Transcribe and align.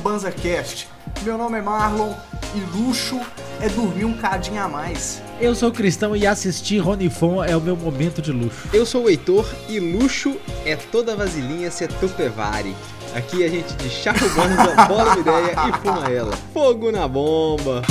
BanzaCast. 0.00 0.88
Meu 1.22 1.36
nome 1.36 1.58
é 1.58 1.62
Marlon 1.62 2.14
e 2.54 2.76
luxo 2.76 3.20
é 3.60 3.68
dormir 3.68 4.04
um 4.04 4.16
cadinho 4.16 4.62
a 4.62 4.68
mais. 4.68 5.22
Eu 5.40 5.54
sou 5.54 5.70
cristão 5.70 6.16
e 6.16 6.26
assistir 6.26 6.78
Ronifon 6.78 7.44
é 7.44 7.56
o 7.56 7.60
meu 7.60 7.76
momento 7.76 8.20
de 8.20 8.32
luxo. 8.32 8.68
Eu 8.72 8.84
sou 8.84 9.04
o 9.04 9.10
Heitor 9.10 9.46
e 9.68 9.78
luxo 9.78 10.36
é 10.64 10.76
toda 10.76 11.14
vasilhinha 11.14 11.70
ser 11.70 11.88
tupevari. 11.94 12.74
Aqui 13.14 13.44
a 13.44 13.48
gente 13.48 13.74
de 13.82 13.90
chaco 13.90 14.28
banza, 14.30 14.86
bola 14.86 15.12
uma 15.12 15.20
ideia 15.20 15.54
e 15.68 15.78
fuma 15.80 16.10
ela. 16.10 16.32
Fogo 16.52 16.90
na 16.90 17.06
bomba! 17.06 17.82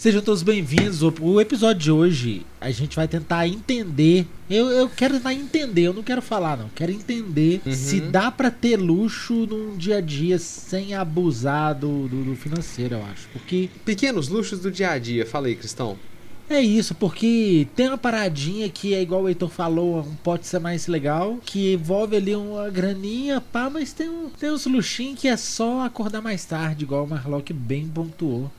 Sejam 0.00 0.22
todos 0.22 0.42
bem-vindos. 0.42 1.02
O 1.02 1.38
episódio 1.42 1.82
de 1.82 1.92
hoje 1.92 2.46
a 2.58 2.70
gente 2.70 2.96
vai 2.96 3.06
tentar 3.06 3.46
entender. 3.46 4.26
Eu, 4.48 4.70
eu 4.70 4.88
quero 4.88 5.12
tentar 5.12 5.34
entender, 5.34 5.82
eu 5.82 5.92
não 5.92 6.02
quero 6.02 6.22
falar, 6.22 6.56
não. 6.56 6.70
Quero 6.74 6.90
entender 6.90 7.60
Uhum. 7.66 7.74
se 7.74 8.00
dá 8.00 8.30
pra 8.30 8.50
ter 8.50 8.78
luxo 8.78 9.44
num 9.44 9.76
dia 9.76 9.98
a 9.98 10.00
dia 10.00 10.38
sem 10.38 10.94
abusar 10.94 11.74
do, 11.74 12.08
do, 12.08 12.24
do 12.24 12.34
financeiro, 12.34 12.94
eu 12.94 13.04
acho. 13.12 13.28
Porque 13.30 13.68
Pequenos 13.84 14.28
luxos 14.28 14.60
do 14.60 14.70
dia 14.70 14.92
a 14.92 14.98
dia, 14.98 15.26
fala 15.26 15.48
aí, 15.48 15.54
Cristão. 15.54 15.98
é 16.48 16.62
isso, 16.62 16.94
porque 16.94 17.68
tem 17.76 17.88
uma 17.88 17.98
paradinha 17.98 18.70
que 18.70 18.94
é 18.94 19.02
igual 19.02 19.24
o 19.24 19.28
Heitor 19.28 19.50
falou, 19.50 20.00
um 20.00 20.14
pode 20.14 20.46
ser 20.46 20.60
mais 20.60 20.86
legal, 20.86 21.38
que 21.44 21.74
envolve 21.74 22.16
ali 22.16 22.34
uma 22.34 22.70
graninha, 22.70 23.38
pá, 23.38 23.68
mas 23.68 23.92
tem, 23.92 24.08
um, 24.08 24.30
tem 24.30 24.50
uns 24.50 24.64
luxinhos 24.64 25.20
que 25.20 25.28
é 25.28 25.36
só 25.36 25.82
acordar 25.84 26.22
mais 26.22 26.42
tarde, 26.46 26.84
igual 26.84 27.04
o 27.04 27.08
Marlock 27.10 27.52
bem 27.52 27.86
pontuou. 27.86 28.50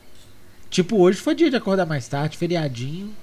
Tipo, 0.72 0.98
hoje 0.98 1.20
foi 1.22 1.36
dia 1.36 1.50
de 1.52 1.56
acordar 1.56 1.86
mais 1.86 2.08
tarde, 2.08 2.36
feriadinho. 2.38 3.14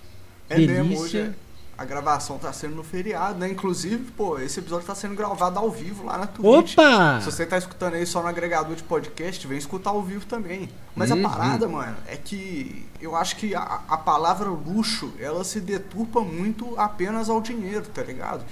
É 0.48 0.54
delícia. 0.56 0.82
mesmo, 0.84 1.00
hoje 1.02 1.18
é- 1.18 1.32
a 1.77 1.84
gravação 1.84 2.38
tá 2.38 2.52
sendo 2.52 2.74
no 2.74 2.82
feriado, 2.84 3.38
né? 3.38 3.48
Inclusive, 3.50 4.10
pô, 4.16 4.38
esse 4.38 4.58
episódio 4.58 4.86
tá 4.86 4.94
sendo 4.94 5.14
gravado 5.14 5.58
ao 5.58 5.70
vivo 5.70 6.05
lá 6.05 6.18
na 6.18 6.27
Twitch. 6.27 6.72
Opa! 6.77 7.20
Se 7.20 7.27
você 7.30 7.46
tá 7.46 7.56
escutando 7.56 7.94
aí 7.94 8.05
só 8.05 8.20
no 8.20 8.28
agregador 8.28 8.74
de 8.77 8.82
podcast, 8.82 9.46
vem 9.46 9.56
escutar 9.58 9.90
ao 9.90 10.02
vivo 10.02 10.27
também. 10.27 10.68
Mas 10.94 11.10
Uhum. 11.10 11.24
a 11.24 11.28
parada, 11.30 11.68
mano, 11.68 11.96
é 12.06 12.16
que 12.16 12.84
eu 13.00 13.14
acho 13.16 13.36
que 13.36 13.55
a, 13.55 13.80
a 13.88 13.96
palavra 13.96 14.48
luxo, 14.50 15.12
ela 15.20 15.44
se 15.44 15.60
deturpa 15.60 16.20
muito 16.20 16.74
apenas 16.78 17.30
ao 17.30 17.40
dinheiro, 17.40 17.86
tá 17.94 18.02
ligado? 18.02 18.44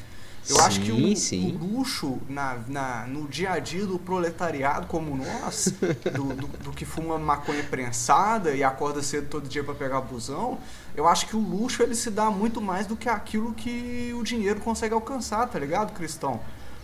Eu 0.49 0.61
acho 0.61 0.81
que 0.81 0.87
Sim, 0.93 1.13
o, 1.13 1.17
sim. 1.17 1.59
o 1.61 1.77
luxo 1.79 2.19
na, 2.29 2.57
na- 2.69 3.07
no 3.07 3.27
dia 3.27 3.53
a 3.53 3.59
dia 3.59 3.85
do 3.85 3.99
proletariado 3.99 4.87
como 4.87 5.17
nós, 5.17 5.73
do, 6.15 6.25
do- 6.35 6.47
do 6.59 6.71
que 6.73 6.85
fuma 6.85 7.19
maconha 7.19 7.65
prensada 7.65 8.55
e 8.55 8.63
acorda 8.63 9.03
cedo 9.03 9.29
todo 9.29 9.49
dia 9.49 9.65
pra 9.65 9.75
pegar 9.75 10.01
busão, 10.03 10.59
eu 10.95 11.07
acho 11.09 11.27
que 11.27 11.35
o 11.35 11.41
luxo 11.41 11.83
ele 11.83 11.95
se 11.97 12.11
dá 12.11 12.31
muito 12.31 12.61
mais 12.61 12.87
do 12.87 12.97
que 12.97 13.09
aquilo 13.09 13.53
que 13.55 14.15
o 14.17 14.23
dinheiro 14.23 14.61
consegue 14.61 14.95
alcançar, 14.95 15.49
tá 15.49 15.59
ligado, 15.59 15.93
Cristão? 15.93 16.41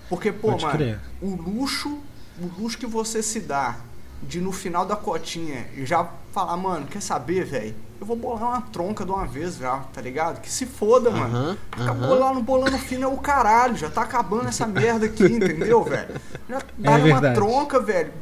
Porque, 0.09 0.33
pô, 0.33 0.49
Pode 0.51 0.65
mano, 0.65 0.77
crer. 0.77 1.01
o 1.21 1.35
luxo, 1.37 2.01
o 2.41 2.61
luxo 2.61 2.77
que 2.77 2.87
você 2.87 3.23
se 3.23 3.39
dá 3.41 3.77
de 4.23 4.41
no 4.41 4.51
final 4.53 4.85
da 4.85 4.97
cotinha 4.97 5.67
já 5.85 6.09
falar, 6.33 6.57
mano, 6.57 6.87
quer 6.87 7.01
saber, 7.01 7.45
velho? 7.45 7.75
Eu 8.03 8.07
vou 8.07 8.17
bolar 8.17 8.43
uma 8.49 8.61
tronca 8.63 9.05
de 9.05 9.13
uma 9.13 9.25
vez 9.25 9.59
já, 9.59 9.79
tá 9.93 10.01
ligado? 10.01 10.41
Que 10.41 10.51
se 10.51 10.67
foda, 10.67 11.09
mano. 11.09 11.57
Ficar 11.71 11.93
aham. 11.93 12.09
bolando, 12.09 12.43
bolando 12.43 12.77
fino 12.77 13.05
é 13.05 13.07
o 13.07 13.17
caralho, 13.17 13.77
já 13.77 13.89
tá 13.89 14.03
acabando 14.03 14.49
essa 14.49 14.67
merda 14.67 15.07
aqui, 15.07 15.23
entendeu, 15.33 15.85
velho? 15.85 16.21
Já 16.49 16.59
dá 16.77 16.91
uma 16.91 16.99
É 16.99 17.01
verdade. 17.01 17.35
tronca, 17.37 17.79
velho. 17.79 18.13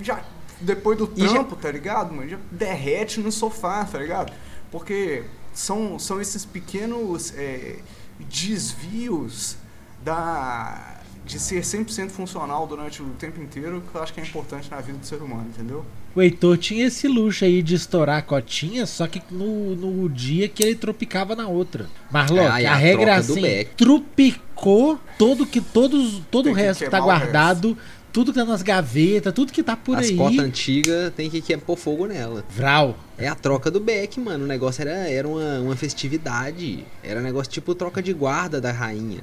Já 0.00 0.20
depois 0.58 0.96
do 0.96 1.12
E 1.14 1.26
já- 1.26 1.34
trampo, 1.34 1.54
tá 1.54 1.70
ligado, 1.70 2.14
mano? 2.14 2.26
Já 2.30 2.38
derrete 2.50 3.20
no 3.20 3.30
sofá, 3.30 3.84
tá 3.84 3.98
ligado? 3.98 4.32
Porque 4.72 5.24
são, 5.52 5.98
são 5.98 6.18
esses 6.18 6.46
pequenos 6.46 7.34
é, 7.36 7.76
desvios 8.18 9.58
da 10.02 10.95
de 11.26 11.40
ser 11.40 11.60
100% 11.62 12.10
funcional 12.10 12.66
durante 12.66 13.02
o 13.02 13.06
tempo 13.18 13.42
inteiro 13.42 13.82
que 13.90 13.94
eu 13.96 14.02
acho 14.02 14.14
que 14.14 14.20
é 14.20 14.22
importante 14.22 14.70
na 14.70 14.80
vida 14.80 14.96
do 14.98 15.04
ser 15.04 15.16
humano, 15.16 15.46
entendeu? 15.52 15.84
O 16.14 16.22
Heitor 16.22 16.56
tinha 16.56 16.86
esse 16.86 17.08
luxo 17.08 17.44
aí 17.44 17.62
de 17.62 17.74
estourar 17.74 18.18
a 18.18 18.22
cotinha, 18.22 18.86
só 18.86 19.06
que 19.06 19.20
no, 19.30 19.74
no 19.74 20.08
dia 20.08 20.48
que 20.48 20.62
ele 20.62 20.76
tropicava 20.76 21.34
na 21.34 21.48
outra. 21.48 21.86
Marlock, 22.10 22.48
Ah, 22.48 22.62
e 22.62 22.66
a, 22.66 22.72
a 22.72 22.76
regra 22.76 23.10
é 23.10 23.14
assim, 23.14 23.42
Beck. 23.42 23.74
tropicou 23.76 24.98
todo 25.18 25.44
que 25.44 25.60
todos 25.60 26.22
todo 26.30 26.44
Tem 26.44 26.52
o 26.52 26.56
que 26.56 26.62
resto 26.62 26.84
que 26.84 26.90
tá 26.90 26.98
queimar 26.98 27.16
o 27.16 27.20
guardado, 27.20 27.76
tudo 28.12 28.32
que 28.32 28.38
tá 28.38 28.44
nas 28.46 28.62
gavetas, 28.62 29.32
tudo 29.34 29.52
que 29.52 29.62
tá 29.62 29.76
por 29.76 29.98
As 29.98 30.06
aí. 30.06 30.16
cotas 30.16 30.38
antigas 30.38 31.12
tem 31.14 31.28
que, 31.28 31.40
que 31.42 31.56
pôr 31.58 31.76
fogo 31.76 32.06
nela. 32.06 32.44
Vral. 32.48 32.96
É 33.18 33.28
a 33.28 33.34
troca 33.34 33.70
do 33.70 33.78
Beck, 33.80 34.18
mano. 34.20 34.44
O 34.44 34.48
negócio 34.48 34.80
era, 34.82 35.10
era 35.10 35.26
uma, 35.28 35.58
uma 35.60 35.76
festividade. 35.76 36.84
Era 37.02 37.20
um 37.20 37.22
negócio 37.22 37.52
tipo 37.52 37.74
troca 37.74 38.00
de 38.02 38.12
guarda 38.14 38.58
da 38.60 38.72
rainha. 38.72 39.20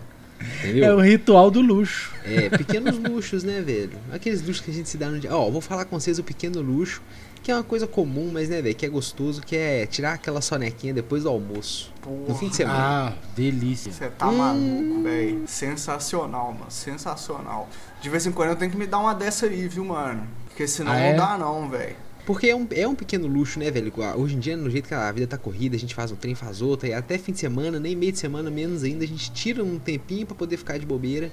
Entendeu? 0.60 0.86
É 0.86 0.94
o 0.96 1.00
ritual 1.00 1.50
do 1.50 1.62
luxo. 1.62 2.12
É, 2.26 2.50
pequenos 2.50 2.98
luxos, 2.98 3.44
né, 3.44 3.62
velho? 3.62 3.92
Aqueles 4.12 4.42
luxos 4.42 4.62
que 4.62 4.72
a 4.72 4.74
gente 4.74 4.90
se 4.90 4.98
dá 4.98 5.08
no 5.10 5.20
dia. 5.20 5.34
Ó, 5.36 5.50
vou 5.50 5.62
falar 5.62 5.86
com 5.86 6.00
vocês 6.00 6.20
o 6.20 6.24
pequeno 6.24 6.62
luxo, 6.62 7.02
que 7.42 7.52
é 7.52 7.56
uma 7.56 7.64
coisa 7.64 7.86
comum, 7.88 8.30
mas, 8.34 8.50
né, 8.50 8.62
velho, 8.62 8.76
que 8.76 8.86
é 8.86 8.90
gostoso, 8.90 9.42
que 9.42 9.56
é 9.56 9.86
tirar 9.86 10.14
aquela 10.14 10.42
sonequinha 10.42 10.94
depois 10.94 11.24
do 11.24 11.30
almoço. 11.30 11.94
No 12.28 12.36
fim 12.36 12.50
de 12.50 12.56
semana. 12.58 12.80
Ah, 12.80 13.14
delícia. 13.36 13.92
Você 13.92 14.10
tá 14.10 14.32
maluco, 14.32 15.04
velho. 15.04 15.44
Sensacional, 15.48 16.54
mano. 16.54 16.66
Sensacional. 16.70 17.70
De 18.02 18.10
vez 18.10 18.26
em 18.26 18.32
quando 18.32 18.50
eu 18.50 18.56
tenho 18.56 18.72
que 18.72 18.78
me 18.78 18.88
dar 18.88 19.00
uma 19.00 19.14
dessa 19.16 19.46
aí, 19.46 19.68
viu, 19.68 19.86
mano? 19.86 20.28
Porque 20.48 20.68
senão 20.68 20.92
Ah, 20.92 20.98
é? 21.00 21.12
não 21.12 21.18
dá 21.26 21.38
não, 21.38 21.70
velho. 21.70 21.96
Porque 22.26 22.48
é 22.48 22.56
um, 22.56 22.66
é 22.72 22.88
um 22.88 22.96
pequeno 22.96 23.28
luxo, 23.28 23.60
né, 23.60 23.70
velho? 23.70 23.92
Hoje 24.16 24.36
em 24.36 24.40
dia, 24.40 24.56
no 24.56 24.70
jeito 24.70 24.88
que 24.88 24.94
a 24.94 25.12
vida 25.12 25.28
tá 25.28 25.38
corrida, 25.38 25.76
a 25.76 25.80
gente 25.80 25.94
faz 25.94 26.12
um 26.12 26.16
trem, 26.16 26.34
faz 26.36 26.62
outra, 26.62 26.88
e 26.88 26.94
até 26.94 27.18
fim 27.18 27.34
de 27.34 27.40
semana, 27.40 27.80
nem 27.80 27.96
meio 27.96 28.14
de 28.14 28.20
semana, 28.20 28.50
menos 28.50 28.84
ainda, 28.84 29.04
a 29.04 29.08
gente 29.08 29.32
tira 29.32 29.64
um 29.64 29.78
tempinho 29.78 30.26
pra 30.26 30.36
poder 30.36 30.56
ficar 30.56 30.78
de 30.78 30.86
bobeira. 30.86 31.32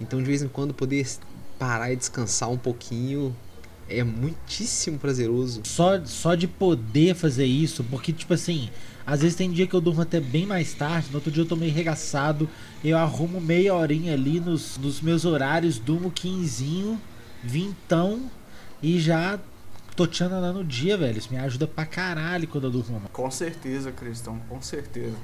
Então, 0.00 0.20
de 0.20 0.26
vez 0.26 0.42
em 0.42 0.48
quando, 0.48 0.72
poder 0.72 1.04
parar 1.58 1.92
e 1.92 1.96
descansar 1.96 2.50
um 2.50 2.58
pouquinho 2.58 3.34
é 3.88 4.02
muitíssimo 4.02 4.98
prazeroso. 4.98 5.60
Só, 5.64 6.02
só 6.04 6.34
de 6.34 6.46
poder 6.46 7.14
fazer 7.14 7.44
isso, 7.44 7.84
porque, 7.84 8.12
tipo 8.12 8.32
assim, 8.34 8.70
às 9.06 9.20
vezes 9.20 9.36
tem 9.36 9.50
dia 9.50 9.66
que 9.66 9.74
eu 9.74 9.80
durmo 9.80 10.00
até 10.00 10.20
bem 10.20 10.46
mais 10.46 10.72
tarde, 10.74 11.08
no 11.10 11.16
outro 11.16 11.30
dia 11.30 11.42
eu 11.42 11.46
tô 11.46 11.56
meio 11.56 11.72
regaçado, 11.72 12.48
eu 12.82 12.96
arrumo 12.96 13.40
meia 13.40 13.74
horinha 13.74 14.14
ali 14.14 14.40
nos, 14.40 14.78
nos 14.78 15.00
meus 15.00 15.24
horários, 15.24 15.78
durmo 15.78 16.10
quinzinho, 16.10 17.00
vintão, 17.42 18.30
e 18.82 18.98
já 18.98 19.38
tô 19.96 20.06
tchananã 20.06 20.52
no 20.52 20.64
dia, 20.64 20.96
velho. 20.96 21.18
Isso 21.18 21.30
me 21.30 21.38
ajuda 21.38 21.66
pra 21.66 21.84
caralho 21.86 22.46
quando 22.48 22.64
eu 22.64 22.70
durmo. 22.70 22.94
mano. 22.94 23.08
Com 23.12 23.30
certeza, 23.30 23.92
Cristão, 23.92 24.40
com 24.48 24.60
certeza. 24.60 25.16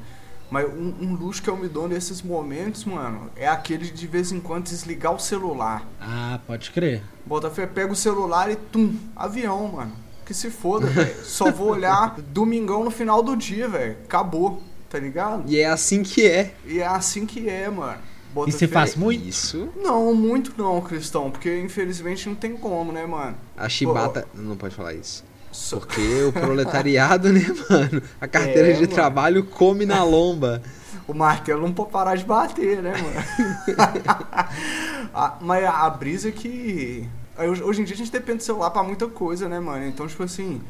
Mas 0.50 0.66
um, 0.68 0.94
um 1.00 1.14
luxo 1.14 1.40
que 1.40 1.48
eu 1.48 1.56
me 1.56 1.68
dou 1.68 1.86
nesses 1.86 2.22
momentos, 2.22 2.84
mano, 2.84 3.30
é 3.36 3.46
aquele 3.46 3.84
de 3.86 3.92
de 3.92 4.06
vez 4.06 4.32
em 4.32 4.40
quando 4.40 4.64
desligar 4.64 5.14
o 5.14 5.18
celular. 5.20 5.86
Ah, 6.00 6.40
pode 6.46 6.72
crer. 6.72 7.02
Botafé 7.24 7.66
pega 7.66 7.92
o 7.92 7.96
celular 7.96 8.50
e 8.50 8.56
tum, 8.56 8.94
avião, 9.14 9.68
mano. 9.68 9.92
Que 10.26 10.34
se 10.34 10.50
foda, 10.50 10.86
velho. 10.90 11.24
Só 11.24 11.52
vou 11.52 11.68
olhar 11.70 12.16
domingão 12.20 12.82
no 12.82 12.90
final 12.90 13.22
do 13.22 13.36
dia, 13.36 13.68
velho. 13.68 13.96
Acabou, 14.04 14.60
tá 14.88 14.98
ligado? 14.98 15.44
E 15.48 15.58
é 15.58 15.66
assim 15.66 16.02
que 16.02 16.26
é. 16.26 16.54
E 16.66 16.80
é 16.80 16.86
assim 16.86 17.24
que 17.26 17.48
é, 17.48 17.68
mano. 17.70 17.98
E 18.30 18.32
Bota 18.32 18.50
você 18.52 18.68
fé. 18.68 18.74
faz 18.74 18.94
muito? 18.94 19.26
Isso. 19.28 19.68
Não, 19.76 20.14
muito 20.14 20.52
não, 20.56 20.80
Cristão, 20.80 21.30
porque 21.30 21.58
infelizmente 21.60 22.28
não 22.28 22.36
tem 22.36 22.56
como, 22.56 22.92
né, 22.92 23.04
mano? 23.04 23.36
A 23.56 23.68
chibata. 23.68 24.26
Não 24.34 24.56
pode 24.56 24.74
falar 24.74 24.94
isso. 24.94 25.24
Só- 25.50 25.78
Porque 25.78 26.22
o 26.22 26.32
proletariado, 26.32 27.32
né, 27.32 27.44
mano? 27.68 28.00
A 28.20 28.28
carteira 28.28 28.68
É, 28.68 28.72
de 28.74 28.82
mano. 28.82 28.94
trabalho 28.94 29.44
come 29.44 29.84
na 29.84 30.04
lomba. 30.04 30.62
O 31.08 31.12
martelo 31.12 31.62
não 31.62 31.72
pode 31.72 31.90
parar 31.90 32.14
de 32.14 32.24
bater, 32.24 32.80
né, 32.82 32.92
mano? 32.92 33.76
Ah, 35.12 35.36
mas 35.40 35.64
a, 35.64 35.86
a 35.86 35.90
brisa 35.90 36.28
é 36.28 36.32
que. 36.32 37.08
Hoje, 37.36 37.62
hoje 37.62 37.80
em 37.80 37.84
dia 37.84 37.94
a 37.94 37.98
gente 37.98 38.12
depende 38.12 38.38
do 38.38 38.42
celular 38.44 38.70
pra 38.70 38.82
muita 38.82 39.08
coisa, 39.08 39.48
né, 39.48 39.58
mano? 39.58 39.84
Então, 39.86 40.06
tipo 40.06 40.22
assim, 40.22 40.60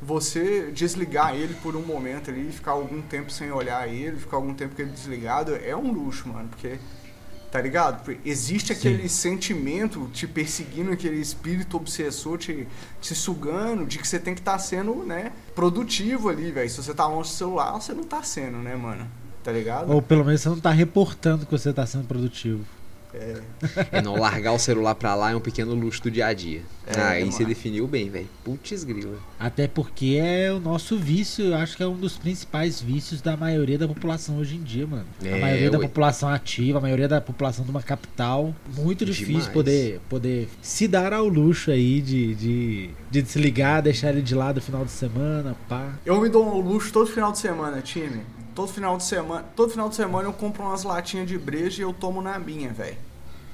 você 0.00 0.70
desligar 0.72 1.34
ele 1.34 1.54
por 1.54 1.74
um 1.74 1.82
momento 1.82 2.30
ali, 2.30 2.52
ficar 2.52 2.72
algum 2.72 3.00
tempo 3.02 3.30
sem 3.32 3.50
olhar 3.50 3.88
ele, 3.88 4.16
ficar 4.18 4.36
algum 4.36 4.54
tempo 4.54 4.76
com 4.76 4.82
ele 4.82 4.90
desligado, 4.92 5.56
é 5.56 5.74
um 5.74 5.90
luxo, 5.90 6.28
mano, 6.28 6.48
porque. 6.48 6.78
Tá 7.50 7.60
ligado? 7.62 8.14
Existe 8.24 8.74
Sim. 8.74 8.74
aquele 8.74 9.08
sentimento 9.08 10.08
te 10.12 10.26
perseguindo, 10.26 10.92
aquele 10.92 11.16
espírito 11.16 11.78
obsessor 11.78 12.36
te, 12.36 12.68
te 13.00 13.14
sugando, 13.14 13.86
de 13.86 13.98
que 13.98 14.06
você 14.06 14.18
tem 14.18 14.34
que 14.34 14.40
estar 14.40 14.58
sendo, 14.58 14.94
né, 14.96 15.32
produtivo 15.54 16.28
ali, 16.28 16.50
velho. 16.52 16.68
Se 16.68 16.82
você 16.82 16.92
tá 16.92 17.06
longe 17.06 17.30
do 17.30 17.34
celular, 17.34 17.72
você 17.72 17.94
não 17.94 18.04
tá 18.04 18.22
sendo, 18.22 18.58
né, 18.58 18.76
mano? 18.76 19.08
Tá 19.42 19.50
ligado? 19.50 19.90
Ou 19.90 20.02
pelo 20.02 20.24
menos 20.24 20.42
você 20.42 20.48
não 20.50 20.60
tá 20.60 20.70
reportando 20.70 21.46
que 21.46 21.52
você 21.52 21.72
tá 21.72 21.86
sendo 21.86 22.06
produtivo. 22.06 22.64
É, 23.14 23.40
É 23.92 24.02
não 24.02 24.16
largar 24.16 24.52
o 24.52 24.58
celular 24.58 24.94
pra 24.94 25.14
lá 25.14 25.30
é 25.30 25.36
um 25.36 25.40
pequeno 25.40 25.74
luxo 25.74 26.02
do 26.02 26.10
dia 26.10 26.26
a 26.26 26.32
dia. 26.34 26.62
É, 26.86 27.00
Aí 27.00 27.24
você 27.24 27.44
definiu 27.44 27.86
bem, 27.86 28.08
velho. 28.10 28.28
Putz 28.44 28.84
grila. 28.84 29.16
Até 29.38 29.66
porque 29.68 30.18
é 30.22 30.52
o 30.52 30.58
nosso 30.60 30.96
vício, 30.98 31.46
eu 31.46 31.54
acho 31.54 31.76
que 31.76 31.82
é 31.82 31.86
um 31.86 31.96
dos 31.96 32.16
principais 32.16 32.80
vícios 32.80 33.20
da 33.20 33.36
maioria 33.36 33.78
da 33.78 33.86
população 33.88 34.38
hoje 34.38 34.56
em 34.56 34.62
dia, 34.62 34.86
mano. 34.86 35.04
a 35.22 35.26
É, 35.26 35.40
maioria 35.40 35.70
da 35.70 35.78
ué. 35.78 35.86
população 35.86 36.28
ativa, 36.28 36.78
a 36.78 36.80
maioria 36.80 37.08
da 37.08 37.20
população 37.20 37.64
de 37.64 37.70
uma 37.70 37.82
capital. 37.82 38.54
Muito 38.76 39.04
difícil 39.04 39.26
Demais. 39.32 39.48
poder, 39.48 40.00
poder 40.08 40.48
se 40.62 40.86
dar 40.88 41.12
ao 41.12 41.26
luxo 41.28 41.70
aí 41.70 42.00
de, 42.00 42.34
de, 42.34 42.90
de 43.10 43.22
desligar, 43.22 43.82
deixar 43.82 44.10
ele 44.10 44.22
de 44.22 44.34
lado 44.34 44.56
no 44.56 44.62
final 44.62 44.84
de 44.84 44.90
semana, 44.90 45.56
pá. 45.68 45.92
Eu 46.04 46.20
me 46.20 46.28
dou 46.28 46.46
um 46.56 46.60
luxo 46.60 46.92
todo 46.92 47.06
final 47.06 47.32
de 47.32 47.38
semana, 47.38 47.80
time. 47.82 48.20
Todo 48.58 48.72
final 48.72 48.96
de 48.96 49.04
semana, 49.04 49.44
todo 49.54 49.70
final 49.70 49.88
de 49.88 49.94
semana 49.94 50.26
eu 50.26 50.32
compro 50.32 50.64
umas 50.64 50.82
latinhas 50.82 51.28
de 51.28 51.38
breja 51.38 51.80
e 51.80 51.84
eu 51.84 51.92
tomo 51.92 52.20
na 52.20 52.36
minha, 52.40 52.72
velho. 52.72 52.96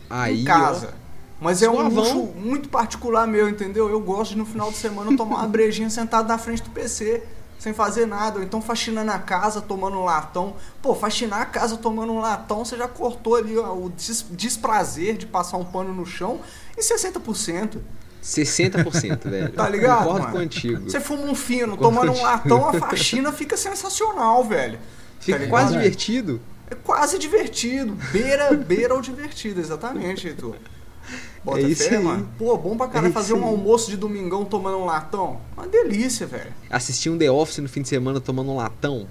Aí, 0.09 0.41
Em 0.41 0.45
casa. 0.45 0.95
Mas 1.39 1.63
é 1.63 1.69
um 1.69 1.77
luxo 1.89 2.15
muito 2.41 2.71
particular 2.71 3.27
meu, 3.27 3.47
entendeu? 3.47 3.91
Eu 3.91 4.01
gosto 4.01 4.31
de 4.31 4.39
no 4.39 4.47
final 4.47 4.71
de 4.71 4.79
semana 4.79 5.15
tomar 5.15 5.41
uma 5.41 5.47
brejinha 5.47 5.91
sentado 5.91 6.27
na 6.27 6.39
frente 6.39 6.63
do 6.63 6.71
PC, 6.71 7.23
sem 7.59 7.75
fazer 7.75 8.07
nada. 8.07 8.39
Ou 8.39 8.43
então 8.43 8.63
faxinando 8.63 9.11
a 9.11 9.19
casa, 9.19 9.61
tomando 9.61 9.99
um 9.99 10.05
latão. 10.05 10.55
Pô, 10.81 10.95
faxinar 10.95 11.43
a 11.43 11.45
casa 11.45 11.77
tomando 11.77 12.11
um 12.15 12.21
latão, 12.21 12.65
você 12.65 12.75
já 12.79 12.89
cortou 12.89 13.37
ali 13.37 13.59
ó, 13.59 13.75
o 13.75 13.91
des- 13.91 14.25
desprazer 14.31 15.19
de 15.19 15.27
passar 15.27 15.59
um 15.59 15.65
pano 15.67 15.93
no 15.93 16.07
chão 16.07 16.41
em 16.79 16.81
60%. 16.81 17.77
Ó, 18.25 18.27
60%, 18.27 19.29
velho. 19.29 19.53
Tá 19.53 19.69
ligado, 19.69 19.99
Concordo 20.05 20.23
mano? 20.29 20.39
contigo. 20.39 20.91
Você 20.91 21.01
fuma 21.01 21.23
um 21.25 21.35
fino, 21.35 21.77
Concordo 21.77 21.83
tomando 21.83 22.09
um 22.13 22.21
contigo. 22.21 22.27
latão, 22.27 22.69
a 22.69 22.73
faxina 22.75 23.33
fica 23.33 23.57
sensacional, 23.57 24.43
velho. 24.45 24.79
Fica 25.21 25.39
ligado? 25.39 25.51
quase 25.51 25.73
divertido. 25.75 26.41
É 26.71 26.75
quase 26.75 27.19
divertido. 27.19 27.97
Beira, 28.11 28.53
beira 28.55 28.95
o 28.95 29.01
divertido, 29.03 29.61
exatamente, 29.61 30.27
Heitor. 30.27 30.57
Bota 31.45 31.59
É 31.61 31.63
isso 31.63 31.89
fé, 31.89 31.99
aí. 31.99 32.03
mano. 32.03 32.27
Pô, 32.39 32.57
bom 32.57 32.75
pra 32.77 32.89
caralho 32.89 33.11
É 33.11 33.13
fazer 33.13 33.35
um 33.35 33.45
almoço 33.45 33.91
de 33.91 33.97
domingão 33.99 34.47
tomando 34.47 34.79
um 34.79 34.87
latão. 34.87 35.39
Uma 35.55 35.67
delícia, 35.67 36.27
velho. 36.27 36.51
Assistir 36.71 37.11
um 37.11 37.19
The 37.19 37.31
Office 37.31 37.59
no 37.59 37.69
fim 37.69 37.83
de 37.83 37.89
semana 37.89 38.19
tomando 38.21 38.51
um 38.51 38.57
latão. 38.57 39.07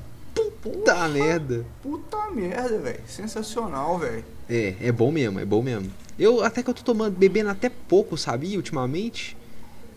Puta 0.61 1.07
merda. 1.09 1.65
Puta 1.83 2.17
merda, 2.31 2.79
velho. 2.79 3.01
Sensacional, 3.05 3.99
velho. 3.99 4.23
É, 4.49 4.73
é 4.81 4.91
bom 4.91 5.11
mesmo, 5.11 5.39
é 5.39 5.45
bom 5.45 5.61
mesmo. 5.61 5.91
Eu 6.17 6.43
até 6.43 6.61
que 6.63 6.69
eu 6.69 6.73
tô 6.73 6.83
tomando, 6.83 7.15
bebendo 7.17 7.49
até 7.49 7.69
pouco, 7.69 8.17
sabia, 8.17 8.57
ultimamente. 8.57 9.35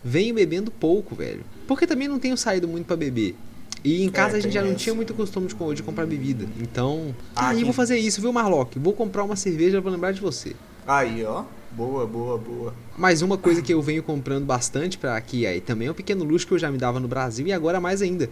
Venho 0.03 0.33
bebendo 0.35 0.71
pouco, 0.71 1.15
velho. 1.15 1.41
Porque 1.67 1.85
também 1.85 2.07
não 2.07 2.19
tenho 2.19 2.37
saído 2.37 2.67
muito 2.67 2.85
pra 2.85 2.95
beber. 2.95 3.35
E 3.83 4.03
em 4.03 4.09
casa 4.09 4.37
a 4.37 4.39
gente 4.39 4.53
já 4.53 4.61
não 4.61 4.69
essa. 4.71 4.77
tinha 4.79 4.95
muito 4.95 5.13
costume 5.13 5.47
de, 5.47 5.55
de 5.75 5.83
comprar 5.83 6.05
bebida. 6.05 6.45
Então, 6.59 7.15
Ah, 7.35 7.49
aí 7.49 7.57
quem- 7.57 7.65
vou 7.65 7.73
fazer 7.73 7.97
isso, 7.97 8.19
viu, 8.21 8.33
Marlock? 8.33 8.77
Vou 8.79 8.93
comprar 8.93 9.23
uma 9.23 9.35
cerveja 9.35 9.81
pra 9.81 9.91
lembrar 9.91 10.11
de 10.11 10.19
você. 10.21 10.55
Aí, 10.85 11.23
ó. 11.25 11.43
Boa, 11.71 12.07
boa, 12.07 12.37
boa. 12.37 12.73
Mas 12.97 13.21
uma 13.21 13.37
coisa 13.37 13.61
que 13.61 13.71
eu 13.73 13.81
venho 13.81 14.01
comprando 14.01 14.45
bastante 14.45 14.97
pra 14.97 15.15
aqui, 15.15 15.45
aí 15.45 15.61
também 15.61 15.87
é 15.87 15.91
um 15.91 15.93
pequeno 15.93 16.23
luxo 16.23 16.47
que 16.47 16.53
eu 16.53 16.57
já 16.59 16.71
me 16.71 16.77
dava 16.77 16.99
no 16.99 17.07
Brasil 17.07 17.45
e 17.45 17.51
agora 17.53 17.79
mais 17.79 18.01
ainda. 18.01 18.29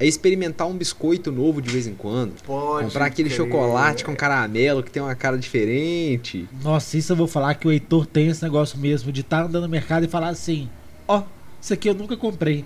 É 0.00 0.06
experimentar 0.06 0.66
um 0.68 0.74
biscoito 0.74 1.32
novo 1.32 1.60
de 1.60 1.70
vez 1.70 1.86
em 1.86 1.94
quando. 1.94 2.34
Pode. 2.44 2.86
comprar 2.86 3.06
aquele 3.06 3.28
crer. 3.28 3.36
chocolate 3.36 4.04
com 4.04 4.14
caramelo 4.14 4.82
que 4.82 4.90
tem 4.90 5.02
uma 5.02 5.14
cara 5.14 5.36
diferente. 5.36 6.48
Nossa, 6.62 6.96
isso 6.96 7.12
eu 7.12 7.16
vou 7.16 7.26
falar 7.26 7.54
que 7.54 7.66
o 7.66 7.72
Heitor 7.72 8.06
tem 8.06 8.28
esse 8.28 8.42
negócio 8.42 8.78
mesmo 8.78 9.10
de 9.10 9.22
estar 9.22 9.44
andando 9.44 9.64
no 9.64 9.68
mercado 9.68 10.04
e 10.04 10.08
falar 10.08 10.28
assim: 10.28 10.68
Ó, 11.06 11.22
isso 11.60 11.72
aqui 11.72 11.88
eu 11.88 11.94
nunca 11.94 12.16
comprei. 12.16 12.64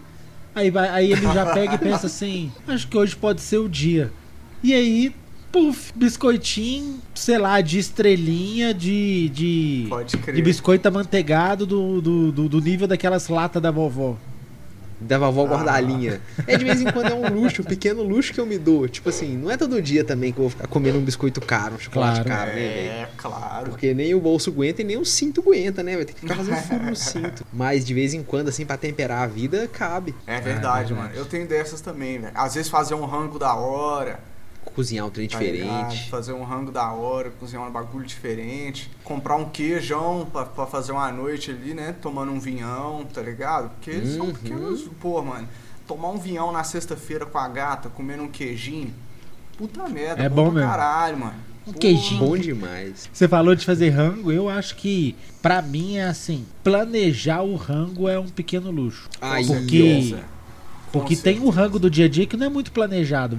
Aí, 0.55 0.71
vai, 0.71 0.89
aí 0.89 1.13
ele 1.13 1.23
já 1.23 1.47
pega 1.55 1.75
e 1.75 1.79
pensa 1.79 2.07
assim: 2.07 2.53
Acho 2.69 2.87
que 2.87 2.97
hoje 2.97 3.17
pode 3.17 3.41
ser 3.41 3.59
o 3.59 3.69
dia. 3.69 4.13
E 4.63 4.75
aí, 4.75 5.15
puf, 5.51 5.93
biscoitinho, 5.95 7.01
sei 7.15 7.39
lá, 7.39 7.61
de 7.61 7.79
estrelinha, 7.79 8.75
de. 8.75 9.29
de, 9.31 9.87
Pode 9.89 10.17
crer. 10.19 10.37
de 10.37 10.43
biscoito 10.43 10.87
amanteigado 10.87 11.67
do, 11.67 12.01
do, 12.01 12.33
do, 12.33 12.49
do 12.49 12.61
nível 12.61 12.87
daquelas 12.87 13.29
latas 13.29 13.63
da 13.63 13.71
vovó. 13.71 14.17
Da 15.07 15.19
vovó 15.19 15.45
Ah. 15.47 15.49
guardalinha. 15.57 16.21
É 16.47 16.57
de 16.57 16.65
vez 16.65 16.81
em 16.81 16.85
quando 16.91 17.07
é 17.11 17.15
um 17.15 17.29
luxo, 17.33 17.63
um 17.63 17.65
pequeno 17.65 18.03
luxo 18.03 18.33
que 18.33 18.41
eu 18.41 18.47
me 18.47 18.59
dou. 18.59 18.89
Tipo 18.89 19.09
assim, 19.09 19.37
não 19.37 19.51
é 19.51 19.57
todo 19.57 19.81
dia 19.83 20.05
também 20.05 20.33
que 20.33 20.39
eu 20.39 20.43
vou 20.43 20.51
ficar 20.51 20.67
comendo 20.69 20.99
um 20.99 21.03
biscoito 21.03 21.41
caro, 21.41 21.75
um 21.75 21.79
chocolate 21.79 22.23
Claro. 22.23 22.29
caro, 22.29 22.51
né, 22.51 22.69
velho? 22.69 22.91
É, 22.91 23.09
claro. 23.17 23.71
Porque 23.71 23.93
nem 23.95 24.15
o 24.15 24.21
bolso 24.21 24.51
aguenta 24.51 24.83
e 24.83 24.85
nem 24.85 24.97
o 24.97 25.05
cinto 25.05 25.41
aguenta, 25.41 25.83
né? 25.83 25.97
Vai 25.97 26.05
ter 26.05 26.13
que 26.15 26.21
ficar 26.21 26.37
fazendo 26.37 26.57
furo 26.63 26.85
no 26.85 26.97
cinto. 26.97 27.45
Mas 27.53 27.85
de 27.85 27.93
vez 27.95 28.15
em 28.15 28.23
quando, 28.23 28.49
assim, 28.49 28.65
pra 28.65 28.77
temperar 28.77 29.23
a 29.23 29.27
vida, 29.27 29.69
cabe. 29.73 30.15
É 30.27 30.41
verdade, 30.41 30.89
verdade. 30.89 30.95
mano. 30.95 31.11
Eu 31.15 31.25
tenho 31.25 31.47
dessas 31.47 31.81
também, 31.81 32.19
velho. 32.19 32.33
Às 32.35 32.55
vezes 32.55 32.71
fazer 32.71 32.95
um 32.95 33.05
rango 33.05 33.39
da 33.39 33.55
hora. 33.55 34.21
Cozinhar 34.75 35.07
um 35.07 35.11
trem 35.11 35.29
tá 35.29 35.39
ligado? 35.39 35.89
diferente. 35.89 36.11
Fazer 36.11 36.33
um 36.33 36.45
rango 36.45 36.71
da 36.73 36.91
hora, 36.93 37.31
cozinhar 37.31 37.67
um 37.67 37.71
bagulho 37.71 38.07
diferente. 38.07 38.91
Comprar 39.05 39.37
um 39.37 39.45
queijão 39.49 40.27
pra, 40.33 40.45
pra 40.47 40.67
fazer 40.67 40.93
uma 40.93 41.11
noite 41.13 41.51
ali, 41.51 41.75
né? 41.75 41.95
Tomando 42.01 42.33
um 42.33 42.41
vinhão, 42.41 43.05
tá 43.13 43.21
ligado? 43.21 43.69
Porque 43.71 43.91
eles 43.91 44.15
são 44.17 44.27
Uhum. 44.27 44.33
pequenos. 44.33 44.89
Pô, 45.01 45.21
mano. 45.23 45.47
Tomar 45.87 46.11
um 46.11 46.19
vinhão 46.19 46.51
na 46.53 46.65
sexta-feira 46.65 47.27
com 47.27 47.37
a 47.39 47.49
gata, 47.49 47.89
comendo 47.91 48.23
um 48.23 48.29
queijinho. 48.29 48.95
Puta 49.59 49.87
merda. 49.89 50.23
É 50.23 50.29
bom 50.29 50.51
mesmo. 50.51 50.69
caralho, 50.71 51.19
mano. 51.19 51.35
Um 51.67 51.73
queijinho. 51.73 52.21
Bom 52.25 52.37
demais. 52.39 53.09
Você 53.13 53.29
falou 53.29 53.55
de 53.55 53.67
fazer 53.67 53.91
rango, 53.91 54.33
eu 54.33 54.49
acho 54.49 54.75
que, 54.77 55.15
pra 55.43 55.61
mim, 55.61 55.97
é 55.97 56.05
assim: 56.05 56.47
planejar 56.65 57.43
o 57.43 57.57
rango 57.57 58.09
é 58.09 58.19
um 58.19 58.29
pequeno 58.29 58.71
luxo. 58.71 59.09
Aí, 59.21 59.47
Porque-. 59.47 60.17
Porque 60.91 61.17
Com 61.17 61.23
tem 61.23 61.39
o 61.41 61.49
rango 61.51 61.79
do 61.79 61.89
dia 61.91 62.07
a 62.07 62.09
dia 62.09 62.27
que 62.27 62.37
não 62.37 62.47
é 62.47 62.49
muito 62.51 62.71
planejado. 62.73 63.37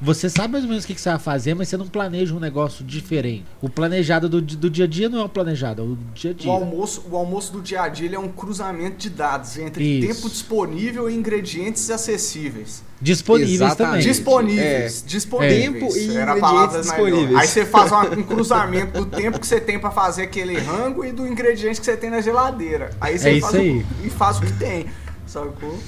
Vo- 0.00 0.12
Você 0.14 0.28
sabe 0.28 0.52
mais 0.52 0.64
ou 0.64 0.70
menos 0.70 0.84
o 0.84 0.86
que 0.86 0.94
que 0.94 1.00
você 1.00 1.08
vai 1.10 1.18
fazer, 1.18 1.54
mas 1.54 1.68
você 1.68 1.76
não 1.76 1.86
planeja 1.86 2.34
um 2.34 2.40
negócio 2.40 2.84
diferente. 2.84 3.44
O 3.62 3.68
planejado 3.68 4.28
do, 4.28 4.40
do 4.40 4.68
dia 4.68 4.84
a 4.84 4.88
dia 4.88 5.08
não 5.08 5.20
é 5.20 5.24
o 5.24 5.28
planejado, 5.28 5.82
é 5.82 5.84
o 5.84 5.96
dia 6.14 6.30
a 6.30 6.34
O 6.34 6.36
dia. 6.36 6.52
almoço, 6.52 7.04
o 7.10 7.16
almoço 7.16 7.52
do 7.52 7.62
dia 7.62 7.82
a 7.82 7.88
dia 7.88 8.06
ele 8.06 8.14
é 8.16 8.18
um 8.18 8.28
cruzamento 8.28 8.96
de 8.96 9.10
dados 9.10 9.56
entre 9.58 9.84
Isso. 9.84 10.08
tempo 10.14 10.28
disponível 10.28 11.08
e 11.08 11.14
ingredientes 11.14 11.88
acessíveis. 11.90 12.82
Disponíveis 13.00 13.54
Exatamente. 13.60 13.76
também. 13.92 14.00
Disponíveis. 14.06 15.04
Disponíveis. 15.06 15.64
Tempo 15.94 15.96
e 15.96 16.16
Era 16.16 16.32
a 16.32 16.38
ingredientes 16.38 16.80
disponíveis. 16.90 17.36
Aí 17.38 17.46
você 17.48 17.64
faz 17.66 17.92
uma- 17.92 18.08
um 18.10 18.22
cruzamento 18.22 19.04
do 19.04 19.06
tempo 19.06 19.38
que 19.38 19.46
você 19.46 19.60
tem 19.60 19.78
pra 19.78 19.90
fazer 19.90 20.22
aquele 20.22 20.56
rango 20.58 21.04
e 21.04 21.12
do 21.12 21.26
ingrediente 21.26 21.78
que 21.80 21.84
você 21.86 21.96
tem 21.96 22.10
na 22.10 22.20
geladeira. 22.20 22.90
Aí 23.00 23.18
você 23.18 23.36
É 23.36 23.40
faz 23.40 23.54
isso 23.54 23.62
o- 24.02 24.06
e 24.06 24.10
faz 24.10 24.38
o 24.38 24.42
que 24.42 24.52
tem. 24.54 24.86
Sacou? 25.26 25.78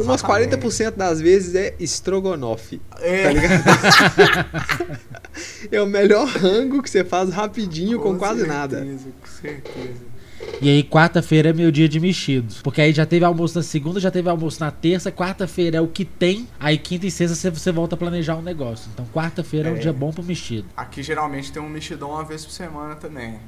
Umas 0.00 0.20
Exatamente. 0.22 0.56
40% 0.56 0.90
das 0.96 1.20
vezes 1.20 1.54
é 1.54 1.74
estrogonofe. 1.80 2.80
É. 3.00 3.22
Tá 3.22 3.32
ligado? 3.32 3.62
é 5.72 5.80
o 5.80 5.86
melhor 5.86 6.26
rango 6.28 6.82
que 6.82 6.90
você 6.90 7.04
faz 7.04 7.30
rapidinho 7.30 7.98
com, 8.00 8.16
quase 8.18 8.46
nada. 8.46 8.78
certeza, 8.78 9.08
Com 9.20 9.28
certeza. 9.28 10.08
E 10.60 10.68
aí, 10.68 10.84
quarta-feira 10.84 11.50
é 11.50 11.52
meu 11.52 11.70
dia 11.70 11.88
de 11.88 11.98
mexidos. 11.98 12.62
Porque 12.62 12.80
aí 12.80 12.92
já 12.92 13.04
teve 13.04 13.24
almoço 13.24 13.56
na 13.58 13.62
segunda, 13.62 13.98
já 13.98 14.10
teve 14.10 14.28
almoço 14.28 14.60
na 14.60 14.70
terça. 14.70 15.10
Quarta-feira 15.10 15.78
é 15.78 15.80
o 15.80 15.88
que 15.88 16.04
tem. 16.04 16.48
Aí, 16.60 16.78
quinta 16.78 17.06
e 17.06 17.10
sexta 17.10 17.34
você, 17.34 17.50
você 17.50 17.72
volta 17.72 17.94
a 17.96 17.98
planejar 17.98 18.36
um 18.36 18.42
negócio. 18.42 18.88
Então, 18.94 19.04
quarta-feira 19.12 19.68
é. 19.68 19.72
um 19.72 19.76
É. 19.76 19.80
dia 19.80 19.92
bom 19.92 20.12
pro 20.12 20.22
mexido. 20.22 20.66
Aqui 20.76 21.02
geralmente 21.02 21.50
tem 21.52 21.60
um 21.60 21.68
mexidão 21.68 22.10
uma 22.10 22.24
vez 22.24 22.44
por 22.44 22.52
semana 22.52 22.94
também. 22.94 23.38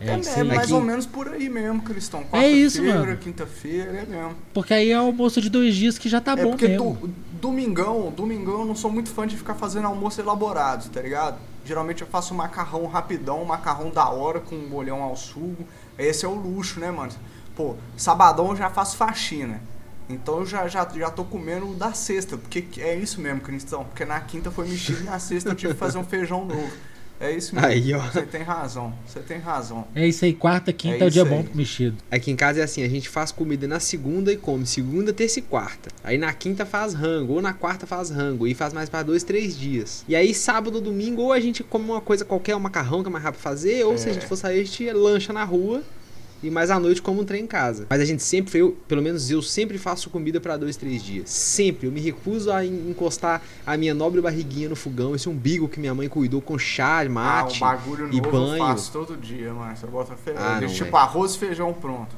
É, 0.00 0.10
É, 0.10 0.40
é 0.40 0.44
mais 0.44 0.70
ou 0.72 0.80
menos 0.80 1.06
por 1.06 1.28
aí 1.28 1.48
mesmo, 1.48 1.82
Cristão. 1.82 2.24
É 2.32 2.48
isso, 2.48 2.82
mano. 2.82 3.16
quinta-feira, 3.16 3.90
é 3.90 4.06
mesmo. 4.06 4.34
Porque 4.52 4.74
aí 4.74 4.90
é 4.90 4.94
almoço 4.94 5.40
de 5.40 5.48
dois 5.48 5.74
dias 5.74 5.96
que 5.96 6.08
já 6.08 6.20
tá 6.20 6.32
é 6.32 6.42
bom 6.44 6.50
porque 6.50 6.68
mesmo. 6.68 6.94
do- 6.94 7.08
domingão, 7.40 8.12
domingão 8.14 8.60
eu 8.60 8.64
não 8.64 8.74
sou 8.74 8.90
muito 8.90 9.10
fã 9.10 9.26
de 9.26 9.36
ficar 9.36 9.54
fazendo 9.54 9.86
almoço 9.86 10.20
elaborado, 10.20 10.88
tá 10.90 11.00
ligado? 11.00 11.38
Geralmente 11.64 12.02
eu 12.02 12.06
faço 12.08 12.34
macarrão 12.34 12.86
rapidão, 12.86 13.44
macarrão 13.44 13.90
da 13.90 14.08
hora 14.08 14.40
com 14.40 14.54
um 14.56 14.68
molhão 14.68 15.02
ao 15.02 15.16
sugo. 15.16 15.64
Esse 15.98 16.24
é 16.24 16.28
o 16.28 16.34
luxo, 16.34 16.80
né, 16.80 16.90
mano? 16.90 17.12
Pô, 17.56 17.76
sabadão 17.96 18.48
eu 18.50 18.56
já 18.56 18.68
faço 18.70 18.96
faxina. 18.96 19.60
Então 20.10 20.40
eu 20.40 20.46
já, 20.46 20.68
já, 20.68 20.86
já 20.94 21.10
tô 21.10 21.24
comendo 21.24 21.72
da 21.74 21.92
sexta, 21.94 22.36
porque 22.36 22.64
é 22.78 22.94
isso 22.94 23.20
mesmo, 23.20 23.40
Cristão. 23.40 23.84
Porque 23.84 24.04
na 24.04 24.20
quinta 24.20 24.50
foi 24.50 24.66
mexido 24.68 25.00
e 25.00 25.04
na 25.04 25.18
sexta 25.18 25.50
eu 25.50 25.54
tive 25.54 25.72
que 25.72 25.78
fazer 25.78 25.96
um 25.98 26.04
feijão 26.04 26.44
novo. 26.44 26.70
É 27.20 27.30
isso 27.30 27.54
mesmo. 27.54 27.68
Aí, 27.68 27.94
ó. 27.94 28.00
Você 28.00 28.22
tem 28.22 28.42
razão, 28.42 28.92
você 29.06 29.20
tem 29.20 29.38
razão. 29.38 29.86
É 29.94 30.06
isso 30.06 30.24
aí, 30.24 30.34
quarta, 30.34 30.72
quinta 30.72 30.96
É 30.96 31.00
é, 31.04 31.06
o 31.06 31.10
dia 31.10 31.22
isso 31.22 31.30
bom 31.30 31.38
aí. 31.38 31.44
pro 31.44 31.56
mexido. 31.56 31.96
Aqui 32.10 32.30
em 32.30 32.36
casa 32.36 32.60
é 32.60 32.64
assim, 32.64 32.82
a 32.82 32.88
gente 32.88 33.08
faz 33.08 33.30
comida 33.30 33.66
na 33.68 33.78
segunda 33.80 34.32
e 34.32 34.36
come 34.36 34.66
segunda, 34.66 35.12
terça 35.12 35.38
e 35.38 35.42
quarta. 35.42 35.90
Aí 36.02 36.18
na 36.18 36.32
quinta 36.32 36.66
faz 36.66 36.92
rango, 36.92 37.34
ou 37.34 37.40
na 37.42 37.52
quarta 37.52 37.86
faz 37.86 38.10
rango, 38.10 38.46
e 38.46 38.54
faz 38.54 38.72
mais 38.72 38.88
pra 38.88 39.02
dois, 39.02 39.22
três 39.22 39.56
dias. 39.56 40.04
E 40.08 40.14
aí 40.16 40.34
sábado 40.34 40.74
ou 40.76 40.80
domingo, 40.80 41.22
ou 41.22 41.32
a 41.32 41.40
gente 41.40 41.62
come 41.62 41.84
uma 41.86 42.00
coisa 42.00 42.24
qualquer, 42.24 42.56
um 42.56 42.60
macarrão 42.60 43.02
que 43.02 43.08
é 43.08 43.12
mais 43.12 43.24
rápido 43.24 43.40
fazer, 43.40 43.84
ou 43.84 43.96
se 43.96 44.08
a 44.08 44.10
É. 44.10 44.14
gente 44.14 44.26
for 44.26 44.36
sair, 44.36 44.60
a 44.60 44.64
gente 44.64 44.90
lancha 44.92 45.32
na 45.32 45.44
rua. 45.44 45.82
E 46.42 46.50
mais 46.50 46.70
à 46.70 46.78
noite 46.78 47.00
como 47.00 47.22
um 47.22 47.24
trem 47.24 47.44
em 47.44 47.46
casa. 47.46 47.86
Mas 47.88 48.00
a 48.02 48.04
gente 48.04 48.22
sempre, 48.22 48.58
eu, 48.58 48.76
pelo 48.86 49.00
menos 49.00 49.30
eu 49.30 49.40
sempre 49.40 49.78
faço 49.78 50.10
comida 50.10 50.38
pra 50.40 50.58
dois, 50.58 50.76
três 50.76 51.02
dias. 51.02 51.30
Sempre. 51.30 51.86
Eu 51.86 51.92
me 51.92 52.00
recuso 52.00 52.52
a 52.52 52.64
en- 52.64 52.90
encostar 52.90 53.40
a 53.66 53.76
minha 53.78 53.94
nobre 53.94 54.20
barriguinha 54.20 54.68
no 54.68 54.76
fogão, 54.76 55.14
esse 55.14 55.26
umbigo 55.28 55.68
que 55.68 55.80
minha 55.80 55.94
mãe 55.94 56.06
cuidou 56.06 56.42
com 56.42 56.58
chá, 56.58 57.00
Ah, 57.00 57.06
o 57.06 57.10
mate. 57.10 57.60
bagulho 57.60 58.12
e 58.12 58.16
novo 58.20 58.30
banho. 58.30 58.62
eu 58.62 58.66
faço 58.68 58.92
todo 58.92 59.16
dia, 59.16 59.54
mano. 59.54 59.74
Você 59.74 59.86
bota 59.86 60.14
fe... 60.16 60.32
Ah, 60.36 60.58
não, 60.60 60.68
tipo 60.68 60.84
velho. 60.84 60.96
arroz 60.96 61.34
e 61.34 61.38
feijão 61.38 61.72
pronto. 61.72 62.14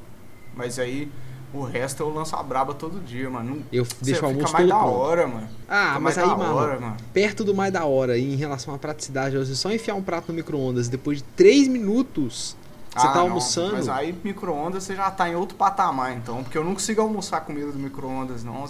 Mas 0.57 0.79
aí, 0.79 1.09
O 1.55 1.63
resto 1.63 2.03
eu 2.03 2.13
lanço 2.13 2.35
a 2.37 2.43
braba 2.43 2.75
todo 2.75 3.01
dia, 3.03 3.31
mano. 3.31 3.63
Eu 3.73 3.85
Você 3.85 3.95
deixo 4.03 4.21
o 4.21 4.25
fica 4.25 4.27
almoço 4.27 4.53
mais 4.53 4.67
todo 4.69 4.77
da 4.77 4.83
pronto. 4.85 4.99
hora, 4.99 5.27
mano. 5.29 5.49
Ah, 5.69 5.87
Fica 5.91 6.01
mas 6.01 6.17
mais 6.17 6.19
aí, 6.29 6.37
mano, 6.37 6.55
hora, 6.55 6.81
mano. 6.81 6.97
perto 7.15 7.45
do 7.45 7.55
mais 7.55 7.73
da 7.73 7.85
hora 7.85 8.19
em 8.19 8.35
relação 8.35 8.75
à 8.75 8.79
praticidade, 8.79 9.37
você 9.39 9.55
só 9.55 9.73
enfiar 9.73 9.95
um 9.95 10.03
prato 10.03 10.25
no 10.29 10.35
micro-ondas 10.35 10.89
depois 10.89 11.19
de 11.19 11.25
3 11.37 11.69
minutos, 11.69 12.57
você 13.01 13.07
Ah, 13.07 13.11
tá 13.11 13.19
não, 13.19 13.27
almoçando. 13.27 13.73
Mas 13.75 13.89
aí 13.89 14.15
micro-ondas 14.25 14.83
você 14.85 14.95
já 14.97 15.11
tá 15.11 15.29
em 15.29 15.35
outro 15.35 15.57
patamar, 15.57 16.17
então. 16.17 16.43
Porque 16.43 16.57
eu 16.57 16.65
não 16.65 16.73
consigo 16.75 17.01
almoçar 17.01 17.41
comida 17.43 17.71
do 17.73 17.79
micro-ondas, 17.79 18.43
não. 18.45 18.67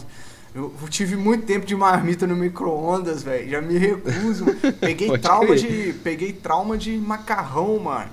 Eu 0.55 0.73
tive 0.89 1.17
muito 1.17 1.45
tempo 1.45 1.67
de 1.67 1.77
marmita 1.77 2.27
no 2.27 2.35
micro-ondas, 2.35 3.23
velho. 3.23 3.49
Já 3.51 3.61
me 3.61 3.77
recuso. 3.77 4.47
Peguei 4.81 5.19
trauma 5.19 5.49
crer. 5.49 5.59
de. 5.59 5.93
Peguei 5.99 6.33
trauma 6.33 6.79
de 6.79 6.97
macarrão, 6.97 7.79
mano. 7.79 8.11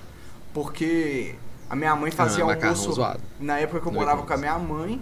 Porque 0.54 1.36
a 1.70 1.76
minha 1.76 1.96
mãe 1.96 2.12
fazia 2.12 2.44
Ah, 2.44 2.48
macarrão 2.48 2.74
almoço. 2.76 2.92
zoado. 2.94 3.20
Na 3.40 3.58
época 3.60 3.80
que 3.82 3.88
eu 3.88 3.92
morava 3.92 4.24
com 4.24 4.34
a 4.34 4.38
minha 4.38 4.58
mãe. 4.60 5.02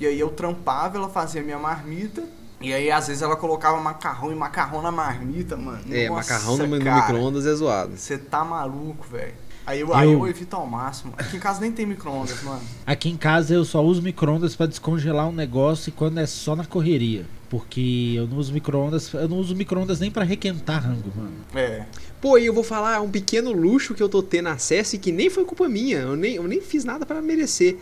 E 0.00 0.06
aí 0.06 0.18
eu 0.18 0.30
trampava, 0.30 0.96
ela 0.96 1.08
fazia 1.10 1.42
minha 1.42 1.58
marmita. 1.58 2.22
E 2.60 2.72
aí, 2.74 2.90
às 2.90 3.06
vezes, 3.08 3.22
ela 3.22 3.36
colocava 3.36 3.78
macarrão 3.80 4.32
e 4.32 4.34
macarrão 4.34 4.82
na 4.82 4.90
marmita, 4.90 5.56
mano. 5.56 5.80
É, 5.90 6.08
Nossa, 6.08 6.32
macarrão 6.34 6.56
no, 6.56 6.66
no 6.66 6.94
micro-ondas 6.94 7.46
é 7.46 7.54
zoado. 7.54 7.96
Você 7.96 8.18
tá 8.18 8.44
maluco, 8.44 9.06
velho. 9.10 9.34
Aí 9.66 9.80
eu, 9.80 9.94
aí 9.94 10.06
Eu- 10.10 10.18
eu 10.20 10.28
evito 10.28 10.56
ao 10.56 10.66
máximo. 10.66 11.12
Aqui 11.16 11.36
em 11.36 11.40
casa 11.40 11.60
nem 11.60 11.70
tem 11.70 11.86
micro-ondas, 11.86 12.42
mano. 12.42 12.60
Aqui 12.86 13.08
em 13.08 13.16
casa 13.16 13.54
eu 13.54 13.64
só 13.64 13.82
uso 13.84 14.02
micro-ondas 14.02 14.56
pra 14.56 14.66
descongelar 14.66 15.28
um 15.28 15.32
negócio 15.32 15.90
e 15.90 15.92
quando 15.92 16.18
é 16.18 16.26
só 16.26 16.56
na 16.56 16.64
correria. 16.64 17.24
Porque 17.48 18.14
eu 18.16 18.26
não 18.28 18.36
uso 18.38 18.52
micro-ondas, 18.52 19.12
eu 19.12 19.28
não 19.28 19.36
uso 19.38 19.54
micro-ondas 19.56 19.98
nem 20.00 20.10
pra 20.10 20.22
requentar 20.24 20.82
rango, 20.84 21.12
mano. 21.16 21.32
É. 21.54 21.84
Pô, 22.20 22.38
e 22.38 22.46
eu 22.46 22.54
vou 22.54 22.62
falar 22.62 23.00
um 23.00 23.10
pequeno 23.10 23.50
luxo 23.52 23.92
que 23.94 24.02
eu 24.02 24.08
tô 24.08 24.22
tendo 24.22 24.48
acesso 24.48 24.94
e 24.96 24.98
que 24.98 25.10
nem 25.10 25.28
foi 25.28 25.44
culpa 25.44 25.68
minha. 25.68 25.98
Eu 25.98 26.16
nem, 26.16 26.36
eu 26.36 26.44
nem 26.44 26.60
fiz 26.60 26.84
nada 26.84 27.04
pra 27.04 27.20
merecer. 27.20 27.76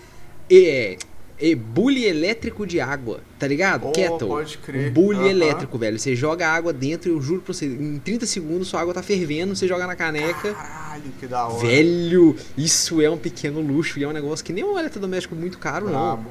É. 0.51 0.97
É 1.41 1.55
bule 1.55 2.05
elétrico 2.05 2.67
de 2.67 2.81
água, 2.81 3.21
tá 3.39 3.47
ligado? 3.47 3.87
Oh, 3.87 3.93
Kettle. 3.93 4.29
pode 4.29 4.59
crer. 4.59 4.91
Um 4.91 4.93
bule 4.93 5.29
elétrico, 5.29 5.79
velho. 5.79 5.99
Você 5.99 6.17
joga 6.17 6.49
água 6.49 6.73
dentro, 6.73 7.13
eu 7.13 7.21
juro 7.21 7.43
pra 7.43 7.55
você, 7.55 7.67
em 7.67 7.99
30 7.99 8.27
segundos 8.27 8.69
sua 8.69 8.81
água 8.81 8.93
tá 8.93 9.03
fervendo, 9.03 9.55
você 9.55 9.69
joga 9.69 9.87
na 9.87 9.95
caneca. 9.95 10.53
Caralho, 10.53 11.03
que 11.21 11.27
da 11.29 11.47
hora. 11.47 11.65
Velho, 11.65 12.35
isso 12.57 13.01
é 13.01 13.09
um 13.09 13.17
pequeno 13.17 13.61
luxo 13.61 14.01
e 14.01 14.05
é 14.05 14.09
um 14.09 14.13
negócio 14.13 14.45
que 14.45 14.53
nem 14.53 14.65
um 14.65 14.77
eletrodoméstico 14.79 15.37
muito 15.37 15.59
caro, 15.59 15.87
não. 15.87 15.93
Brabo. 15.93 16.31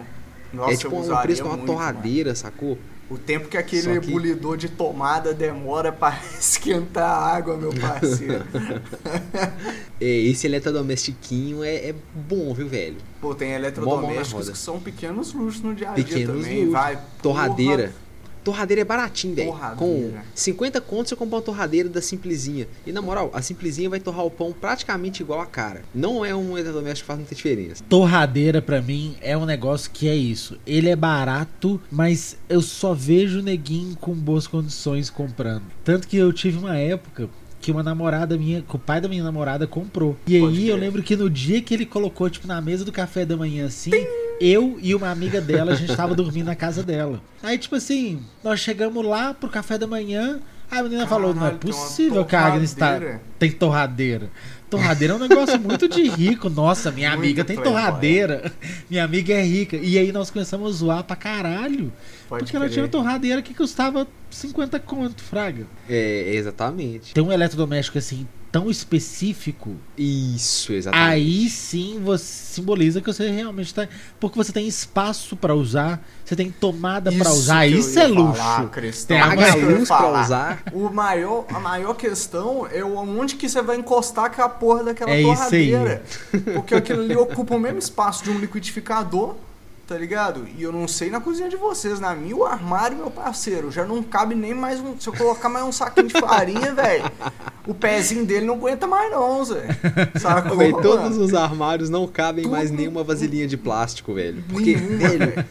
Nossa, 0.54 0.74
é 0.74 0.78
tipo 0.78 0.96
um 0.96 1.22
preço 1.22 1.44
de 1.44 1.48
uma 1.48 1.58
torradeira, 1.58 2.36
sacou? 2.36 2.78
O 3.10 3.18
tempo 3.18 3.48
que 3.48 3.56
aquele 3.58 3.84
que- 4.02 4.10
ebulidor 4.10 4.58
de 4.58 4.68
tomada 4.68 5.34
demora 5.34 5.92
pra 5.94 6.20
esquentar 6.38 7.10
a 7.10 7.36
água, 7.36 7.56
meu 7.58 7.74
parceiro. 7.74 8.44
É, 10.00 10.06
esse 10.06 10.46
eletrodomestiquinho 10.46 11.64
é, 11.64 11.90
é 11.90 11.96
bom, 12.14 12.54
viu, 12.54 12.68
velho? 12.68 12.98
Pô, 13.20 13.34
tem 13.34 13.54
eletrodomésticos 13.54 14.48
que 14.50 14.58
são 14.58 14.80
pequenos 14.80 15.34
luxos 15.34 15.62
no 15.64 15.74
dia 15.74 15.90
a 15.90 15.94
dia 15.96 16.04
Pequenos 16.04 16.44
também. 16.44 16.58
luxos. 16.66 16.72
Vai, 16.74 17.00
Torradeira. 17.22 17.84
porra. 17.88 18.07
Torradeira 18.48 18.82
é 18.82 18.86
baratinho, 18.86 19.36
velho. 19.36 19.52
Com 19.52 19.58
Torradeira. 19.58 20.24
50 20.34 20.80
contos 20.80 21.10
você 21.10 21.18
compra 21.18 21.36
uma 21.36 21.42
torradeira 21.42 21.90
da 21.90 22.02
Simplesinha. 22.02 22.66
E 22.86 22.94
na 22.94 23.02
moral, 23.02 23.30
a 23.34 23.42
Simplesinha 23.42 23.90
vai 23.90 24.00
torrar 24.00 24.26
o 24.26 24.32
pão 24.32 24.54
praticamente 24.54 25.22
igual 25.22 25.42
a 25.42 25.46
cara. 25.46 25.84
Não 25.94 26.24
é 26.24 26.34
um 26.34 26.58
eletrodoméstico 26.58 27.04
que 27.04 27.08
faz 27.08 27.20
muita 27.20 27.36
diferença. 27.36 27.84
Torradeira 27.90 28.62
pra 28.62 28.82
mim 28.82 29.18
é 29.20 29.38
um 29.38 29.46
negócio 29.46 29.92
que 29.92 30.08
é 30.08 30.16
isso. 30.16 30.58
Ele 30.66 30.88
é 30.88 30.96
barato, 30.96 31.78
mas 31.92 32.38
eu 32.48 32.62
só 32.62 32.94
vejo 32.94 33.42
neguinho 33.42 33.98
com 33.98 34.14
boas 34.14 34.48
condições 34.48 35.10
comprando. 35.10 35.64
Tanto 35.84 36.08
que 36.08 36.16
eu 36.16 36.32
tive 36.32 36.58
uma 36.58 36.78
época 36.78 37.28
que 37.60 37.70
uma 37.70 37.84
namorada 37.84 38.38
minha, 38.38 38.62
que 38.62 38.76
o 38.78 38.80
pai 38.80 39.02
da 39.02 39.10
minha 39.10 39.26
namorada 39.26 39.68
comprou. 39.68 40.16
E 40.26 40.40
Pode 40.40 40.58
aí 40.58 40.70
eu 40.70 40.76
crer. 40.78 40.86
lembro 40.86 41.04
que 41.04 41.18
no 41.18 41.30
dia 41.30 41.62
que 41.62 41.74
ele 41.74 41.86
colocou, 41.86 42.30
tipo, 42.30 42.48
na 42.48 42.62
mesa 42.62 42.86
do 42.86 42.94
café 42.94 43.26
da 43.26 43.36
manhã 43.36 43.66
assim, 43.66 43.92
eu 44.40 44.78
e 44.82 44.94
uma 44.96 45.10
amiga 45.10 45.42
dela, 45.42 45.72
a 45.72 45.76
gente 45.76 45.96
tava 45.96 46.14
dormindo 46.16 46.46
na 46.48 46.56
casa 46.56 46.84
dela. 46.84 47.22
Aí, 47.42 47.58
tipo 47.58 47.76
assim, 47.76 48.22
nós 48.44 48.60
chegamos 48.60 49.06
lá 49.06 49.34
pro 49.34 49.50
café 49.50 49.78
da 49.78 49.88
manhã, 49.88 50.40
aí 50.70 50.80
a 50.80 50.84
menina 50.84 51.08
falou, 51.08 51.34
não 51.34 51.42
é 51.46 51.52
Caralho, 51.52 51.60
possível 51.60 52.26
que 52.26 52.36
a 52.36 52.46
Agnes 52.46 52.74
tá, 52.74 52.88
torradeira. 52.88 53.22
tem 53.40 53.52
torradeira. 53.52 54.30
Torradeira 54.70 55.14
é 55.14 55.16
um 55.16 55.20
negócio 55.20 55.58
muito 55.58 55.88
de 55.88 56.10
rico. 56.10 56.50
Nossa, 56.50 56.92
minha 56.92 57.12
Muito 57.12 57.20
amiga 57.24 57.46
tem 57.46 57.56
playboy. 57.56 57.74
torradeira. 57.82 58.52
Minha 58.90 59.06
amiga 59.06 59.34
é 59.34 59.42
rica. 59.42 59.78
E 59.78 59.98
aí 59.98 60.12
nós 60.12 60.30
começamos 60.30 60.68
a 60.76 60.78
zoar 60.78 61.04
pra 61.06 61.16
caralho. 61.16 61.90
Pode 62.28 62.44
porque 62.44 62.54
ela 62.58 62.66
crer. 62.66 62.74
tinha 62.74 62.84
uma 62.84 62.90
torradeira 62.92 63.42
que 63.42 63.54
custava 63.54 64.06
50 64.30 64.78
conto, 64.82 65.24
fraga. 65.24 65.66
É, 65.88 66.34
exatamente. 66.36 67.14
Tem 67.14 67.24
um 67.24 67.32
eletrodoméstico 67.32 67.98
assim 67.98 68.28
tão 68.52 68.70
específico, 68.70 69.76
Isso, 69.98 70.74
exatamente. 70.74 71.10
aí 71.12 71.50
sim 71.50 72.00
você 72.04 72.24
simboliza 72.24 73.02
que 73.02 73.08
você 73.12 73.30
realmente 73.30 73.74
tá. 73.74 73.88
Porque 74.20 74.38
você 74.38 74.52
tem 74.52 74.68
espaço 74.68 75.36
pra 75.36 75.54
usar, 75.54 76.02
você 76.24 76.36
tem 76.36 76.50
tomada 76.52 77.12
pra 77.12 77.30
Isso 77.30 77.40
usar. 77.40 77.68
que 77.68 77.74
eu 77.74 77.80
Isso 77.80 78.00
ia 78.00 78.04
é 78.06 78.08
luxo. 78.08 78.34
falar, 78.42 78.70
Cristão. 78.70 79.08
Tem 79.18 79.22
a 79.22 79.28
Paga 79.30 79.42
a 79.42 79.48
Isso 79.50 79.58
que 79.58 79.64
eu 79.64 79.70
ia 79.72 79.78
luz 79.78 80.26
usar. 80.26 80.64
O 80.74 80.90
maior, 80.90 81.46
a 81.50 81.60
maior 81.60 81.94
questão 81.96 82.68
é 82.72 82.84
onde 82.84 83.36
que 83.36 83.48
você 83.50 83.62
vai 83.62 83.78
encostar 83.78 84.34
com 84.36 84.42
a 84.42 84.50
porra 84.50 84.84
daquela 84.86 85.12
É 85.12 85.22
isso 85.22 85.30
aí. 85.56 85.72
torradeira. 85.72 86.04
Porque 86.54 86.74
aquilo 86.76 87.02
ali 87.04 87.16
ocupa 87.16 87.56
o 87.56 87.60
mesmo 87.60 87.80
espaço 87.80 88.24
de 88.24 88.30
um 88.32 88.40
liquidificador, 88.40 89.36
tá 89.88 89.98
ligado? 89.98 90.46
E 90.58 90.62
eu 90.64 90.72
não 90.72 90.88
sei 90.88 91.10
na 91.10 91.22
cozinha 91.22 91.48
de 91.50 91.56
vocês, 91.56 92.00
na 92.00 92.14
minha 92.14 92.36
o 92.36 92.44
armário, 92.46 92.98
meu 92.98 93.10
parceiro, 93.10 93.72
já 93.72 93.86
não 93.86 94.04
cabe 94.04 94.36
nem 94.36 94.54
mais 94.54 94.80
um. 94.82 95.00
Se 95.00 95.08
eu 95.08 95.14
colocar 95.14 95.48
mais 95.48 95.66
um 95.66 95.72
saquinho 95.72 96.08
de 96.08 96.14
farinha, 96.20 96.74
velho, 96.76 97.06
o 97.66 97.74
pezinho 97.74 98.26
dele 98.26 98.46
não 98.46 98.56
aguenta 98.56 98.86
mais 98.86 99.10
não, 99.10 99.44
Zé. 99.46 99.66
Sacou? 100.20 100.58
Véi, 100.58 100.74
todos 100.74 101.16
os 101.18 101.34
armários 101.34 101.90
não 101.90 102.06
cabem 102.08 102.44
Tudo- 102.44 102.52
mais 102.52 102.70
nenhuma 102.70 103.04
vasilhinha 103.04 103.48
de 103.48 103.56
plástico, 103.56 104.14
velho. 104.14 104.44
Porque, 104.50 104.76
velho, 104.76 105.46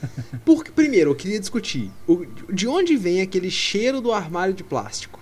porque, 0.45 0.71
primeiro, 0.71 1.11
eu 1.11 1.15
queria 1.15 1.41
discutir. 1.41 1.91
o- 2.07 2.27
de 2.53 2.69
onde 2.69 2.97
vem 2.97 3.23
aquele 3.23 3.51
cheiro 3.51 4.01
do 4.03 4.13
armário 4.13 4.53
de 4.53 4.63
plástico? 4.63 5.19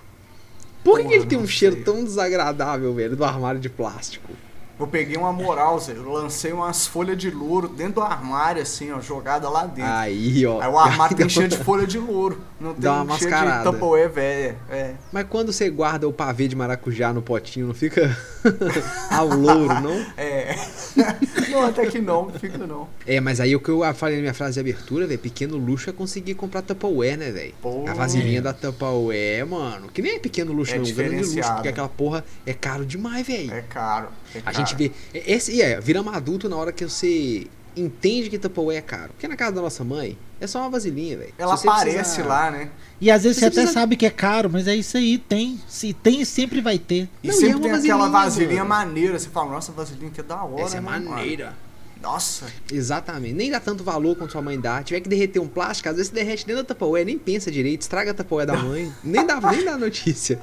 Por 0.83 0.99
que, 1.01 1.09
que 1.09 1.15
ele 1.15 1.27
tem 1.27 1.39
um 1.39 1.43
não 1.43 1.49
cheiro 1.49 1.77
sei. 1.77 1.85
tão 1.85 2.05
desagradável, 2.05 2.93
velho, 2.93 3.17
do 3.17 3.25
armário 3.25 3.59
de 3.61 3.71
plástico? 3.71 4.31
Eu 4.79 4.87
peguei 4.87 5.17
uma 5.17 5.33
moral, 5.33 5.79
Zé. 5.79 5.93
Eu 5.93 6.11
lancei 6.11 6.53
umas 6.53 6.87
folhas 6.87 7.17
de 7.17 7.31
louro 7.31 7.69
dentro 7.69 7.95
do 7.95 8.03
armário, 8.03 8.61
assim, 8.61 8.91
ó, 8.93 9.01
jogada 9.01 9.49
lá 9.49 9.67
dentro. 9.67 9.91
Aí, 9.93 10.45
ó. 10.47 10.61
Aí 10.61 10.69
o 10.69 10.79
armário 10.79 11.15
tem 11.17 11.29
cheiro 11.29 11.49
de 11.49 11.59
folha 11.59 11.87
de 11.87 11.99
louro. 11.99 12.41
Não 12.61 12.73
tem 12.73 12.83
Dá 12.83 13.03
uma 13.03 13.17
cheiro 13.17 13.35
de 13.35 13.41
mascarada. 13.41 13.71
Tupperware 13.71 14.11
velha. 14.11 14.57
É. 14.71 14.95
Mas 15.13 15.27
quando 15.29 15.53
você 15.53 15.71
guarda 15.71 16.09
o 16.09 16.13
pavê 16.13 16.49
de 16.49 16.57
maracujá 16.57 17.13
no 17.13 17.23
potinho, 17.23 17.67
não 17.67 17.75
fica 17.75 18.17
ao 19.11 19.29
louro, 19.29 19.81
não? 19.81 20.07
É. 20.17 20.57
não, 21.51 21.67
até 21.67 21.87
que 21.87 22.01
não, 22.01 22.31
fica 22.31 22.59
não. 22.67 22.89
É, 23.07 23.21
mas 23.21 23.41
aí 23.41 23.55
o 23.55 23.61
que 23.61 23.69
eu 23.69 23.83
falei 23.95 24.17
na 24.17 24.23
minha 24.23 24.35
frase 24.35 24.55
de 24.55 24.61
abertura, 24.61 25.07
velho, 25.07 25.19
pequeno 25.19 25.57
luxo 25.57 25.91
é 25.91 25.93
conseguir 25.93 26.35
comprar 26.35 26.63
Tupperware, 26.63 27.17
né, 27.17 27.31
velho? 27.31 27.55
A 27.89 27.95
vasilhinha 27.95 28.43
da 28.43 28.53
Tupperware, 28.53 29.47
mano, 29.47 29.89
que 29.89 30.03
nem 30.03 30.17
é 30.17 30.19
pequeno 30.19 30.53
luxo, 30.53 30.75
É 30.75 30.79
não, 30.79 30.85
grande 30.85 31.17
luxo, 31.23 31.53
porque 31.55 31.69
aquela 31.69 31.89
porra 31.89 32.25
é 32.45 32.53
caro 32.53 32.85
demais, 32.85 33.27
velho. 33.27 33.53
É 33.53 33.63
caro. 33.63 34.09
é 34.35 34.39
A 34.39 34.43
caro. 34.43 34.64
Gente 34.65 34.77
vê. 34.77 34.93
é- 35.13 35.33
Esse, 35.33 35.53
e 35.53 35.63
é, 35.63 35.81
viramos 35.81 36.13
adulto 36.15 36.49
na 36.49 36.57
hora 36.57 36.73
que 36.73 36.85
você 36.85 37.47
entende 37.77 38.31
que 38.31 38.39
Tupperware 38.39 38.77
é 38.79 38.81
caro. 38.81 39.11
Porque 39.13 39.27
na 39.27 39.37
casa 39.37 39.53
da 39.53 39.61
nossa 39.63 39.83
mãe 39.83 40.17
é 40.41 40.47
só 40.47 40.61
uma 40.61 40.71
vasilhinha, 40.71 41.17
velho. 41.19 41.35
Ela 41.37 41.55
aparece 41.55 41.97
precisar- 41.97 42.25
lá, 42.27 42.51
né? 42.51 42.69
E 43.01 43.11
às 43.11 43.25
vezes 43.25 43.37
Você 43.37 43.41
você 43.41 43.47
até 43.47 43.55
precisa- 43.57 43.81
sabe 43.81 43.97
que 43.97 44.07
é 44.07 44.11
caro, 44.11 44.49
mas 44.49 44.69
é 44.69 44.77
isso 44.77 44.97
aí, 44.97 45.19
tem. 45.19 45.59
Se 45.69 45.93
tem, 45.93 46.25
sempre 46.25 46.61
vai 46.61 46.79
ter. 46.79 47.09
E 47.23 47.29
Não, 47.29 47.35
e 47.35 47.37
é 47.37 47.41
sempre 47.41 47.61
tem 47.63 47.73
aquela 47.73 48.09
vasilhinha, 48.09 48.65
mano. 48.65 48.87
maneira. 48.87 49.19
Você 49.19 49.29
fala, 49.29 49.51
nossa, 49.51 49.73
vasilhinha 49.73 50.11
que 50.11 50.21
é 50.21 50.25
da 50.25 50.43
hora, 50.45 50.63
Essa 50.63 50.77
é 50.77 50.81
né, 50.81 50.89
mano? 50.89 51.11
maneira. 51.11 51.53
Nossa. 52.01 52.47
Exatamente. 52.71 53.33
Nem 53.33 53.51
dá 53.51 53.59
tanto 53.59 53.83
valor 53.83 54.15
quanto 54.15 54.31
sua 54.33 54.43
mãe 54.43 54.61
dá. 54.61 54.83
Tiver 54.83 55.01
que 55.01 55.09
derreter 55.09 55.41
um 55.41 55.49
plástico, 55.49 55.89
às 55.89 55.97
vezes 55.97 56.11
você 56.11 56.15
derrete 56.15 56.47
dentro 56.47 56.63
da 56.63 56.69
Tupperware, 56.75 57.05
nem 57.07 57.19
pensa 57.19 57.51
direito, 57.51 57.81
estraga 57.83 58.11
a 58.11 58.15
Tupperware 58.15 58.47
da 58.47 58.57
mãe. 58.63 58.93
nem, 59.03 59.27
dá, 59.27 59.41
nem 59.41 59.65
dá 59.65 59.77
notícia. 59.79 60.39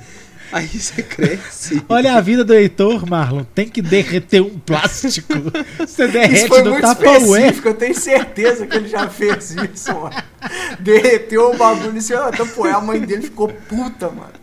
Aí 0.52 0.68
você 0.68 1.02
cresce. 1.02 1.82
Olha 1.88 2.16
a 2.16 2.22
vida 2.22 2.44
do 2.44 2.54
Heitor, 2.54 3.10
Marlon. 3.10 3.44
Tem 3.56 3.70
que 3.70 3.82
derreter 3.82 4.42
um 4.42 4.60
plástico. 4.60 5.34
Você 5.78 6.04
Isso 6.04 6.08
derrete 6.08 6.48
foi 6.48 6.62
no 6.62 6.72
muito 6.72 6.86
específico, 6.86 7.68
eu 7.70 7.74
tenho 7.74 7.96
certeza 7.96 8.68
que 8.68 8.76
ele 8.76 8.90
já 8.90 9.08
fez 9.10 9.52
isso, 9.52 9.94
mano. 9.94 10.16
Derreteu 10.80 11.52
o 11.52 11.58
bagulho 11.58 11.98
e 11.98 12.02
você, 12.02 12.16
Tupperware, 12.32 12.76
a 12.76 12.82
mãe 12.82 13.00
dele 13.00 13.24
ficou 13.24 13.48
puta, 13.48 14.10
mano. 14.10 14.34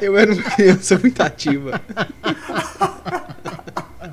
Eu 0.00 0.16
era 0.16 0.32
uma 0.32 0.42
criança 0.42 0.98
muito 0.98 1.20
ativa. 1.22 1.80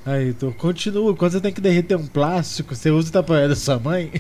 Aí, 0.05 0.25
Heitor, 0.27 0.53
continua. 0.55 1.15
Quando 1.15 1.31
você 1.31 1.39
tem 1.39 1.53
que 1.53 1.61
derreter 1.61 1.95
um 1.95 2.05
plástico, 2.05 2.75
você 2.75 2.91
usa 2.91 3.07
o 3.07 3.11
Tupperware 3.13 3.47
da 3.47 3.55
sua 3.55 3.79
mãe? 3.79 4.11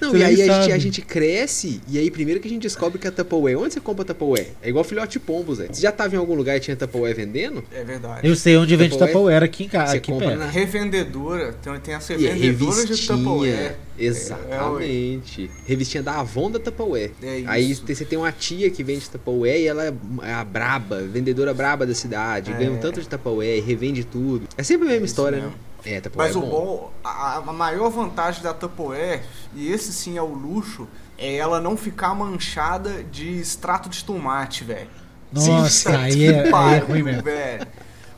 Não, 0.00 0.16
e 0.16 0.24
aí 0.24 0.42
a 0.42 0.60
gente, 0.62 0.72
a 0.72 0.78
gente 0.78 1.02
cresce, 1.02 1.80
e 1.88 1.98
aí 1.98 2.10
primeiro 2.10 2.40
que 2.40 2.48
a 2.48 2.50
gente 2.50 2.62
descobre 2.62 2.98
que 2.98 3.06
a 3.06 3.12
Tupperware. 3.12 3.56
Onde 3.56 3.74
você 3.74 3.80
compra 3.80 4.04
Tupperware? 4.04 4.48
É 4.60 4.68
igual 4.68 4.82
filhote 4.82 5.12
de 5.12 5.20
pombo, 5.20 5.54
Zé. 5.54 5.68
Você 5.70 5.82
já 5.82 5.92
tava 5.92 6.16
em 6.16 6.18
algum 6.18 6.34
lugar 6.34 6.56
e 6.56 6.60
tinha 6.60 6.74
Tupperware 6.76 7.14
vendendo? 7.14 7.62
É 7.72 7.84
verdade. 7.84 8.26
Eu 8.26 8.34
sei 8.34 8.56
onde 8.56 8.74
vende 8.74 8.90
Tupperware? 8.90 9.12
Tupperware 9.12 9.44
aqui 9.44 9.64
em 9.64 9.68
casa, 9.68 9.92
Você 9.92 9.96
aqui 9.98 10.10
compra 10.10 10.26
perto. 10.30 10.40
na- 10.40 10.46
Revendedora, 10.50 11.52
tem, 11.62 11.80
tem 11.80 11.94
essa 11.94 12.12
E 12.14 12.26
é 12.26 12.32
revendedora 12.32 12.72
de 12.72 12.80
revistinha. 12.82 13.18
Tupperware. 13.18 13.76
Exatamente. 14.00 15.50
revistinha 15.66 16.02
da 16.02 16.20
Avon 16.20 16.50
da 16.50 16.58
Tupperware. 16.58 17.12
É 17.22 17.42
Aí 17.46 17.70
isso. 17.70 17.84
você 17.86 18.04
tem 18.04 18.18
uma 18.18 18.32
tia 18.32 18.70
que 18.70 18.82
vende 18.82 19.08
Tupperware 19.08 19.60
e 19.60 19.66
ela 19.66 19.84
é 19.84 20.32
a 20.32 20.42
braba, 20.42 21.02
vendedora 21.02 21.52
braba 21.52 21.84
da 21.86 21.94
cidade. 21.94 22.50
É. 22.50 22.54
Ganha 22.54 22.72
um 22.72 22.78
tanto 22.78 23.00
de 23.00 23.06
Tupperware, 23.08 23.60
revende 23.62 24.02
tudo. 24.04 24.48
É 24.56 24.62
sempre 24.62 24.88
a 24.88 24.90
mesma 24.92 25.04
Isso 25.04 25.14
história, 25.28 25.46
né? 25.46 25.52
É, 25.86 26.02
Mas 26.14 26.34
é 26.34 26.38
o 26.38 26.42
bom. 26.42 26.50
bom, 26.50 26.92
a, 27.02 27.36
a 27.38 27.52
maior 27.52 27.88
vantagem 27.90 28.42
da 28.42 28.52
Tupperware, 28.52 29.22
e 29.54 29.72
esse 29.72 29.92
sim 29.92 30.18
é 30.18 30.22
o 30.22 30.26
luxo, 30.34 30.86
é 31.16 31.36
ela 31.36 31.58
não 31.60 31.76
ficar 31.76 32.14
manchada 32.14 33.02
de 33.04 33.38
extrato 33.40 33.88
de 33.88 34.04
tomate, 34.04 34.62
velho. 34.64 34.88
Nossa, 35.32 35.96
aí 35.98 36.14
que 36.16 36.26
é, 36.26 36.54
aí 36.54 36.74
é 36.74 36.78
ruim 36.78 37.02
mesmo. 37.02 37.22
velho. 37.22 37.66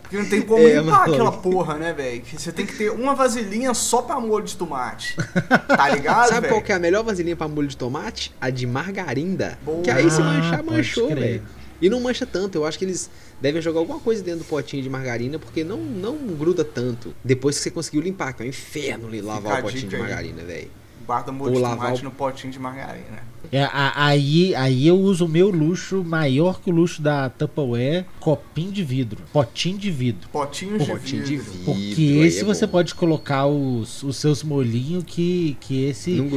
Porque 0.03 0.17
não 0.17 0.29
tem 0.29 0.43
como 0.43 0.63
É, 0.67 0.79
limpar 0.81 1.09
aquela 1.09 1.33
porra, 1.33 1.75
né, 1.77 1.93
velho? 1.93 2.21
Que 2.21 2.37
Você 2.41 2.53
tem 2.53 2.67
que 2.67 2.75
ter 2.77 2.91
uma 2.91 3.15
vasilhinha 3.15 3.73
só 3.75 4.03
pra 4.03 4.19
molho 4.21 4.45
de 4.45 4.57
tomate. 4.57 5.17
Tá 5.69 5.89
ligado, 5.89 6.29
Sabe 6.31 6.41
velho? 6.43 6.55
qual 6.55 6.63
que 6.63 6.73
é 6.73 6.75
a 6.75 6.79
melhor 6.79 7.03
vasilhinha 7.05 7.37
pra 7.37 7.49
molho 7.49 7.69
de 7.69 7.77
tomate? 7.77 8.35
A 8.41 8.51
de 8.51 8.67
margarinda. 8.67 9.59
Boa. 9.65 9.83
Que 9.83 9.91
aí 9.91 10.11
se 10.11 10.21
Ah, 10.21 10.25
manchar, 10.25 10.63
pode 10.63 10.71
manchou, 10.77 11.09
velho. 11.15 11.43
E 11.83 11.91
não 11.91 12.01
mancha 12.01 12.25
tanto. 12.25 12.57
Eu 12.57 12.65
acho 12.65 12.79
que 12.79 12.85
eles 12.85 13.11
devem 13.41 13.61
jogar 13.61 13.81
alguma 13.81 13.99
coisa 13.99 14.23
dentro 14.23 14.41
do 14.41 14.45
potinho 14.47 14.83
de 14.83 14.89
margarina, 14.89 15.39
porque 15.39 15.65
não, 15.65 15.79
não 15.79 16.17
gruda 16.37 16.65
tanto. 16.65 17.15
Depois 17.25 17.57
que 17.57 17.63
você 17.65 17.71
conseguiu 17.71 18.01
limpar, 18.01 18.33
que 18.33 18.43
é 18.43 18.47
um 18.47 18.49
inferno 18.49 19.09
ali 19.09 19.21
lavar 19.21 19.57
Fica 19.57 19.67
o 19.69 19.71
potinho 19.73 19.91
de 19.91 19.97
margarina, 19.99 20.43
velho. 20.45 20.71
Guarda 21.05 21.33
molho 21.33 21.51
Ou 21.51 21.57
de 21.57 21.63
lavar 21.63 21.79
tomate 21.79 22.01
o- 22.01 22.05
no 22.05 22.11
potinho 22.13 22.53
de 22.53 22.61
margarina. 22.61 23.25
É, 23.51 23.65
a- 23.65 23.93
aí, 24.07 24.55
aí 24.55 24.87
eu 24.87 24.97
uso 24.97 25.25
o 25.27 25.29
meu 25.29 25.51
luxo 25.51 26.05
maior 26.05 26.61
que 26.63 26.71
o 26.71 26.73
luxo 26.73 27.03
da 27.03 27.29
Tupperware, 27.29 28.07
copinho 28.21 28.71
de 28.71 28.85
vidro, 28.85 29.19
potinho 29.33 29.77
de 29.77 29.91
vidro. 29.91 30.29
Potinho 30.31 30.79
de 30.79 30.85
de 30.85 31.37
vidro. 31.37 31.45
vidro. 31.53 31.65
Porque 31.65 32.01
aí 32.01 32.19
esse 32.21 32.43
é 32.43 32.45
você 32.45 32.69
pode 32.69 32.95
colocar 32.95 33.47
os, 33.47 34.05
os 34.05 34.17
seus 34.17 34.45
molhinhos 34.45 35.03
que, 35.05 35.57
que 35.61 35.85
esse 35.87 36.13
Não 36.13 36.29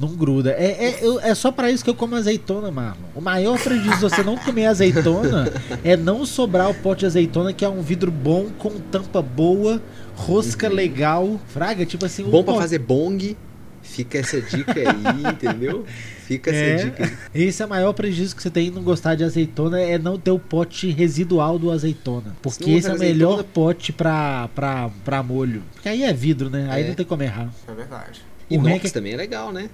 não, 0.00 0.08
gruda. 0.08 0.52
É, 0.52 0.86
é, 0.86 0.98
eu- 1.02 1.20
é 1.20 1.34
só 1.34 1.52
pra 1.52 1.70
isso 1.70 1.84
que 1.84 1.90
eu 1.90 1.94
como 1.94 2.16
azeitona, 2.16 2.70
Marlon. 2.70 3.02
O 3.14 3.20
maior 3.20 3.58
prejuízo 3.62 3.96
de 3.96 4.00
você 4.00 4.22
não 4.22 4.36
comer 4.36 4.66
azeitona 4.66 5.52
é 5.84 5.96
não 5.96 6.24
sobrar 6.24 6.70
o 6.70 6.74
pote 6.74 7.00
de 7.00 7.06
azeitona, 7.06 7.52
que 7.52 7.64
é 7.64 7.68
um 7.68 7.82
vidro 7.82 8.10
bom, 8.10 8.46
com 8.58 8.70
tampa 8.80 9.20
boa, 9.20 9.82
rosca 10.14 10.68
legal. 10.68 11.38
Fraga, 11.48 11.84
tipo 11.84 12.04
assim... 12.06 12.22
Uhum. 12.24 12.30
Bom 12.30 12.40
um 12.40 12.44
pra 12.44 12.52
pot- 12.54 12.62
fazer 12.62 12.78
bong. 12.78 13.36
Fica 13.82 14.18
essa 14.18 14.40
dica 14.40 14.74
aí, 14.74 15.32
entendeu? 15.32 15.84
Fica 16.26 16.50
essa 16.50 16.58
É, 16.60 16.76
dica 16.84 17.04
aí. 17.34 17.42
esse 17.42 17.62
é 17.62 17.66
o 17.66 17.68
maior 17.68 17.92
prejuízo 17.94 18.36
que 18.36 18.42
você 18.42 18.50
tem 18.50 18.68
em 18.68 18.70
não 18.70 18.82
gostar 18.82 19.14
de 19.16 19.24
azeitona, 19.24 19.80
é 19.80 19.98
não 19.98 20.18
ter 20.18 20.30
o 20.30 20.38
pote 20.38 20.90
residual 20.90 21.58
do 21.58 21.70
azeitona. 21.72 22.36
Porque 22.42 22.70
esse 22.70 22.86
é 22.86 22.90
o 22.90 22.94
azeitona- 22.94 22.98
melhor 22.98 23.42
pote 23.42 23.90
pra, 23.92 24.48
pra, 24.54 24.90
pra 25.04 25.22
molho. 25.22 25.62
Porque 25.74 25.88
aí 25.88 26.04
é 26.04 26.12
vidro, 26.12 26.48
né? 26.50 26.68
Aí 26.70 26.84
É. 26.84 26.88
não 26.88 26.94
tem 26.94 27.06
como 27.06 27.22
errar. 27.22 27.48
É 27.66 27.72
verdade. 27.74 28.20
O 28.50 28.58
ruim 28.58 28.72
é 28.74 28.78
que- 28.78 28.90
também 28.90 29.14
é 29.14 29.16
legal, 29.16 29.50
né? 29.52 29.70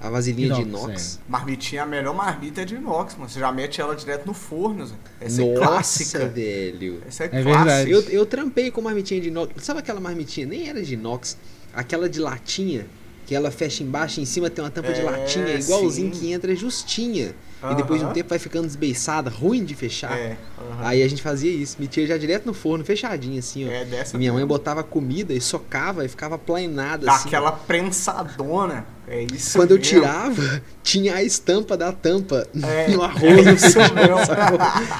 A 0.00 0.08
vasilhinha 0.08 0.54
de 0.54 0.62
Inox, 0.62 0.84
inox. 0.86 1.20
Marmitinha, 1.28 1.82
a 1.82 1.86
melhor 1.86 2.14
marmita 2.14 2.62
é 2.62 2.64
de 2.64 2.74
inox, 2.74 3.14
mano. 3.16 3.28
Você 3.28 3.38
já 3.38 3.52
mete 3.52 3.80
ela 3.82 3.94
direto 3.94 4.26
no 4.26 4.32
forno, 4.32 4.86
Zé. 4.86 4.94
Essa 5.20 5.42
é 5.42 5.44
Nossa, 5.44 5.60
clássica. 5.66 6.26
velho. 6.26 7.02
Essa 7.06 7.24
é, 7.24 7.26
É 7.26 7.28
clássica. 7.28 7.54
verdade. 7.54 7.90
Eu, 7.90 8.00
eu 8.04 8.24
trampei 8.26 8.70
com 8.70 8.80
marmitinha 8.80 9.20
de 9.20 9.28
inox. 9.28 9.52
Sabe 9.62 9.80
aquela 9.80 10.00
marmitinha? 10.00 10.46
Nem 10.46 10.68
era 10.70 10.82
de 10.82 10.94
inox. 10.94 11.36
Aquela 11.74 12.08
de 12.08 12.18
latinha. 12.18 12.86
Que 13.26 13.34
ela 13.36 13.50
fecha 13.52 13.84
embaixo 13.84 14.18
e 14.18 14.22
em 14.24 14.26
cima 14.26 14.50
tem 14.50 14.64
uma 14.64 14.70
tampa 14.72 14.92
de 14.92 15.00
É, 15.00 15.04
latinha, 15.04 15.54
igualzinho 15.54 16.12
sim. 16.12 16.18
que 16.20 16.32
entra 16.32 16.56
justinha. 16.56 17.32
E 17.70 17.74
depois 17.76 18.00
de 18.00 18.06
um 18.06 18.12
tempo 18.12 18.30
vai 18.30 18.38
ficando 18.38 18.66
desbeiçada, 18.66 19.28
ruim 19.30 19.62
de 19.64 19.74
fechar. 19.74 20.18
É, 20.18 20.36
aham. 20.58 20.78
Aí 20.88 21.02
a 21.02 21.06
gente 21.06 21.20
fazia 21.22 21.50
isso, 21.52 21.76
metia 21.78 22.04
já 22.06 22.16
direto 22.16 22.46
no 22.46 22.54
forno, 22.54 22.82
fechadinho 22.84 23.38
assim, 23.38 23.68
ó. 23.68 23.70
é 23.70 23.84
dessa 23.84 24.16
E 24.16 24.18
minha 24.18 24.32
mãe 24.32 24.38
mesmo. 24.40 24.48
botava 24.48 24.82
comida 24.82 25.32
e 25.34 25.40
socava 25.42 26.04
e 26.04 26.08
ficava 26.08 26.38
plainada 26.38 27.04
Dá 27.06 27.12
assim. 27.14 27.28
aquela 27.28 27.52
prensadona. 27.52 28.86
É 29.12 29.22
isso 29.22 29.58
Quando 29.58 29.72
eu 29.72 29.76
mesmo. 29.78 29.90
tirava, 29.90 30.62
tinha 30.84 31.16
a 31.16 31.22
estampa 31.24 31.76
da 31.76 31.90
tampa 31.90 32.46
É, 32.62 32.88
no 32.92 33.02
arroz. 33.02 33.44
é 33.44 33.52
isso 33.54 33.76
mesmo. 33.92 34.16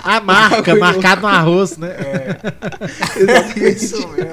A 0.02 0.20
marca, 0.20 0.74
marcado 0.74 1.22
no 1.22 1.28
arroz, 1.28 1.76
né? 1.76 1.94
É 3.56 3.68
isso 3.70 4.08
mesmo. 4.08 4.30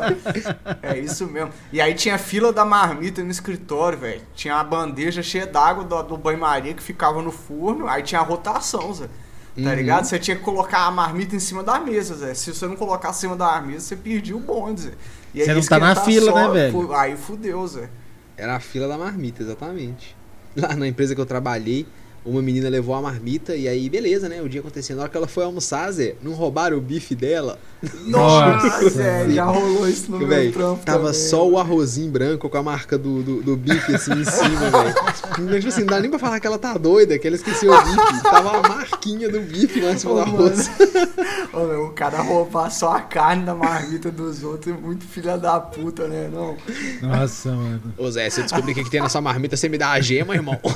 É 0.81 0.97
isso 0.97 1.27
mesmo. 1.27 1.51
E 1.71 1.79
aí 1.79 1.93
tinha 1.93 2.17
fila 2.17 2.51
da 2.51 2.65
marmita 2.65 3.23
no 3.23 3.29
escritório, 3.29 3.99
velho. 3.99 4.21
Tinha 4.35 4.55
a 4.55 4.63
bandeja 4.63 5.21
cheia 5.21 5.45
d'água 5.45 5.83
do, 5.83 6.01
do 6.03 6.17
banho-maria 6.17 6.73
que 6.73 6.81
ficava 6.81 7.21
no 7.21 7.31
forno. 7.31 7.87
Aí 7.87 8.01
tinha 8.01 8.21
a 8.21 8.23
rotação, 8.23 8.91
Zé. 8.93 9.05
Tá 9.05 9.11
Uhum. 9.69 9.73
ligado? 9.75 10.05
Você 10.05 10.19
tinha 10.19 10.35
que 10.37 10.43
colocar 10.43 10.85
a 10.85 10.91
marmita 10.91 11.35
em 11.35 11.39
cima 11.39 11.63
da 11.63 11.79
mesa, 11.79 12.15
Zé. 12.15 12.33
Se 12.33 12.53
você 12.53 12.65
não 12.67 12.75
colocar 12.75 13.09
em 13.09 13.13
cima 13.13 13.35
da 13.35 13.59
mesa, 13.61 13.81
você 13.81 13.95
perdia 13.95 14.35
o 14.35 14.39
bonde, 14.39 14.81
Zé. 14.81 14.91
E 15.33 15.41
aí 15.41 15.45
Você 15.47 15.53
não 15.53 15.61
tá 15.61 15.79
na 15.79 15.95
fila, 15.95 16.31
só, 16.31 16.35
né, 16.53 16.71
velho? 16.71 16.93
Aí 16.95 17.15
fudeu, 17.15 17.67
Zé. 17.67 17.89
Era 18.37 18.55
a 18.55 18.59
fila 18.59 18.87
da 18.87 18.97
marmita, 18.97 19.41
exatamente. 19.41 20.15
Lá 20.55 20.75
na 20.75 20.87
empresa 20.87 21.15
que 21.15 21.21
eu 21.21 21.25
trabalhei, 21.25 21.85
uma 22.23 22.41
menina 22.41 22.69
levou 22.69 22.93
a 22.93 23.01
marmita 23.01 23.55
e 23.55 23.67
aí, 23.67 23.89
beleza, 23.89 24.29
né? 24.29 24.41
O 24.41 24.49
dia 24.49 24.61
acontecendo. 24.61 24.97
Na 24.97 25.03
hora 25.03 25.11
que 25.11 25.17
ela 25.17 25.27
foi 25.27 25.43
almoçar, 25.43 25.89
Zé, 25.91 26.15
não 26.21 26.33
roubaram 26.33 26.77
o 26.77 26.81
bife 26.81 27.15
dela. 27.15 27.59
Nossa, 28.07 28.89
Zé, 28.89 29.29
já 29.29 29.45
rolou 29.45 29.87
isso 29.87 30.11
no 30.11 30.17
meu 30.17 30.27
Véi, 30.27 30.51
trampo 30.51 30.83
tava 30.83 31.07
também, 31.07 31.13
só 31.13 31.47
o 31.47 31.59
arrozinho 31.59 32.11
branco 32.11 32.49
com 32.49 32.57
a 32.57 32.63
marca 32.63 32.97
do, 32.97 33.21
do, 33.21 33.43
do 33.43 33.55
bife 33.55 33.93
assim 33.93 34.13
em 34.13 34.25
cima, 34.25 34.69
velho. 34.69 34.95
Então, 35.39 35.59
tipo 35.59 35.67
assim, 35.67 35.81
não 35.81 35.87
dá 35.87 35.99
nem 35.99 36.09
pra 36.09 36.17
falar 36.17 36.39
que 36.39 36.47
ela 36.47 36.57
tá 36.57 36.75
doida, 36.75 37.19
que 37.19 37.27
ela 37.27 37.35
esqueceu 37.35 37.71
o 37.71 37.81
bife. 37.83 38.23
Tava 38.23 38.57
a 38.57 38.67
marquinha 38.67 39.29
do 39.29 39.39
bife 39.41 39.79
lá 39.79 39.91
em 39.91 39.97
cima 39.97 40.13
do 40.13 40.19
arroz. 40.21 40.71
Ô, 41.53 41.59
meu, 41.65 41.85
o 41.85 41.91
cara 41.91 42.21
roubar 42.21 42.71
só 42.71 42.93
a 42.95 43.01
carne 43.01 43.45
da 43.45 43.53
marmita 43.53 44.09
dos 44.09 44.43
outros 44.43 44.75
é 44.75 44.77
muito 44.79 45.05
filha 45.05 45.37
da 45.37 45.59
puta, 45.59 46.07
né? 46.07 46.29
Não. 46.31 46.57
Nossa, 47.01 47.51
mano. 47.51 47.93
Ô 47.97 48.09
Zé, 48.09 48.27
se 48.29 48.39
eu 48.39 48.45
descobrir 48.45 48.71
o 48.71 48.75
que, 48.75 48.83
que 48.85 48.89
tem 48.89 49.01
na 49.01 49.09
sua 49.09 49.21
marmita, 49.21 49.55
você 49.55 49.69
me 49.69 49.77
dá 49.77 49.91
a 49.91 50.01
gema, 50.01 50.33
irmão. 50.33 50.59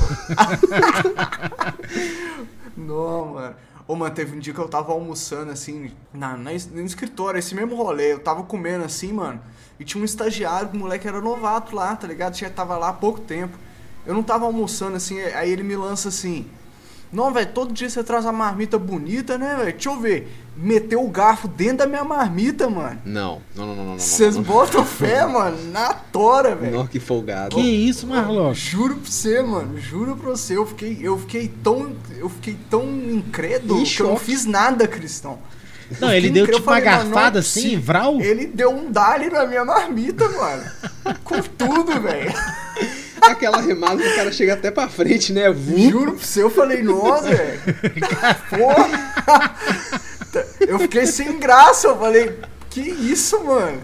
Não, 2.78 3.34
mano. 3.34 3.56
Ô, 3.91 3.95
mano, 3.97 4.15
teve 4.15 4.38
um 4.38 4.39
dia 4.39 4.54
que 4.54 4.60
eu 4.62 4.69
tava 4.69 4.93
almoçando, 4.93 5.51
assim, 5.51 5.91
na, 6.13 6.38
na, 6.38 6.51
no 6.71 6.86
escritório, 6.86 7.38
esse 7.38 7.54
mesmo 7.54 7.75
rolê. 7.75 8.13
Eu 8.13 8.19
tava 8.19 8.41
comendo, 8.41 8.86
assim, 8.86 9.12
mano, 9.12 9.41
e 9.77 9.84
tinha 9.84 10.01
um 10.01 10.06
estagiário, 10.06 10.69
o 10.73 10.77
moleque 10.77 11.10
era 11.10 11.19
novato 11.19 11.75
lá, 11.75 11.93
tá 11.93 12.08
ligado? 12.08 12.38
Já 12.38 12.49
tava 12.49 12.77
lá 12.77 12.88
há 12.88 12.93
pouco 12.93 13.19
tempo. 13.19 13.58
Eu 14.06 14.13
não 14.13 14.23
tava 14.23 14.45
almoçando, 14.45 14.95
assim, 14.95 15.19
aí 15.19 15.51
ele 15.51 15.62
me 15.62 15.75
lança 15.75 16.08
assim... 16.08 16.49
Não, 17.12 17.32
velho, 17.34 17.50
todo 17.54 17.74
dia 17.74 17.89
você 17.89 18.02
traz 18.04 18.24
uma 18.24 18.32
marmita 18.32 18.80
bonita, 18.80 19.38
né, 19.38 19.56
velho? 19.58 19.71
Deixa 19.74 19.89
eu 19.89 20.00
ver. 20.00 20.32
Meteu 20.56 21.04
o 21.04 21.10
garfo 21.10 21.47
dentro 21.47 21.78
da 21.78 21.88
minha 21.88 22.04
marmita, 22.04 22.69
mano. 22.69 23.00
Não, 23.04 23.41
não, 23.56 23.67
não, 23.67 23.76
não, 23.76 23.86
não. 23.86 24.00
Vocês 24.00 24.38
botam 24.38 24.84
fé, 24.86 25.26
mano, 25.26 25.58
na 25.71 25.93
tora, 25.93 26.56
velho. 26.56 26.78
Não, 26.78 26.88
que 26.88 27.00
folgado. 27.00 27.56
Que 27.56 27.62
isso, 27.62 28.08
Marlon? 28.08 28.54
Juro 28.54 28.95
pra 28.95 29.12
você, 29.12 29.41
mano. 29.41 29.78
Juro 29.80 30.15
pra 30.15 30.30
você. 30.30 30.56
Eu 30.56 30.65
fiquei, 30.65 31.00
eu 31.02 31.17
fiquei 31.17 31.52
tão. 31.63 31.93
Eu 32.17 32.30
fiquei 32.30 32.58
tão 32.69 32.84
incrédulo 32.88 33.82
Em 33.82 33.84
que 33.84 34.02
eu 34.02 34.08
não 34.08 34.17
fiz 34.17 34.45
nada, 34.45 34.88
Cristão. 34.88 35.39
Não, 36.00 36.10
Eu 36.10 36.15
ele 36.15 36.30
deu 36.30 36.45
tipo 36.45 36.58
uma 36.60 36.63
falei, 36.63 36.82
é 36.82 36.86
garfada 36.86 37.39
assim, 37.39 37.78
vral? 37.78 38.21
Ele 38.21 38.45
deu 38.45 38.71
um 38.71 38.89
dali 38.89 39.30
na 39.30 39.45
minha 39.45 39.65
marmita, 39.65 40.30
mano. 40.30 40.63
Com 41.26 41.41
tudo, 41.41 42.00
velho. 42.00 42.32
Aquela 43.21 43.62
remada 43.62 44.01
que 44.01 44.07
o 44.10 44.15
cara 44.15 44.31
chega 44.31 44.53
até 44.53 44.71
pra 44.71 44.89
frente, 44.89 45.31
né? 45.31 45.49
Vu. 45.51 45.77
Juro 45.89 46.13
pra 46.13 46.25
você, 46.25 46.41
eu 46.43 46.49
falei, 46.49 46.81
nossa, 46.81 47.29
velho. 47.29 47.60
Porra. 48.49 49.55
Eu 50.60 50.79
fiquei 50.79 51.05
sem 51.05 51.38
graça. 51.39 51.88
Eu 51.88 51.97
falei, 51.97 52.39
que 52.69 52.81
isso, 52.81 53.43
mano? 53.43 53.81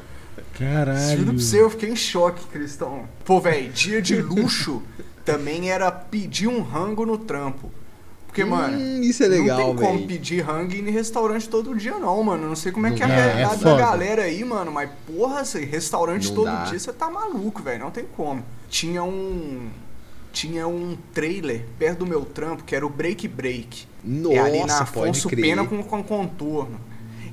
Caralho. 0.57 1.17
Juro 1.17 1.33
pra 1.33 1.41
você, 1.41 1.61
eu 1.61 1.69
fiquei 1.69 1.89
em 1.89 1.95
choque, 1.95 2.45
Cristão. 2.47 3.07
Pô, 3.25 3.39
velho, 3.39 3.71
dia 3.71 4.01
de 4.01 4.21
luxo 4.21 4.81
também 5.23 5.69
era 5.69 5.91
pedir 5.91 6.47
um 6.47 6.61
rango 6.61 7.05
no 7.05 7.17
trampo. 7.17 7.71
Porque, 8.25 8.43
mano, 8.45 8.77
Hum, 8.77 9.01
isso 9.01 9.23
é 9.23 9.27
legal, 9.27 9.57
não 9.57 9.65
tem 9.65 9.75
como 9.75 9.95
velho. 9.97 10.07
pedir 10.07 10.41
rango 10.41 10.73
em 10.73 10.89
restaurante 10.91 11.49
todo 11.49 11.75
dia, 11.75 11.97
não, 11.97 12.21
mano. 12.23 12.47
Não 12.47 12.55
sei 12.55 12.71
como 12.71 12.85
é 12.85 12.91
que 12.91 13.01
é 13.01 13.05
a 13.05 13.09
é 13.09 13.15
realidade 13.15 13.63
da 13.63 13.71
foda. 13.71 13.81
galera 13.81 14.21
aí, 14.23 14.43
mano. 14.43 14.71
Mas, 14.71 14.89
porra, 15.07 15.41
assim, 15.41 15.63
restaurante 15.65 16.27
Não 16.29 16.35
todo 16.35 16.45
dá. 16.45 16.63
dia 16.65 16.77
você 16.79 16.93
tá 16.93 17.09
maluco, 17.09 17.63
velho. 17.63 17.79
Não 17.79 17.89
tem 17.91 18.05
como. 18.15 18.43
Tinha 18.69 19.03
um. 19.03 19.69
Tinha 20.31 20.67
um 20.67 20.95
trailer 21.13 21.65
perto 21.79 21.99
do 21.99 22.05
meu 22.05 22.23
trampo 22.23 22.63
que 22.63 22.75
era 22.75 22.85
o 22.85 22.89
Break 22.89 23.27
Break. 23.27 23.87
é 24.05 24.39
ali 24.39 24.59
na 24.59 24.67
Nossa, 24.67 24.83
Afonso. 24.83 25.29
Pena 25.29 25.65
com, 25.65 25.81
com 25.83 26.03
contorno. 26.03 26.79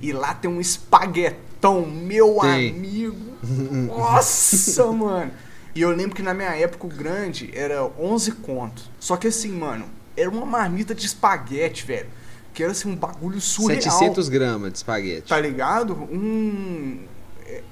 E 0.00 0.12
lá 0.12 0.34
tem 0.34 0.50
um 0.50 0.60
espaguetão, 0.60 1.86
meu 1.86 2.38
Tem. 2.40 2.70
amigo. 2.70 3.16
Nossa, 3.88 4.90
mano. 4.90 5.32
E 5.74 5.82
eu 5.82 5.90
lembro 5.90 6.14
que 6.14 6.22
na 6.22 6.32
minha 6.32 6.54
época 6.56 6.86
o 6.86 6.90
grande 6.90 7.50
era 7.52 7.84
11 7.98 8.32
contos. 8.32 8.88
Só 9.00 9.16
que 9.16 9.26
assim, 9.26 9.50
mano, 9.50 9.86
era 10.16 10.30
uma 10.30 10.46
marmita 10.46 10.94
de 10.94 11.04
espaguete, 11.04 11.84
velho. 11.84 12.08
Que 12.52 12.62
era 12.62 12.70
assim 12.70 12.88
um 12.88 12.94
bagulho 12.94 13.40
surreal. 13.40 13.82
700 13.82 14.28
gramas 14.28 14.72
de 14.72 14.78
espaguete. 14.78 15.28
Tá 15.28 15.40
ligado? 15.40 15.94
Um. 15.94 17.00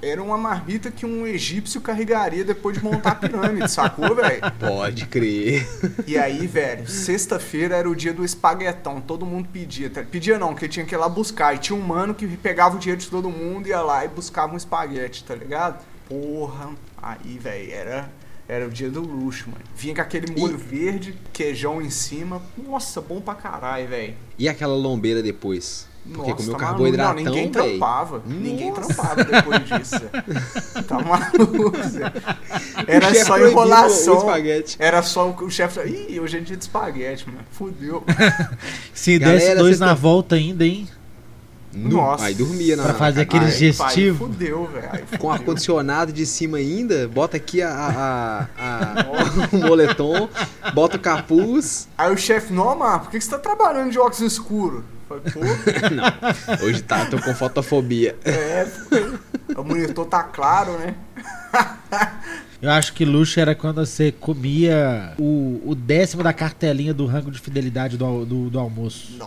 Era 0.01 0.21
uma 0.21 0.37
marmita 0.37 0.91
que 0.91 1.05
um 1.05 1.25
egípcio 1.25 1.81
carregaria 1.81 2.43
depois 2.43 2.77
de 2.77 2.83
montar 2.83 3.11
a 3.11 3.15
pirâmide, 3.15 3.69
sacou, 3.71 4.15
velho? 4.15 4.41
Pode 4.59 5.05
crer. 5.07 5.67
E 6.05 6.17
aí, 6.17 6.45
velho, 6.45 6.87
sexta-feira 6.87 7.75
era 7.75 7.89
o 7.89 7.95
dia 7.95 8.13
do 8.13 8.23
espaguetão, 8.23 9.01
todo 9.01 9.25
mundo 9.25 9.49
pedia. 9.51 9.89
tá? 9.89 10.03
Pedia 10.03 10.37
não, 10.37 10.49
porque 10.49 10.67
tinha 10.67 10.85
que 10.85 10.93
ir 10.93 10.97
lá 10.97 11.09
buscar. 11.09 11.55
E 11.55 11.57
tinha 11.57 11.77
um 11.77 11.81
mano 11.81 12.13
que 12.13 12.27
pegava 12.37 12.75
o 12.75 12.79
dinheiro 12.79 13.01
de 13.01 13.09
todo 13.09 13.29
mundo, 13.29 13.67
ia 13.67 13.81
lá 13.81 14.05
e 14.05 14.07
buscava 14.07 14.53
um 14.53 14.57
espaguete, 14.57 15.23
tá 15.23 15.33
ligado? 15.33 15.83
Porra, 16.07 16.69
aí, 17.01 17.39
velho, 17.39 17.71
era, 17.71 18.11
era 18.47 18.67
o 18.67 18.69
dia 18.69 18.89
do 18.91 19.01
luxo, 19.01 19.49
mano. 19.49 19.63
Vinha 19.75 19.95
com 19.95 20.01
aquele 20.01 20.39
molho 20.39 20.57
verde, 20.57 21.15
queijão 21.31 21.81
em 21.81 21.89
cima. 21.89 22.41
Nossa, 22.57 23.01
bom 23.01 23.19
pra 23.21 23.33
caralho, 23.35 23.87
velho. 23.87 24.13
E 24.37 24.47
aquela 24.47 24.75
lombeira 24.75 25.23
depois? 25.23 25.87
Porque 26.13 26.33
comeu 26.33 26.51
tá 26.53 26.57
carboidratão, 26.57 27.13
maluco. 27.15 27.29
Não, 27.29 27.31
ninguém 27.33 27.51
véi. 27.51 27.69
trampava. 27.77 28.21
Ninguém 28.25 28.69
Nossa. 28.71 28.93
trampava 28.93 29.23
depois 29.23 29.65
disso. 29.65 30.01
Tá 30.87 30.99
maluco. 30.99 31.71
Era 32.87 33.13
só 33.23 33.39
enrolação. 33.39 34.17
espaguete. 34.17 34.75
Era 34.79 35.01
só 35.01 35.29
o, 35.29 35.45
o 35.45 35.49
chefe. 35.49 35.79
Ih, 35.81 36.19
hoje 36.19 36.37
é 36.37 36.41
dia 36.41 36.57
de 36.57 36.63
espaguete, 36.63 37.25
mano. 37.27 37.39
Fudeu. 37.51 38.03
Se 38.93 39.17
Galera, 39.17 39.39
desse 39.39 39.55
dois 39.55 39.79
na 39.79 39.87
tão- 39.87 39.95
volta 39.95 40.35
ainda, 40.35 40.65
hein? 40.65 40.87
Nu. 41.73 41.89
Nossa. 41.97 42.25
Aí 42.25 42.33
dormia 42.35 42.75
na 42.75 42.83
Pra 42.83 42.93
fazer 42.93 43.17
na- 43.17 43.21
aquele 43.23 43.45
Digestivo. 43.45 44.27
fudeu, 44.27 44.65
velho. 44.71 44.89
Aí 44.91 45.17
Com 45.17 45.31
ar-condicionado 45.31 46.11
de 46.13 46.25
cima 46.25 46.57
ainda, 46.57 47.07
bota 47.07 47.37
aqui 47.37 47.61
a, 47.61 47.69
a- 47.69 48.47
a- 48.57 49.01
a- 49.01 49.47
o 49.51 49.57
moletom, 49.59 50.29
bota 50.73 50.97
o 50.97 50.99
capuz. 50.99 51.87
Aí 51.97 52.13
o 52.13 52.17
chefe, 52.17 52.53
não, 52.53 52.75
Mar, 52.75 52.99
por 53.01 53.11
que 53.11 53.19
você 53.19 53.29
tá 53.29 53.39
trabalhando 53.39 53.91
de 53.91 53.97
óculos 53.99 54.19
escuro? 54.21 54.83
Falei, 55.09 55.23
pô, 55.31 55.39
Hoje 56.65 56.81
tá, 56.83 57.05
tô 57.07 57.19
com 57.21 57.33
fotofobia. 57.33 58.15
é, 58.23 58.65
o 59.57 59.63
monitor 59.63 60.05
tá 60.05 60.23
claro, 60.23 60.73
né? 60.77 60.95
Eu 62.61 62.71
acho 62.71 62.93
que 62.93 63.03
luxo 63.03 63.39
era 63.41 63.53
quando 63.53 63.85
você 63.85 64.09
comia 64.11 65.13
o, 65.19 65.61
o 65.65 65.75
décimo 65.75 66.23
da 66.23 66.31
cartelinha 66.31 66.93
do 66.93 67.05
rango 67.05 67.29
de 67.29 67.37
fidelidade 67.37 67.97
do, 67.97 68.23
do, 68.25 68.49
do 68.49 68.57
almoço. 68.57 69.17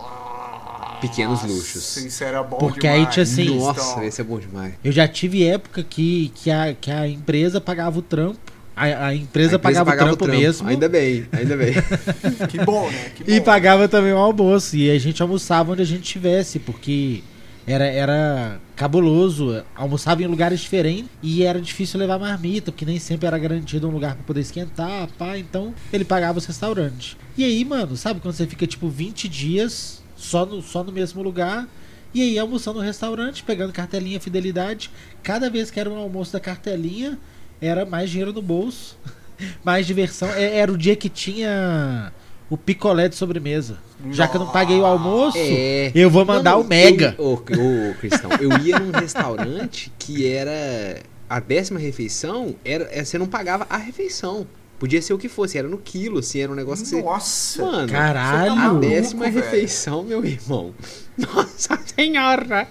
Pequenos 1.01 1.41
Nossa, 1.41 1.53
luxos. 1.53 1.97
Isso 1.97 2.23
era 2.23 2.41
bom 2.43 2.57
Porque 2.57 2.87
aí 2.87 2.99
demais. 2.99 3.13
tinha 3.13 3.23
assim- 3.23 3.57
Nossa, 3.59 3.91
Então, 3.91 4.03
esse 4.03 4.21
é 4.21 4.23
bom 4.23 4.39
demais. 4.39 4.73
Eu 4.83 4.91
já 4.91 5.07
tive 5.07 5.43
época 5.45 5.83
que, 5.83 6.31
que, 6.35 6.49
a, 6.49 6.73
que 6.73 6.89
a 6.91 7.07
empresa 7.07 7.59
pagava 7.61 7.99
o 7.99 8.01
trampo. 8.01 8.39
A, 8.75 9.07
a 9.07 9.15
empresa, 9.15 9.55
A 9.55 9.57
empresa 9.57 9.83
pagava, 9.85 10.13
o 10.13 10.17
trampo, 10.17 10.27
mesmo. 10.27 10.67
Ainda 10.69 10.87
bem, 10.87 11.25
ainda 11.31 11.57
bem. 11.57 11.73
Que 12.49 12.63
bom, 12.63 12.87
né? 12.89 13.11
Que 13.15 13.23
bom. 13.23 13.31
E 13.31 13.41
pagava 13.41 13.87
também 13.87 14.13
o 14.13 14.17
almoço. 14.17 14.75
E 14.75 14.91
a 14.91 14.99
gente 14.99 15.19
almoçava 15.21 15.71
onde 15.71 15.81
a 15.81 15.85
gente 15.85 16.03
estivesse, 16.03 16.59
porque 16.59 17.23
era, 17.65 17.85
era 17.85 18.59
cabuloso. 18.75 19.63
Almoçava 19.75 20.21
em 20.21 20.27
lugares 20.27 20.59
diferentes 20.59 21.09
e 21.23 21.41
era 21.43 21.59
difícil 21.59 21.99
levar 21.99 22.19
marmita, 22.19 22.71
porque 22.71 22.85
nem 22.85 22.99
sempre 22.99 23.25
era 23.27 23.37
garantido 23.39 23.87
um 23.87 23.91
lugar 23.91 24.13
pra 24.13 24.23
poder 24.23 24.41
esquentar, 24.41 25.07
pá. 25.17 25.37
Então 25.37 25.73
ele 25.91 26.05
pagava 26.05 26.37
os 26.37 26.45
restaurantes. 26.45 27.17
E 27.35 27.43
aí, 27.43 27.65
mano, 27.65 27.97
sabe 27.97 28.19
quando 28.19 28.35
você 28.35 28.45
fica 28.45 28.65
tipo 28.67 28.87
20 28.89 29.27
dias 29.27 30.03
só 30.27 30.45
no, 30.45 30.61
só 30.61 30.83
no 30.83 30.91
mesmo 30.91 31.21
lugar? 31.23 31.67
E 32.13 32.21
aí, 32.21 32.39
almoçando 32.39 32.79
no 32.79 32.85
restaurante, 32.85 33.43
pegando 33.43 33.71
cartelinha 33.73 34.19
fidelidade. 34.19 34.89
Cada 35.23 35.49
vez 35.49 35.69
que 35.71 35.79
era 35.79 35.89
um 35.89 35.97
almoço 35.97 36.33
da 36.33 36.39
cartelinha, 36.39 37.17
era 37.61 37.85
mais 37.85 38.09
dinheiro 38.09 38.33
no 38.33 38.41
bolso, 38.41 38.97
mais 39.63 39.85
diversão. 39.85 40.29
É- 40.29 40.57
Era 40.57 40.71
o 40.71 40.77
dia 40.77 40.95
que 40.95 41.09
tinha 41.09 42.11
o 42.49 42.57
picolé 42.57 43.07
de 43.09 43.15
sobremesa. 43.15 43.77
Já 44.11 44.27
que 44.27 44.37
eu 44.37 44.39
não 44.41 44.47
paguei 44.51 44.79
o 44.79 44.85
almoço, 44.85 45.37
É. 45.39 45.91
eu 45.93 46.09
vou 46.09 46.23
mandar 46.23 46.51
Não, 46.51 46.61
o 46.61 46.63
Mega. 46.63 47.15
Ô, 47.17 47.33
ô, 47.33 47.93
Cristão, 47.99 48.29
eu 48.39 48.57
ia 48.59 48.79
num 48.79 48.91
restaurante 48.91 49.91
que 49.99 50.25
era. 50.27 50.99
A 51.29 51.41
décima 51.41 51.77
refeição, 51.77 52.55
era, 52.63 52.87
é, 52.89 53.03
você 53.03 53.17
não 53.17 53.27
pagava 53.27 53.67
a 53.69 53.75
refeição. 53.75 54.47
Podia 54.79 55.01
ser 55.01 55.13
o 55.13 55.17
que 55.17 55.27
fosse, 55.27 55.57
era 55.57 55.67
no 55.67 55.77
quilo, 55.77 56.19
assim, 56.19 56.39
era 56.39 56.51
um 56.51 56.55
negócio 56.55 56.83
que 56.85 56.91
você. 56.91 57.01
Nossa. 57.01 57.63
Mano, 57.65 57.91
Caralho. 57.91 58.51
a 58.51 58.55
maluco, 58.55 58.79
décima 58.81 59.23
velho. 59.25 59.35
refeição, 59.35 60.03
meu 60.03 60.23
irmão. 60.23 60.73
Nossa 61.17 61.79
senhora! 61.95 62.67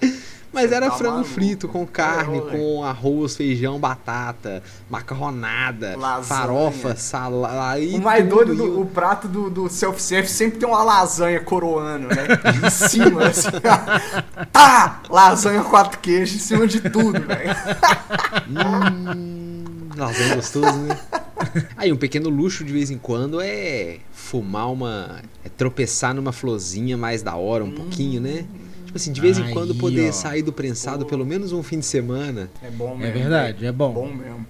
Mas 0.53 0.71
Você 0.71 0.77
era 0.77 0.89
tá 0.89 0.97
frango 0.97 1.15
maluco. 1.17 1.31
frito 1.35 1.69
com 1.69 1.85
carne, 1.87 2.39
É, 2.39 2.41
com 2.41 2.83
arroz, 2.83 3.37
feijão, 3.37 3.79
batata, 3.79 4.63
macarronada, 4.89 5.97
Lasanha. 5.99 6.23
farofa, 6.41 6.97
salada. 6.97 7.79
O 7.81 8.01
mais 8.01 8.27
doido, 8.27 8.55
do, 8.55 8.81
o 8.81 8.87
prato 8.87 9.29
do, 9.29 9.51
do 9.51 9.69
self-service 9.69 10.33
sempre 10.33 10.59
tem 10.59 10.67
uma 10.67 10.83
lasanha 10.83 11.41
coroando, 11.41 12.07
né? 12.09 12.27
Em 12.65 12.71
cima, 12.71 13.27
assim. 13.27 13.49
tá! 14.51 15.03
Lasanha 15.11 15.63
quatro 15.63 15.99
queijos 15.99 16.37
em 16.37 16.39
cima 16.39 16.67
de 16.67 16.81
tudo, 16.81 17.21
velho. 17.21 17.55
Hum, 18.49 19.89
lasanha 19.97 20.37
gostoso, 20.37 20.79
né? 20.79 20.99
Aí, 21.77 21.93
um 21.93 21.97
pequeno 21.97 22.29
luxo 22.29 22.65
de 22.65 22.73
vez 22.73 22.91
em 22.91 22.99
quando 22.99 23.41
é 23.41 23.99
fumar 24.13 24.71
uma. 24.73 25.23
É 25.45 25.49
tropeçar 25.49 26.15
numa 26.15 26.33
florzinha 26.33 26.97
mais 26.97 27.23
da 27.23 27.37
hora, 27.37 27.65
um 27.65 27.71
pouquinho, 27.71 28.21
né? 28.21 28.47
Tipo 28.87 28.97
assim, 28.97 29.13
de 29.13 29.21
vez 29.21 29.39
em 29.39 29.45
Aí, 29.45 29.53
quando 29.53 29.75
poder 29.75 30.09
ó. 30.09 30.13
sair 30.13 30.43
do 30.43 30.53
prensado 30.53 31.05
Pô. 31.05 31.11
pelo 31.11 31.27
menos 31.27 31.53
um 31.53 31.63
fim 31.63 31.79
de 31.79 31.87
semana. 31.87 32.51
É 32.63 32.71
bom 32.71 32.97
mesmo. 32.97 33.05
É 33.05 33.11
verdade, 33.11 33.59
velho. 33.59 33.69
é 33.69 33.73
bom. 33.73 33.93
Bom 33.93 34.15
mesmo. 34.15 34.47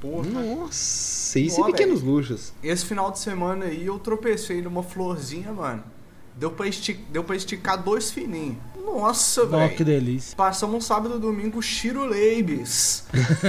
Porra. 0.00 0.28
Nossa, 0.28 1.38
isso 1.40 1.60
Ó, 1.62 1.68
é 1.68 1.72
pequenos 1.72 2.02
luxos. 2.02 2.52
Esse 2.62 2.84
final 2.84 3.10
de 3.10 3.18
semana 3.18 3.64
aí 3.64 3.86
eu 3.86 3.98
tropecei 3.98 4.60
numa 4.60 4.82
florzinha, 4.82 5.52
mano. 5.52 5.82
Deu 6.36 6.50
pra, 6.50 6.68
esti- 6.68 7.00
Deu 7.10 7.24
pra 7.24 7.34
esticar 7.34 7.82
dois 7.82 8.10
fininhos. 8.10 8.56
Nossa, 8.84 9.42
Ó, 9.42 9.68
que 9.68 9.82
velho. 9.82 9.84
delícia. 9.84 10.36
Passamos 10.36 10.76
um 10.76 10.80
sábado 10.80 11.16
e 11.16 11.18
domingo 11.18 11.60
Chiro 11.60 12.04
Leibes. 12.04 13.04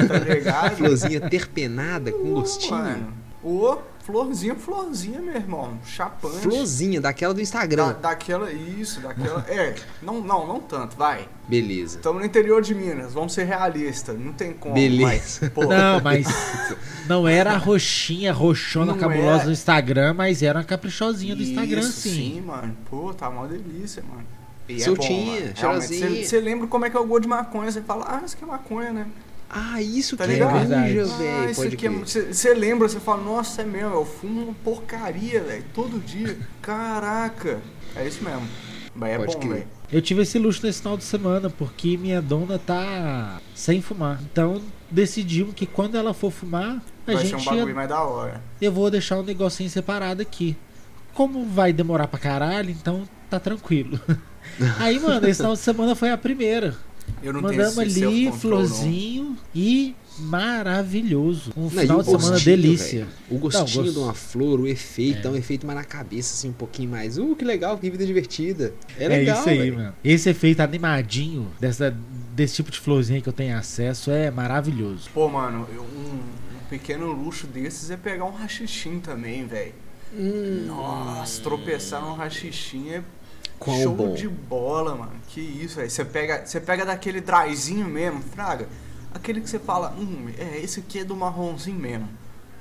Tá 0.08 0.18
ligado? 0.34 0.76
Florzinha 0.78 1.22
terpenada 1.30 2.12
com 2.12 2.32
gostinho. 2.34 2.72
Mano. 2.76 3.14
Ô, 3.44 3.78
florzinha, 4.08 4.56
florzinha, 4.56 5.22
meu 5.22 5.36
irmão. 5.36 5.78
Chapante. 5.86 6.38
Florzinha, 6.38 7.02
daquela 7.02 7.34
do 7.34 7.38
Da, 7.38 7.44
Instagram. 7.44 7.94
daquela, 8.02 8.50
isso, 8.52 9.02
daquela. 9.02 9.46
É, 9.50 9.76
não, 10.02 10.22
não, 10.22 10.48
não 10.48 10.62
tanto, 10.62 10.96
vai. 10.96 11.28
Beleza. 11.48 11.98
Estamos 11.98 12.22
no 12.22 12.26
interior 12.26 12.62
de 12.62 12.74
Minas, 12.74 13.14
vamos 13.14 13.34
ser 13.34 13.44
realistas, 13.44 14.18
não 14.18 14.32
tem 14.32 14.54
como. 14.54 14.74
Beleza. 14.74 15.06
Mas, 15.06 15.40
pô, 15.54 15.66
Não, 15.66 16.02
mas 16.02 16.26
não 17.06 17.28
era 17.28 17.52
a 17.52 17.58
roxinha, 17.58 18.32
roxona 18.32 18.94
Não 18.94 18.98
cabulosa 19.00 19.36
era. 19.40 19.46
do 19.46 19.52
Instagram, 19.52 20.14
mas 20.14 20.42
era 20.42 20.60
uma 20.60 20.66
caprichosinha 20.66 21.36
do 21.36 21.44
Instagram, 21.44 21.82
isso, 21.82 21.92
sim. 21.92 22.10
sim, 22.36 22.42
mano. 22.42 22.76
Pô, 22.90 23.14
tá 23.14 23.28
uma 23.28 23.46
delícia, 23.48 24.02
mano. 24.10 24.26
E 24.70 24.80
Soltinha, 24.82 25.42
mano. 25.42 25.54
Realmente, 25.56 25.88
cheirosinha. 25.94 26.26
Você 26.26 26.40
lembra 26.40 26.68
como 26.68 26.86
é 26.86 26.90
que 26.90 26.96
é 26.96 27.00
o 27.00 27.06
gosto 27.06 27.24
de 27.24 27.28
maconha? 27.28 27.72
Você 27.72 27.82
fala, 27.82 28.06
ah, 28.08 28.22
isso 28.26 28.36
aqui 28.36 28.44
é 28.44 28.48
maconha, 28.48 28.92
né? 28.92 29.08
Ah, 29.50 29.82
isso 29.82 30.18
Tá 30.18 30.26
que 30.26 30.32
é 30.32 30.34
ligado? 30.36 30.68
Ganja, 30.68 31.04
Ah, 31.04 31.18
velho. 31.18 31.56
Pode 31.56 31.76
aqui 31.76 31.88
é. 31.88 31.90
crer. 31.90 32.34
Você 32.34 32.54
lembra, 32.54 32.88
você 32.90 33.00
fala, 33.00 33.24
nossa, 33.24 33.62
é 33.62 33.66
mesmo, 33.66 33.94
eu 33.94 34.06
fumo 34.06 34.44
uma 34.46 34.54
porcaria, 34.54 35.42
velho, 35.42 35.64
todo 35.74 36.00
dia. 36.00 36.38
Caraca. 36.62 37.60
É 37.96 38.06
isso 38.08 38.24
mesmo. 38.24 38.48
Mas 38.94 39.10
é 39.12 39.18
Pode 39.18 39.38
bom, 39.38 39.50
velho. 39.54 39.68
Eu 39.92 40.02
tive 40.02 40.24
esse 40.24 40.38
luxo 40.38 40.66
nesse 40.66 40.80
final 40.82 40.98
de 40.98 41.04
semana, 41.06 41.50
porque 41.50 41.96
minha 41.98 42.22
dona 42.22 42.60
tá 42.60 43.40
sem 43.56 43.82
fumar. 43.82 44.20
Então 44.32 44.62
decidimos 44.92 45.54
que 45.54 45.66
quando 45.66 45.96
ela 45.96 46.14
for 46.14 46.30
fumar, 46.32 46.82
a 47.08 47.14
Vai 47.14 47.18
ser 47.26 47.36
um 47.36 47.40
gente 47.40 47.46
bagulho 47.46 47.70
ia, 47.70 47.76
mais 47.76 47.88
da 47.88 48.02
hora. 48.04 48.42
eu 48.62 48.72
vou 48.72 48.92
deixar 48.92 49.18
um 49.18 49.24
negocinho 49.24 49.70
separado 49.70 50.22
aqui. 50.22 50.58
Como 51.14 51.46
vai 51.46 51.72
demorar 51.72 52.08
pra 52.08 52.20
caralho, 52.20 52.70
então 52.70 53.08
tá 53.30 53.40
tranquilo. 53.40 53.98
Aí, 54.78 55.00
mano, 55.00 55.26
esse 55.28 55.38
final 55.38 55.54
de 55.54 55.60
semana 55.60 55.96
foi 55.96 56.10
a 56.12 56.18
primeira. 56.18 56.76
Eu 57.24 57.34
não 57.34 57.42
Mandamos 57.42 57.76
tenho 57.76 57.88
esse 57.88 58.04
ali, 58.06 58.26
não. 58.26 58.34
florzinho 58.34 59.38
e 59.56 59.96
maravilhoso. 60.20 61.52
Um 61.56 61.64
Não, 61.64 61.70
final 61.70 62.02
de 62.04 62.10
semana 62.12 62.40
delícia. 62.40 63.00
velho. 63.06 63.12
O 63.30 63.38
gostinho 63.38 63.66
gosto- 63.66 63.92
de 63.94 64.00
uma 64.00 64.14
flor, 64.14 64.60
o 64.60 64.68
efeito, 64.68 65.20
É. 65.20 65.22
dá 65.22 65.30
um 65.32 65.36
efeito 65.36 65.66
mais 65.66 65.78
na 65.80 65.86
cabeça, 65.86 66.34
assim, 66.34 66.50
um 66.50 66.54
pouquinho 66.54 66.90
mais. 66.90 67.18
Uh, 67.18 67.36
que 67.36 67.46
legal, 67.46 67.78
que 67.78 67.90
vida 67.90 68.06
divertida. 68.06 68.74
É 68.98 69.06
É, 69.06 69.08
legal, 69.08 69.40
isso 69.40 69.50
aí, 69.50 69.58
velho. 69.58 69.76
mano. 69.76 69.94
Esse 70.04 70.30
efeito 70.30 70.60
animadinho 70.62 71.48
dessa, 71.60 71.96
desse 72.36 72.56
tipo 72.56 72.72
de 72.72 72.80
florzinha 72.80 73.22
que 73.22 73.30
eu 73.30 73.34
tenho 73.34 73.58
acesso 73.58 74.12
é 74.12 74.30
maravilhoso. 74.32 75.10
Pô, 75.14 75.28
mano, 75.30 75.68
eu- 75.74 75.82
um, 75.84 76.14
um 76.16 76.70
pequeno 76.70 77.12
luxo 77.12 77.46
desses 77.48 77.90
é 77.92 77.98
pegar 77.98 78.26
um 78.26 78.32
rachichim 78.34 79.00
também, 79.00 79.46
velho. 79.46 79.74
Hum, 80.18 80.64
Nossa, 80.68 81.42
tropeçar 81.42 82.02
num 82.02 82.14
rachichim 82.14 82.90
é 82.90 83.04
Qual 83.60 83.78
show 83.82 83.94
bom. 83.96 84.14
de 84.14 84.28
bola, 84.28 84.96
mano. 84.96 85.14
Que 85.28 85.42
isso, 85.42 85.76
velho. 85.78 85.90
Você 85.90 86.06
pega, 86.06 86.46
você 86.46 86.60
pega 86.62 86.86
daquele 86.86 87.20
dryzinho 87.22 87.88
mesmo, 87.88 88.22
fraga. 88.22 88.68
Aquele 89.14 89.42
que 89.42 89.50
você 89.50 89.58
fala, 89.60 89.94
hum, 89.98 90.28
é, 90.38 90.60
esse 90.60 90.80
aqui 90.80 91.00
é 91.00 91.04
do 91.04 91.16
marronzinho 91.16 91.80
mesmo. 91.80 92.08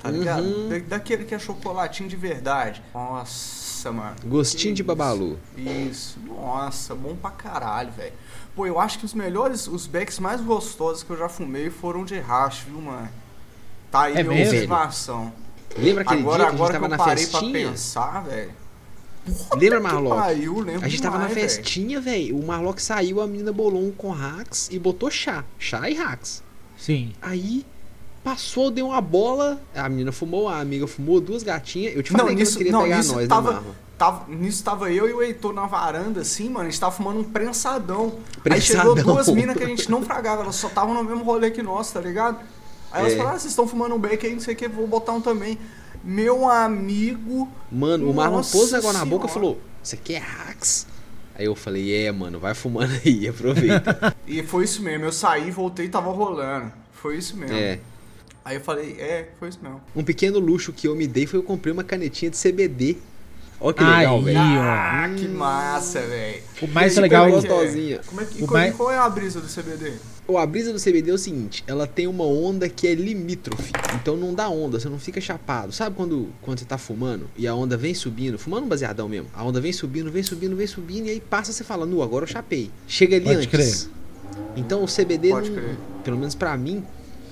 Tá 0.01 0.09
ligado? 0.11 0.43
Uhum. 0.43 0.69
Da- 0.69 0.79
daquele 0.97 1.25
que 1.25 1.33
é 1.35 1.39
chocolatinho 1.39 2.07
de 2.07 2.15
verdade. 2.15 2.83
Nossa, 2.93 3.91
mano. 3.91 4.15
Gostinho 4.25 4.73
de 4.73 4.83
babalu. 4.83 5.39
Isso. 5.55 6.19
Nossa, 6.25 6.93
bom 6.95 7.15
pra 7.15 7.31
caralho, 7.31 7.91
velho. 7.91 8.13
Pô, 8.55 8.65
eu 8.65 8.79
acho 8.79 8.99
que 8.99 9.05
os 9.05 9.13
melhores, 9.13 9.67
os 9.67 9.85
becks 9.87 10.19
mais 10.19 10.39
gostosos 10.41 11.03
que 11.03 11.09
eu 11.11 11.17
já 11.17 11.27
fumei 11.29 11.69
foram 11.69 12.03
de 12.05 12.17
hash, 12.19 12.61
viu, 12.67 12.81
mano? 12.81 13.09
Tá 13.91 14.03
aí 14.03 14.17
É 14.17 14.23
minha 14.23 14.35
mesmo? 14.35 14.51
observação. 14.53 15.33
Lembra 15.77 16.03
aquele 16.03 16.21
Agora, 16.21 16.37
dia 16.37 16.45
que 16.45 16.49
a 16.49 16.51
gente 16.51 16.61
agora 16.61 16.73
que 16.73 16.79
tava 16.79 16.85
eu 16.85 16.89
na 16.89 16.97
parei 16.97 17.25
festinha? 17.25 17.51
pra 17.61 17.69
pensar, 17.71 18.23
velho. 18.23 18.51
Lembra, 19.55 19.77
Que 19.77 19.83
Marlock? 19.83 20.15
pariu, 20.21 20.59
lembro 20.59 20.85
A 20.85 20.87
gente 20.87 21.01
tava 21.01 21.17
na 21.17 21.27
demais, 21.27 21.35
velho. 21.35 21.49
festinha, 21.63 22.01
velho. 22.01 22.37
O 22.37 22.45
Marlock 22.45 22.81
saiu, 22.81 23.21
a 23.21 23.27
menina 23.27 23.51
bolou 23.51 23.83
um 23.85 23.91
com 23.91 24.09
hacks 24.11 24.69
e 24.71 24.79
botou 24.79 25.09
chá. 25.11 25.43
Chá 25.59 25.89
e 25.89 25.93
hacks. 25.93 26.43
Sim. 26.77 27.13
Aí 27.21 27.65
passou, 28.23 28.69
deu 28.71 28.87
uma 28.87 29.01
bola. 29.01 29.61
A 29.75 29.87
menina 29.89 30.11
fumou, 30.11 30.47
a 30.49 30.59
amiga 30.59 30.85
fumou, 30.87 31.19
duas 31.21 31.43
gatinhas. 31.43 31.95
Eu 31.95 32.03
te 32.03 32.11
falei 32.11 32.25
Não, 32.27 32.33
que 32.35 32.39
nisso, 32.41 32.51
não 32.53 32.57
queria 32.57 32.71
não, 32.71 32.81
pegar 32.83 32.97
nisso 32.97 33.13
nós, 33.15 33.27
tava, 33.27 33.53
né, 33.53 33.61
tava, 33.97 34.25
nisso 34.35 34.63
tava 34.63 34.91
eu 34.91 35.07
e 35.09 35.13
o 35.13 35.21
Heitor 35.23 35.53
na 35.53 35.65
varanda, 35.65 36.21
assim, 36.21 36.49
mano, 36.49 36.67
a 36.67 36.69
gente 36.69 36.79
tava 36.79 36.95
fumando 36.95 37.19
um 37.19 37.23
prensadão. 37.23 38.13
Aí 38.35 38.41
Prensadão. 38.43 38.95
chegou 38.97 39.13
duas 39.13 39.27
minas 39.29 39.55
que 39.57 39.63
a 39.63 39.67
gente 39.67 39.89
não 39.89 40.01
fragava, 40.03 40.43
elas 40.43 40.55
só 40.55 40.67
estavam 40.67 40.93
no 40.93 41.03
mesmo 41.03 41.23
rolê 41.23 41.51
que 41.51 41.63
nós, 41.63 41.91
tá 41.91 41.99
ligado? 42.01 42.37
Aí 42.91 43.01
elas 43.01 43.13
É. 43.13 43.17
falaram, 43.17 43.35
ah, 43.35 43.39
vocês 43.39 43.51
estão 43.51 43.67
fumando 43.67 43.95
um 43.95 43.99
beck 43.99 44.25
aí, 44.25 44.33
não 44.33 44.39
sei 44.39 44.53
o 44.53 44.57
que, 44.57 44.67
vou 44.67 44.87
botar 44.87 45.13
um 45.13 45.21
também. 45.21 45.57
Meu 46.07 46.49
amigo. 46.49 47.51
Mano, 47.69 48.09
o 48.09 48.13
Marlon 48.13 48.41
pôs 48.41 48.71
negócio 48.71 48.97
na 48.97 49.03
boca 49.03 49.27
e 49.27 49.29
falou: 49.29 49.59
Isso 49.83 49.93
aqui 49.93 50.13
é 50.13 50.19
hacks? 50.19 50.87
Aí 51.35 51.45
eu 51.45 51.53
falei, 51.53 51.93
é, 51.93 52.09
mano, 52.11 52.39
vai 52.39 52.55
fumando 52.55 52.93
aí, 53.05 53.27
aproveita. 53.29 54.15
E 54.25 54.41
foi 54.41 54.63
isso 54.63 54.81
mesmo. 54.81 55.03
Eu 55.03 55.11
saí, 55.11 55.51
voltei 55.51 55.85
e 55.85 55.89
tava 55.89 56.09
rolando. 56.09 56.71
Foi 56.93 57.17
isso 57.17 57.35
mesmo. 57.35 57.55
é. 57.55 57.79
Aí 58.43 58.55
eu 58.55 58.61
falei, 58.61 58.95
é, 58.97 59.27
foi 59.37 59.49
isso 59.49 59.59
mesmo. 59.61 59.81
Um 59.93 60.03
pequeno 60.03 60.39
luxo 60.39 60.71
que 60.71 60.87
eu 60.87 60.95
me 60.95 61.05
dei 61.05 61.27
foi 61.27 61.37
eu 61.37 61.43
comprei 61.43 61.73
uma 61.73 61.83
canetinha 61.83 62.31
de 62.31 62.37
CBD. 62.37 62.95
Ó 63.59 63.73
que 63.73 63.83
legal, 63.83 64.21
velho. 64.21 64.37
ó. 64.39 64.41
Ah, 64.61 65.09
que 65.17 65.27
massa, 65.27 66.01
velho. 66.01 66.43
O 66.61 66.67
mais 66.67 66.95
legal 66.97 67.27
é 67.27 67.31
gostosinha. 67.31 68.01
Como 68.05 68.21
é 68.21 68.25
que, 68.25 68.43
O 68.43 68.47
qual, 68.47 68.61
mais- 68.61 68.75
qual 68.75 68.91
é 68.91 68.97
a 68.97 69.09
brisa 69.09 69.41
do 69.41 69.47
CBD? 69.47 69.93
A 70.37 70.45
brisa 70.45 70.73
do 70.73 70.79
CBD 70.79 71.09
é 71.09 71.13
o 71.13 71.17
seguinte, 71.17 71.63
ela 71.65 71.87
tem 71.87 72.05
uma 72.05 72.25
onda 72.25 72.67
que 72.67 72.85
é 72.85 72.93
limítrofe. 72.93 73.71
Então 73.95 74.17
não 74.17 74.33
dá 74.33 74.49
onda, 74.49 74.77
você 74.79 74.89
não 74.89 74.99
fica 74.99 75.21
chapado. 75.21 75.71
Sabe 75.71 75.95
quando, 75.95 76.27
quando 76.41 76.59
você 76.59 76.65
tá 76.65 76.77
fumando 76.77 77.29
e 77.37 77.47
a 77.47 77.55
onda 77.55 77.77
vem 77.77 77.93
subindo, 77.93 78.37
fumando 78.37 78.65
um 78.65 78.67
baseadão 78.67 79.07
mesmo, 79.07 79.27
a 79.33 79.43
onda 79.43 79.61
vem 79.61 79.71
subindo, 79.71 80.11
vem 80.11 80.21
subindo, 80.21 80.55
vem 80.55 80.67
subindo, 80.67 81.07
e 81.07 81.11
aí 81.11 81.21
passa 81.21 81.53
você 81.53 81.63
fala, 81.63 81.85
nu, 81.85 82.03
agora 82.03 82.23
eu 82.25 82.27
chapei. 82.27 82.69
Chega 82.87 83.15
ali 83.15 83.23
Pode 83.25 83.37
antes. 83.55 83.89
Então 84.57 84.83
o 84.83 84.87
CBD, 84.87 85.29
Pode 85.29 85.49
não- 85.49 85.55
crer. 85.61 85.77
pelo 86.03 86.17
menos 86.17 86.35
pra 86.35 86.57
mim, 86.57 86.83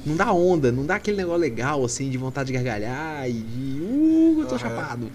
não 0.05 0.15
dá 0.15 0.31
onda, 0.31 0.71
não 0.71 0.85
dá 0.85 0.95
aquele 0.95 1.17
negócio 1.17 1.41
legal, 1.41 1.83
assim, 1.83 2.09
de 2.09 2.17
vontade 2.17 2.47
de 2.47 2.53
gargalhar 2.53 3.29
e 3.29 3.33
de, 3.33 3.81
uh, 3.81 4.37
eu 4.39 4.45
tô 4.47 4.55
Aham. 4.55 4.59
chapado. 4.59 5.11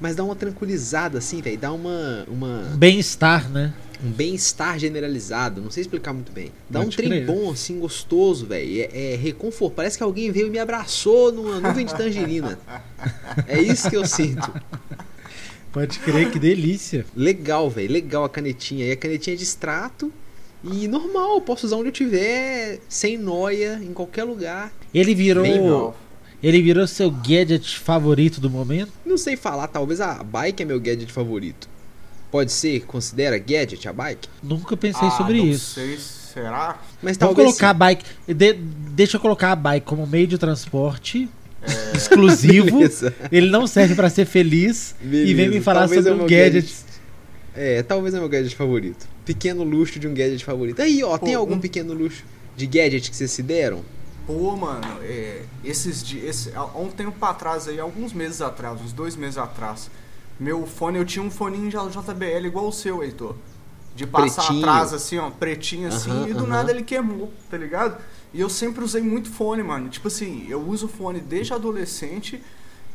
Mas 0.00 0.14
dá 0.14 0.24
uma 0.24 0.36
tranquilizada, 0.36 1.18
assim, 1.18 1.40
velho, 1.40 1.58
dá 1.58 1.72
uma... 1.72 2.24
uma 2.28 2.62
Bem-estar, 2.76 3.50
né? 3.50 3.72
um 4.04 4.10
bem-estar 4.10 4.78
generalizado, 4.78 5.60
não 5.60 5.70
sei 5.70 5.80
explicar 5.82 6.12
muito 6.12 6.32
bem. 6.32 6.52
Dá 6.68 6.80
Pode 6.80 6.94
um 6.94 6.96
trem 6.96 7.08
crer. 7.08 7.26
bom, 7.26 7.50
assim, 7.50 7.78
gostoso, 7.78 8.46
velho. 8.46 8.82
É, 8.92 9.12
é 9.12 9.16
reconforto. 9.16 9.74
Parece 9.74 9.96
que 9.96 10.02
alguém 10.04 10.30
veio 10.30 10.48
e 10.48 10.50
me 10.50 10.58
abraçou 10.58 11.32
numa 11.32 11.60
nuvem 11.60 11.86
de 11.86 11.94
tangerina. 11.94 12.58
É 13.46 13.60
isso 13.60 13.90
que 13.90 13.96
eu 13.96 14.06
sinto. 14.06 14.50
Pode 15.70 15.98
crer, 15.98 16.30
que 16.30 16.38
delícia. 16.38 17.04
Legal, 17.14 17.68
velho. 17.68 17.92
Legal 17.92 18.24
a 18.24 18.28
canetinha. 18.30 18.86
E 18.86 18.92
a 18.92 18.96
canetinha 18.96 19.34
é 19.34 19.36
de 19.36 19.42
extrato. 19.42 20.10
E 20.64 20.88
normal, 20.88 21.34
eu 21.34 21.40
posso 21.42 21.66
usar 21.66 21.76
onde 21.76 21.88
eu 21.88 21.92
tiver, 21.92 22.80
sem 22.88 23.18
noia, 23.18 23.78
em 23.82 23.92
qualquer 23.92 24.24
lugar. 24.24 24.72
Ele 24.94 25.14
virou. 25.14 25.94
Ele 26.42 26.60
virou 26.62 26.86
seu 26.86 27.10
gadget 27.10 27.78
favorito 27.78 28.40
do 28.40 28.50
momento? 28.50 28.92
Não 29.04 29.16
sei 29.16 29.36
falar, 29.36 29.66
talvez 29.68 30.00
a 30.00 30.22
bike 30.22 30.62
é 30.62 30.66
meu 30.66 30.78
gadget 30.78 31.10
favorito. 31.12 31.68
Pode 32.30 32.52
ser, 32.52 32.80
considera 32.86 33.38
gadget 33.38 33.88
a 33.88 33.92
bike? 33.92 34.28
Nunca 34.42 34.76
pensei 34.76 35.08
Ah, 35.08 35.10
sobre 35.12 35.38
não 35.38 35.46
isso. 35.46 35.74
sei, 35.74 35.96
será? 35.98 36.80
Mas 37.02 37.16
Vamos 37.16 37.34
colocar 37.36 37.70
a 37.70 37.74
bike. 37.74 38.04
de- 38.28 38.52
deixa 38.52 39.16
eu 39.16 39.20
colocar 39.20 39.52
a 39.52 39.56
bike 39.56 39.86
como 39.86 40.06
meio 40.06 40.26
de 40.26 40.36
transporte 40.36 41.28
exclusivo. 41.94 42.78
Beleza. 42.78 43.14
Ele 43.32 43.48
não 43.48 43.66
serve 43.66 43.94
pra 43.94 44.10
ser 44.10 44.26
feliz. 44.26 44.94
E 45.02 45.06
vem 45.06 45.24
me 45.26 45.34
Beleza, 45.34 45.62
falar 45.64 45.80
talvez 45.80 46.04
sobre 46.04 46.10
é 46.10 46.14
um 46.14 46.18
meu 46.18 46.28
gadget. 46.28 46.74
É, 47.54 47.82
talvez 47.82 48.14
é 48.14 48.18
meu 48.18 48.28
gadget 48.28 48.54
favorito. 48.54 49.08
Pequeno 49.24 49.64
luxo 49.64 49.98
de 49.98 50.06
um 50.06 50.12
gadget 50.12 50.44
favorito. 50.44 50.82
Aí, 50.82 51.02
ó, 51.02 51.16
Pô, 51.16 51.24
tem 51.24 51.34
algum 51.34 51.54
um- 51.54 51.60
pequeno 51.60 51.94
luxo 51.94 52.22
de 52.56 52.66
gadget 52.66 53.08
que 53.10 53.16
vocês 53.16 53.30
se 53.30 53.42
deram? 53.42 53.82
Pô, 54.26 54.56
mano, 54.56 54.84
é, 55.02 55.44
esses 55.64 56.02
dias, 56.02 56.24
esse, 56.24 56.52
há 56.56 56.64
um 56.64 56.90
tempo 56.90 57.16
pra 57.16 57.32
trás 57.32 57.68
aí, 57.68 57.78
alguns 57.78 58.12
meses 58.12 58.42
atrás, 58.42 58.80
uns 58.80 58.92
dois 58.92 59.14
meses 59.14 59.38
atrás, 59.38 59.88
meu 60.38 60.66
fone, 60.66 60.98
eu 60.98 61.04
tinha 61.04 61.24
um 61.24 61.30
foninho 61.30 61.70
de 61.70 61.76
JBL 61.76 62.46
igual 62.46 62.66
o 62.66 62.72
seu, 62.72 63.04
Heitor. 63.04 63.36
De 63.94 64.06
passar 64.06 64.42
Pretinho. 64.42 64.68
atrás, 64.68 64.92
assim, 64.92 65.16
ó, 65.18 65.30
pretinho 65.30 65.88
assim, 65.88 66.10
Aham, 66.10 66.28
e 66.28 66.34
do 66.34 66.40
aham. 66.40 66.46
nada 66.48 66.70
ele 66.70 66.82
queimou, 66.82 67.32
tá 67.48 67.56
ligado? 67.56 68.02
E 68.34 68.40
eu 68.40 68.50
sempre 68.50 68.84
usei 68.84 69.00
muito 69.00 69.30
fone, 69.30 69.62
mano. 69.62 69.88
Tipo 69.88 70.08
assim, 70.08 70.44
eu 70.50 70.60
uso 70.60 70.86
fone 70.88 71.20
desde 71.20 71.54
adolescente 71.54 72.42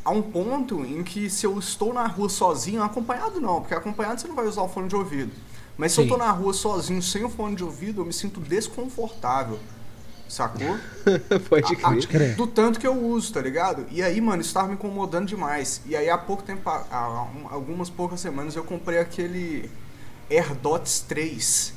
a 0.06 0.12
um 0.12 0.22
ponto 0.22 0.86
em 0.86 1.02
que 1.02 1.30
se 1.30 1.46
eu 1.46 1.58
estou 1.58 1.94
na 1.94 2.06
rua 2.06 2.30
sozinho, 2.30 2.84
acompanhado 2.84 3.40
não, 3.40 3.62
porque 3.62 3.74
acompanhado 3.74 4.20
você 4.22 4.28
não 4.28 4.36
vai 4.36 4.46
usar 4.46 4.62
o 4.62 4.68
fone 4.68 4.88
de 4.88 4.96
ouvido. 4.96 5.32
Mas 5.78 5.94
se 5.94 5.96
Sim. 5.96 6.04
eu 6.04 6.10
tô 6.10 6.18
na 6.18 6.30
rua 6.30 6.54
sozinho, 6.54 7.02
sem 7.02 7.24
o 7.24 7.30
fone 7.30 7.56
de 7.56 7.64
ouvido, 7.64 8.02
eu 8.02 8.06
me 8.06 8.14
sinto 8.14 8.40
desconfortável. 8.40 9.58
Sacou? 10.32 10.78
Pode 11.50 11.66
A- 11.66 11.76
crer. 11.76 11.82
Pode 11.82 12.08
crer. 12.08 12.36
Do 12.36 12.48
tanto 12.48 12.80
que 12.80 12.88
eu 12.88 12.96
uso, 12.98 13.34
tá 13.34 13.42
ligado? 13.42 13.86
E 13.92 14.02
aí, 14.02 14.22
mano, 14.22 14.42
isso 14.42 14.54
tava 14.54 14.70
me 14.70 14.76
incomodando 14.76 15.28
demais. 15.28 15.82
E 15.86 15.94
aí, 15.94 16.10
há 16.10 16.18
pouco 16.18 16.42
tempo, 16.42 16.70
há- 16.70 16.86
há 16.90 17.24
um- 17.24 17.48
algumas 17.50 17.90
poucas 17.90 18.22
semanas, 18.22 18.56
eu 18.56 18.64
comprei 18.64 18.98
aquele 19.00 19.70
AirDots 20.30 21.02
3. 21.02 21.74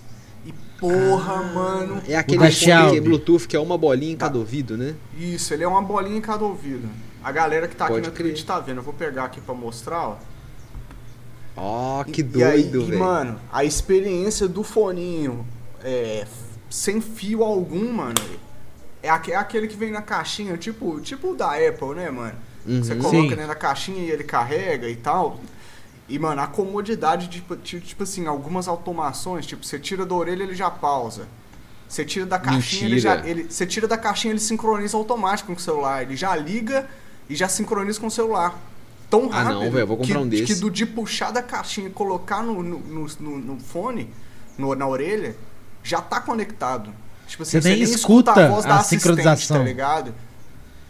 E 0.47 0.53
porra, 0.79 1.43
mano. 1.53 2.01
É 2.07 2.15
aquele 2.15 2.49
fone 2.53 2.97
é. 2.97 3.01
Bluetooth 3.01 3.49
que 3.49 3.57
é 3.57 3.61
uma 3.61 3.77
bolinha 3.77 4.13
em 4.13 4.17
cada 4.17 4.39
ouvido, 4.39 4.77
né? 4.77 4.95
Isso, 5.19 5.53
ele 5.53 5.65
é 5.65 5.69
uma 5.69 5.83
bolinha 5.83 6.17
em 6.17 6.21
cada 6.21 6.45
ouvido. 6.45 6.89
A 7.25 7.33
galera 7.33 7.67
que 7.67 7.75
tá 7.75 7.87
Pode 7.89 8.01
aqui 8.01 8.09
no 8.11 8.15
crer. 8.15 8.33
Twitch 8.35 8.45
tá 8.47 8.61
vendo. 8.61 8.77
Eu 8.77 8.83
vou 8.85 8.95
pegar 8.95 9.25
aqui 9.25 9.41
pra 9.41 9.55
mostrar, 9.55 10.01
ó. 10.11 10.17
Ó, 11.57 12.05
que 12.05 12.21
E 12.21 12.23
doido, 12.25 12.83
e, 12.83 12.85
velho. 12.85 12.99
mano, 13.01 13.41
a 13.53 13.65
experiência 13.65 14.47
do 14.47 14.63
foninho 14.63 15.45
é, 15.83 16.27
sem 16.75 17.01
fio 17.01 17.45
algum, 17.45 17.93
mano, 17.93 18.15
é, 19.01 19.07
é 19.09 19.37
aquele 19.37 19.69
que 19.69 19.77
vem 19.77 19.93
na 19.93 20.03
caixinha, 20.03 20.57
tipo, 20.57 21.01
tipo 21.01 21.31
o 21.31 21.37
da 21.37 21.53
Apple, 21.53 21.95
né, 21.95 22.11
mano? 22.11 22.35
Uhum. 22.67 22.83
Você 22.83 22.97
coloca 22.97 23.29
dentro 23.29 23.47
da 23.47 23.55
caixinha 23.55 24.03
e 24.03 24.11
ele 24.11 24.25
carrega 24.25 24.89
e 24.89 24.97
tal. 24.97 25.39
E, 26.09 26.19
mano, 26.19 26.41
a 26.43 26.49
comodidade 26.49 27.29
de, 27.29 27.37
tipo, 27.41 27.55
ti- 27.57 27.81
tipo 27.81 28.03
assim, 28.03 28.27
algumas 28.27 28.67
automações, 28.67 29.47
tipo, 29.47 29.65
você 29.65 29.79
tira 29.79 30.05
da 30.05 30.15
orelha 30.17 30.43
ele 30.43 30.55
já 30.55 30.69
pausa. 30.69 31.29
Você 31.89 32.05
tira 32.05 32.27
da 32.27 32.41
caixinha, 32.41 32.87
ele 32.87 32.99
já. 32.99 33.25
Ele, 33.25 33.45
você 33.45 33.65
tira 33.65 33.87
da 33.87 33.97
caixinha, 33.97 34.33
ele 34.33 34.41
sincroniza 34.41 34.97
automático 34.97 35.53
com 35.53 35.59
o 35.59 35.63
celular. 35.63 36.03
Ele 36.03 36.17
já 36.17 36.35
liga 36.35 36.89
e 37.31 37.37
já 37.37 37.47
sincroniza 37.49 38.01
com 38.01 38.09
o 38.09 38.11
celular. 38.11 38.59
Tão 39.09 39.29
Ah, 39.31 39.43
rápido. 39.45 39.55
não, 39.61 39.71
velho, 39.71 39.79
eu 39.79 39.87
vou 39.87 39.97
comprar 39.99 40.15
que, 40.15 40.21
um 40.25 40.29
desse. 40.29 40.47
Que 40.47 40.55
do 40.57 40.71
de 40.71 40.85
puxar 40.87 41.31
da 41.31 41.41
caixinha 41.43 41.87
e 41.87 41.91
colocar 41.91 42.43
no, 42.43 42.63
no, 42.63 42.79
no, 42.81 43.07
no- 43.21 43.39
no 43.39 43.61
fone, 43.61 44.11
no- 44.59 44.75
na 44.75 44.89
orelha, 44.89 45.37
já 45.85 46.01
tá 46.01 46.21
conectado. 46.21 46.91
Tipo 47.29 47.45
assim, 47.45 47.61
Você 47.61 47.69
nem 47.69 47.83
escuta 47.83 48.33
a 48.33 48.49
voz 48.49 48.65
da 48.65 48.75
a 48.75 48.79
assistente, 48.81 49.03
sincronização. 49.03 49.59
tá 49.59 49.63
ligado? 49.65 50.15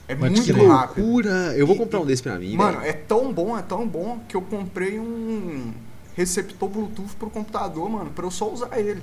É 0.09 0.14
Pode 0.14 0.33
muito 0.35 0.44
Que 0.44 0.52
rápido. 0.66 1.02
loucura! 1.04 1.30
Eu 1.57 1.66
vou 1.66 1.76
E- 1.76 1.78
comprar 1.78 2.00
um 2.00 2.07
desse 2.07 2.22
pra 2.22 2.38
mim, 2.38 2.57
Mano, 2.57 2.78
velho. 2.80 2.90
é 2.90 2.92
tão 2.92 3.33
bom, 3.33 3.59
é 3.59 3.62
tão 3.62 3.87
bom 3.87 4.20
que 4.28 4.37
eu 4.37 4.42
comprei 4.42 4.98
um 4.98 5.72
receptor 6.14 6.68
Bluetooth 6.68 7.14
pro 7.18 7.28
computador, 7.30 7.88
mano, 7.90 8.11
pra 8.11 8.24
eu 8.24 8.30
só 8.30 8.50
usar 8.50 8.78
ele. 8.78 9.02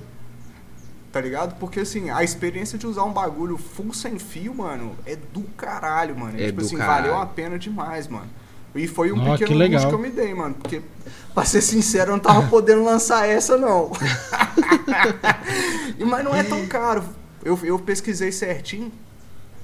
Tá 1.10 1.20
ligado? 1.20 1.58
Porque 1.58 1.80
assim, 1.80 2.08
a 2.08 2.22
experiência 2.22 2.78
de 2.78 2.86
usar 2.86 3.02
um 3.04 3.12
bagulho 3.12 3.58
full 3.58 3.92
sem 3.92 4.18
fio, 4.18 4.54
mano, 4.54 4.96
é 5.04 5.14
do 5.16 5.42
caralho, 5.56 6.16
mano. 6.18 6.40
É 6.40 6.46
tipo 6.46 6.60
do 6.60 6.66
assim, 6.66 6.76
caralho. 6.76 7.08
valeu 7.10 7.20
a 7.20 7.26
pena 7.26 7.58
demais, 7.58 8.08
mano. 8.08 8.28
E 8.74 8.86
foi 8.86 9.12
um 9.12 9.20
Ó, 9.20 9.36
pequeno 9.36 9.58
que 9.60 9.86
que 9.86 9.94
eu 9.94 9.98
me 9.98 10.10
dei, 10.10 10.32
mano. 10.32 10.54
Porque, 10.54 10.80
pra 11.34 11.44
ser 11.44 11.60
sincero, 11.60 12.12
eu 12.12 12.16
não 12.16 12.22
tava 12.22 12.48
podendo 12.48 12.82
lançar 12.82 13.28
essa, 13.28 13.56
não. 13.56 13.92
Mas 16.06 16.24
não 16.24 16.34
é 16.34 16.42
tão 16.42 16.66
caro. 16.66 17.04
Eu, 17.44 17.58
eu 17.64 17.78
pesquisei 17.78 18.32
certinho 18.32 18.90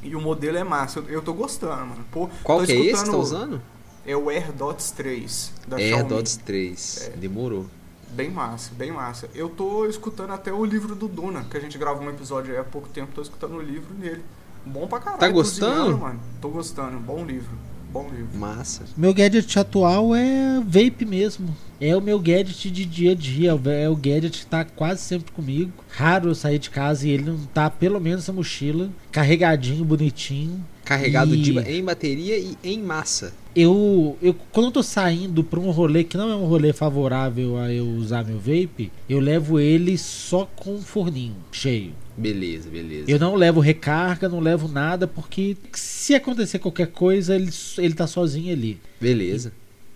e 0.02 0.14
o 0.14 0.20
modelo 0.20 0.58
é 0.58 0.64
massa. 0.64 0.98
Eu, 1.00 1.08
eu 1.08 1.22
tô 1.22 1.32
gostando, 1.32 1.86
mano. 1.86 2.04
Pô, 2.10 2.28
Qual 2.42 2.60
tô 2.60 2.66
que 2.66 2.72
é 2.72 2.80
esse 2.80 3.04
que 3.04 3.10
tá 3.10 3.16
usando? 3.16 3.62
É 4.04 4.16
o 4.16 4.30
AirDots 4.30 4.90
3 4.92 5.52
da 5.66 5.80
É, 5.80 5.88
Xiaomi. 5.88 6.08
Dots 6.08 6.36
3. 6.36 7.10
Demorou. 7.16 7.66
Bem 8.10 8.30
massa, 8.30 8.72
bem 8.74 8.90
massa. 8.90 9.28
Eu 9.34 9.50
tô 9.50 9.86
escutando 9.86 10.32
até 10.32 10.52
o 10.52 10.64
livro 10.64 10.94
do 10.94 11.06
Duna, 11.06 11.44
que 11.44 11.56
a 11.56 11.60
gente 11.60 11.76
gravou 11.76 12.02
um 12.06 12.10
episódio 12.10 12.54
aí 12.54 12.58
há 12.58 12.64
pouco 12.64 12.88
tempo, 12.88 13.12
tô 13.14 13.20
escutando 13.20 13.56
o 13.56 13.60
livro 13.60 13.94
nele. 13.98 14.24
Bom 14.64 14.86
pra 14.86 14.98
caralho. 14.98 15.20
Tá 15.20 15.28
gostando? 15.28 15.98
mano. 15.98 16.20
Tô 16.40 16.48
gostando, 16.48 16.98
bom 16.98 17.24
livro. 17.24 17.50
Bom 17.90 18.08
livro. 18.10 18.38
Massa. 18.38 18.84
Meu 18.96 19.14
gadget 19.14 19.58
atual 19.58 20.14
é 20.14 20.60
vape 20.60 21.06
mesmo. 21.06 21.56
É 21.80 21.96
o 21.96 22.02
meu 22.02 22.18
gadget 22.18 22.70
de 22.70 22.84
dia 22.84 23.12
a 23.12 23.14
dia. 23.14 23.58
É 23.80 23.88
o 23.88 23.96
gadget 23.96 24.40
que 24.40 24.46
tá 24.46 24.64
quase 24.64 25.00
sempre 25.00 25.32
comigo. 25.32 25.72
Raro 25.90 26.28
eu 26.28 26.34
sair 26.34 26.58
de 26.58 26.68
casa 26.68 27.06
e 27.06 27.10
ele 27.10 27.24
não 27.24 27.38
tá, 27.46 27.70
pelo 27.70 28.00
menos, 28.00 28.26
na 28.26 28.34
mochila. 28.34 28.90
Carregadinho, 29.10 29.84
bonitinho. 29.84 30.62
Carregado 30.88 31.34
E- 31.34 31.42
de- 31.42 31.58
em 31.58 31.84
bateria 31.84 32.38
e 32.38 32.56
em 32.64 32.80
massa. 32.82 33.34
Eu, 33.54 34.16
eu, 34.22 34.32
quando 34.50 34.66
eu 34.66 34.72
tô 34.72 34.82
saindo 34.82 35.44
pra 35.44 35.60
um 35.60 35.70
rolê 35.70 36.02
que 36.02 36.16
não 36.16 36.30
é 36.30 36.34
um 36.34 36.46
rolê 36.46 36.72
favorável 36.72 37.58
a 37.58 37.70
eu 37.70 37.84
usar 37.86 38.24
meu 38.24 38.38
vape, 38.38 38.90
eu 39.06 39.20
levo 39.20 39.60
ele 39.60 39.98
só 39.98 40.46
com 40.56 40.76
o 40.76 40.80
forninho 40.80 41.36
cheio. 41.52 41.92
Beleza, 42.16 42.70
beleza. 42.70 43.04
Eu 43.10 43.18
não 43.18 43.34
levo 43.34 43.60
recarga, 43.60 44.30
não 44.30 44.40
levo 44.40 44.66
nada, 44.66 45.06
porque 45.06 45.58
se 45.74 46.14
acontecer 46.14 46.58
qualquer 46.58 46.86
coisa, 46.86 47.34
ele, 47.36 47.50
ele 47.76 47.92
tá 47.92 48.06
sozinho 48.06 48.50
ali. 48.50 48.78
Beleza. 48.98 49.52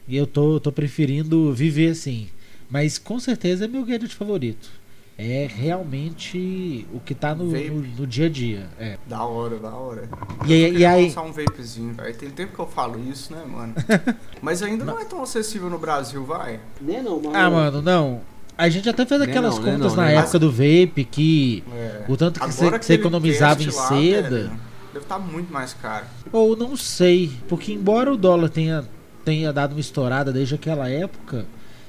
E 0.06 0.14
eu 0.14 0.26
tô, 0.26 0.60
tô 0.60 0.70
preferindo 0.70 1.54
viver 1.54 1.88
assim. 1.92 2.26
Mas 2.68 2.98
com 2.98 3.18
certeza 3.18 3.64
é 3.64 3.68
meu 3.68 3.82
gadget 3.86 4.14
favorito. 4.14 4.70
É 5.24 5.46
realmente 5.46 6.84
o 6.92 6.98
que 6.98 7.14
tá 7.14 7.32
no, 7.32 7.44
no, 7.44 7.80
no 7.82 8.06
dia 8.08 8.26
a 8.26 8.28
dia. 8.28 8.66
É. 8.76 8.96
Da 9.06 9.22
hora, 9.24 9.56
da 9.58 9.70
hora. 9.70 10.08
E, 10.44 10.52
aí- 10.52 10.62
Eu 10.74 10.78
e 10.80 10.84
aí. 10.84 11.04
lançar 11.06 11.22
um 11.22 11.30
vapezinho, 11.32 11.94
velho. 11.94 12.12
Tem 12.16 12.28
tempo 12.30 12.52
que 12.54 12.58
eu 12.58 12.66
falo 12.66 12.98
isso, 13.08 13.32
né, 13.32 13.42
mano? 13.48 13.72
Mas 14.42 14.62
ainda 14.64 14.84
não 14.84 14.98
é 14.98 15.04
tão 15.04 15.22
acessível 15.22 15.70
no 15.70 15.78
Brasil, 15.78 16.24
vai. 16.24 16.58
Né 16.80 17.00
não, 17.02 17.20
Ah, 17.32 17.48
mano, 17.48 17.80
não. 17.80 18.20
A 18.58 18.68
gente 18.68 18.88
até 18.88 19.06
fez 19.06 19.20
Né 19.20 19.26
aquelas 19.28 19.56
não, 19.58 19.62
né 19.64 19.72
contas 19.74 19.92
não, 19.94 20.02
na 20.02 20.08
né? 20.08 20.14
época 20.16 20.38
do 20.40 20.50
vape 20.50 21.06
que 21.10 21.62
É. 21.72 22.04
o 22.08 22.16
tanto 22.16 22.40
que 22.40 22.46
você, 22.52 22.94
economizava 22.94 23.62
em 23.62 23.66
lá, 23.66 23.88
seda. 23.88 24.28
velho, 24.30 24.50
Deve 24.92 25.04
estar 25.04 25.18
muito 25.20 25.52
mais 25.52 25.72
caro. 25.72 26.04
Ou 26.32 26.54
não 26.56 26.76
sei, 26.76 27.30
porque 27.48 27.72
embora 27.72 28.12
o 28.12 28.16
dólar 28.16 28.50
tenha, 28.50 28.84
tenha 29.24 29.52
dado 29.52 29.72
uma 29.72 29.80
estourada 29.80 30.32
desde 30.32 30.54
aquela 30.56 30.88
época, 30.90 31.46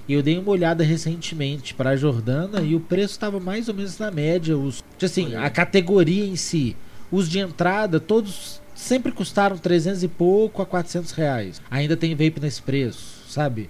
Eu 0.08 0.22
dei 0.22 0.38
uma 0.38 0.52
olhada 0.52 0.84
recentemente 0.84 1.74
para 1.74 1.92
a 1.92 1.96
Jordana 1.96 2.62
e 2.62 2.76
o 2.76 2.80
preço 2.80 3.14
estava 3.14 3.40
mais 3.40 3.70
ou 3.70 3.74
menos 3.74 3.98
na 3.98 4.12
média. 4.12 4.58
Os, 4.58 4.84
assim, 5.02 5.36
a 5.36 5.50
categoria 5.50 6.26
em 6.26 6.36
si, 6.36 6.76
os 7.12 7.30
de 7.30 7.40
entrada, 7.40 8.00
todos 8.00 8.62
sempre 8.76 9.12
custaram 9.12 9.58
300 9.58 10.04
e 10.04 10.08
pouco 10.08 10.62
a 10.62 10.66
400 10.66 11.12
reais. 11.12 11.62
Ainda 11.72 11.96
tem 11.96 12.12
vape 12.12 12.42
nesse 12.42 12.62
preço, 12.62 13.24
sabe? 13.30 13.70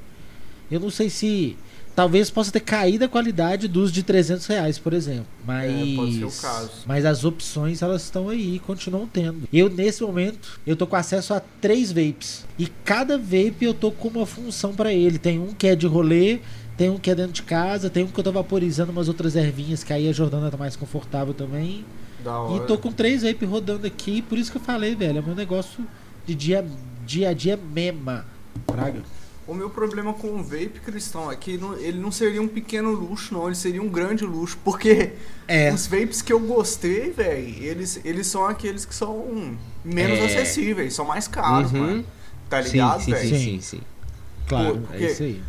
Eu 0.72 0.80
não 0.80 0.90
sei 0.90 1.10
se 1.10 1.56
talvez 1.96 2.30
possa 2.30 2.52
ter 2.52 2.60
caído 2.60 3.06
a 3.06 3.08
qualidade 3.08 3.68
dos 3.68 3.92
de 3.92 4.04
300 4.04 4.46
reais, 4.48 4.78
por 4.80 4.94
exemplo. 4.94 5.26
Mas, 5.46 5.72
É, 5.72 5.96
pode 5.96 6.18
ser 6.18 6.26
o 6.26 6.32
caso. 6.32 6.72
mas 6.86 7.06
as 7.06 7.24
opções 7.24 7.82
elas 7.82 8.04
estão 8.04 8.30
aí, 8.30 8.60
continuam 8.66 9.08
tendo. 9.08 9.48
Eu 9.52 9.70
nesse 9.70 10.02
momento 10.04 10.60
eu 10.66 10.76
tô 10.76 10.88
com 10.88 10.96
acesso 10.96 11.34
a 11.34 11.40
três 11.62 11.92
vapes 11.92 12.46
e 12.58 12.68
cada 12.68 13.18
vape 13.18 13.58
eu 13.62 13.74
tô 13.74 13.92
com 13.92 14.08
uma 14.10 14.26
função 14.26 14.74
para 14.74 14.92
ele. 14.94 15.18
Tem 15.18 15.40
um 15.40 15.54
que 15.54 15.68
é 15.68 15.76
de 15.76 15.86
rolê, 15.88 16.40
tem 16.78 16.90
um 16.90 16.98
que 16.98 17.12
é 17.12 17.16
dentro 17.16 17.34
de 17.34 17.44
casa, 17.44 17.90
tem 17.90 18.04
um 18.04 18.08
que 18.08 18.20
eu 18.20 18.24
tô 18.24 18.32
vaporizando 18.32 18.92
umas 18.92 19.08
outras 19.08 19.36
ervinhas 19.36 19.84
que 19.84 19.94
aí 19.94 20.10
a 20.10 20.12
Jordana 20.12 20.50
tá 20.50 20.58
mais 20.58 20.76
confortável 20.76 21.34
também. 21.34 21.86
Da 22.24 22.40
hora. 22.40 22.64
E 22.64 22.68
tô 22.68 22.78
com 22.78 22.92
três 22.92 23.22
vape 23.24 23.46
rodando 23.46 23.86
aqui, 23.86 24.22
por 24.22 24.38
isso 24.38 24.50
que 24.52 24.58
eu 24.58 24.62
falei, 24.62 24.96
velho, 24.96 25.20
é 25.20 25.22
meu 25.22 25.36
negócio 25.36 25.86
de 26.26 26.34
dia, 26.34 26.66
dia 27.06 27.30
a 27.30 27.34
dia 27.34 27.58
mema. 27.58 28.26
Praga. 28.66 29.02
O 29.46 29.54
meu 29.54 29.70
problema 29.70 30.14
com 30.14 30.30
o 30.40 30.44
vape 30.44 30.80
cristão 30.86 31.30
é 31.32 31.36
que 31.36 31.58
não- 31.58 31.74
ele 31.78 32.00
não 32.00 32.12
seria 32.12 32.42
um 32.42 32.48
pequeno 32.48 32.92
luxo, 32.92 33.34
não, 33.34 33.48
ele 33.48 33.56
seria 33.56 33.82
um 33.82 33.90
grande 33.90 34.26
luxo. 34.26 34.58
Porque 34.64 35.12
É. 35.48 35.72
os 35.74 35.86
vapes 35.86 36.22
que 36.22 36.32
eu 36.32 36.40
gostei, 36.40 37.12
velho, 37.12 37.62
eles, 37.64 38.00
eles 38.06 38.28
são 38.28 38.46
aqueles 38.46 38.86
que 38.86 38.96
são 38.96 39.58
menos 39.84 40.18
É. 40.20 40.26
acessíveis, 40.26 40.94
são 40.94 41.04
mais 41.06 41.28
caros, 41.28 41.72
Uhum. 41.74 41.80
mano. 41.80 42.06
Tá 42.50 42.62
ligado, 42.62 43.00
velho? 43.06 43.18
sim, 43.30 43.30
Sim. 43.30 43.40
sim, 43.40 43.62
sim. 43.62 43.82
Claro, 44.48 44.76
Pô, 44.76 44.82
porque- 44.88 45.04
é 45.04 45.12
isso 45.12 45.24
aí. 45.24 45.44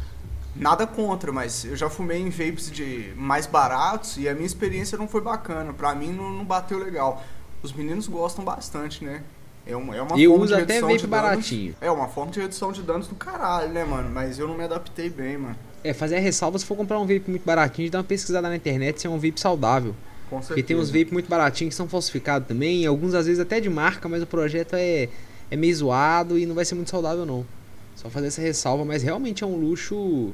Nada 0.57 0.87
contra, 0.87 1.33
mas 1.33 1.65
eu 1.65 1.77
já 1.77 1.91
fumei 1.91 2.21
em 2.21 2.31
vapes 2.31 2.71
de 2.71 3.13
mais 3.17 3.45
baratos 3.47 4.17
e 4.17 4.29
a 4.29 4.35
minha 4.35 4.47
experiência 4.47 4.97
não 4.97 5.07
foi 5.09 5.21
bacana. 5.21 5.73
Pra 5.73 5.95
mim 5.95 6.13
não, 6.13 6.31
não 6.31 6.45
bateu 6.45 6.79
legal. 6.79 7.25
Os 7.63 7.73
meninos 7.73 8.07
gostam 8.07 8.45
bastante, 8.45 9.05
né? 9.05 9.23
É 9.67 9.75
uma, 9.75 9.97
é 9.97 10.03
uma 10.03 10.15
uso 10.15 10.55
de 10.55 10.63
até 10.63 10.81
vape 10.81 11.07
baratinho. 11.07 11.75
É 11.81 11.91
uma 11.91 12.07
forma 12.07 12.31
de 12.31 12.41
redução 12.41 12.71
de 12.71 12.83
danos 12.83 13.09
do 13.09 13.15
caralho, 13.15 13.73
né, 13.73 13.85
mano? 13.85 14.11
Mas 14.11 14.39
eu 14.39 14.47
não 14.47 14.57
me 14.57 14.65
adaptei 14.65 15.09
bem, 15.09 15.39
mano. 15.39 15.57
É, 15.83 15.93
fazer 15.93 16.17
a 16.17 16.21
ressalva 16.21 16.59
se 16.59 16.67
for 16.67 16.77
comprar 16.77 16.99
um 16.99 17.07
vape 17.07 17.25
muito 17.29 17.45
baratinho, 17.45 17.91
dá 17.91 17.99
uma 17.99 18.05
pesquisada 18.05 18.49
na 18.49 18.57
internet 18.57 19.01
se 19.01 19.07
é 19.07 19.11
um 19.11 19.19
vape 19.19 19.41
saudável. 19.41 19.95
Com 20.29 20.37
certeza. 20.37 20.49
Porque 20.49 20.63
tem 20.63 20.77
uns 20.77 20.91
vape 20.91 21.13
muito 21.13 21.29
baratinhos 21.29 21.73
que 21.73 21.77
são 21.77 21.89
falsificados 21.89 22.47
também, 22.47 22.87
alguns 22.87 23.15
às 23.15 23.27
vezes 23.27 23.41
até 23.41 23.61
de 23.61 23.71
marca, 23.71 24.09
mas 24.09 24.23
o 24.23 24.27
projeto 24.27 24.75
é, 24.75 25.09
é 25.51 25.57
meio 25.57 25.75
zoado 25.75 26.39
e 26.39 26.45
não 26.45 26.55
vai 26.55 26.65
ser 26.65 26.75
muito 26.75 26.91
saudável 26.91 27.25
não. 27.25 27.47
Só 27.95 28.11
fazer 28.11 28.27
essa 28.27 28.43
ressalva, 28.43 28.85
mas 28.85 29.03
realmente 29.03 29.45
é 29.45 29.47
um 29.47 29.57
luxo 29.57 30.33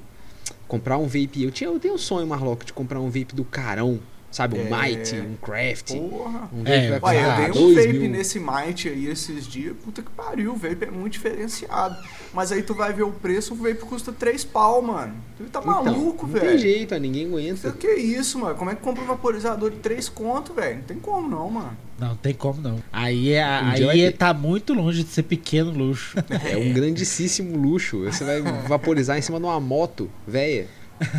comprar 0.66 0.98
um 0.98 1.06
vape. 1.06 1.42
Eu, 1.42 1.50
tinha, 1.50 1.68
eu 1.68 1.78
tenho 1.78 1.94
um 1.94 1.98
sonho, 1.98 2.26
Marlock, 2.26 2.64
de 2.64 2.72
comprar 2.72 3.00
um 3.00 3.06
vape 3.06 3.34
do 3.34 3.44
Carão, 3.44 4.00
sabe? 4.30 4.58
Um 4.58 4.66
É. 4.74 4.88
Might, 4.88 5.14
um 5.16 5.36
Craft. 5.36 5.92
Porra. 5.94 6.48
Um 6.52 6.58
vape 6.58 6.70
É, 6.70 6.98
Olha, 7.02 7.18
eu 7.18 7.36
dei 7.36 7.62
um 7.62 7.74
2 7.74 7.76
vape 7.86 7.98
mil. 7.98 8.10
nesse 8.10 8.38
Might 8.40 8.88
aí 8.88 9.06
esses 9.08 9.46
dias. 9.46 9.74
Puta 9.84 10.02
que 10.02 10.10
pariu, 10.10 10.52
o 10.52 10.56
vape 10.56 10.84
é 10.84 10.90
muito 10.90 11.12
diferenciado. 11.14 11.96
Mas 12.32 12.52
aí 12.52 12.62
tu 12.62 12.74
vai 12.74 12.92
ver 12.92 13.02
o 13.02 13.10
preço, 13.12 13.54
o 13.54 13.56
vape 13.56 13.80
custa 13.80 14.12
3 14.12 14.44
pau, 14.44 14.80
mano. 14.82 15.14
Tu 15.36 15.44
tá 15.44 15.60
Então, 15.60 15.82
maluco, 15.84 16.26
não 16.26 16.32
velho. 16.34 16.48
tem 16.50 16.58
jeito, 16.58 16.94
ninguém 16.98 17.26
aguenta. 17.26 17.72
que 17.72 17.86
é 17.86 17.98
isso, 17.98 18.38
mano? 18.38 18.54
Como 18.54 18.70
é 18.70 18.74
que 18.74 18.82
compra 18.82 19.02
um 19.02 19.06
vaporizador 19.06 19.70
de 19.70 19.76
3 19.78 20.08
conto, 20.08 20.52
velho? 20.52 20.76
Não 20.76 20.82
tem 20.84 20.98
como 20.98 21.28
não, 21.28 21.50
mano. 21.50 21.76
Não, 21.98 22.16
tem 22.16 22.32
como 22.32 22.60
não. 22.62 22.82
Aí, 22.90 23.32
é, 23.32 23.44
Um 23.44 23.88
aí 23.90 24.00
é, 24.04 24.10
tá 24.10 24.32
muito 24.32 24.72
longe 24.72 25.02
de 25.04 25.10
ser 25.10 25.22
pequeno 25.24 25.70
luxo. 25.70 26.16
É 26.50 26.56
um 26.56 26.72
grandíssimo 26.72 27.56
luxo. 27.56 28.04
Você 28.04 28.24
vai 28.24 28.40
vaporizar 28.66 29.18
em 29.18 29.22
cima 29.22 29.38
de 29.38 29.44
uma 29.44 29.60
moto, 29.60 30.10
véia. 30.26 30.66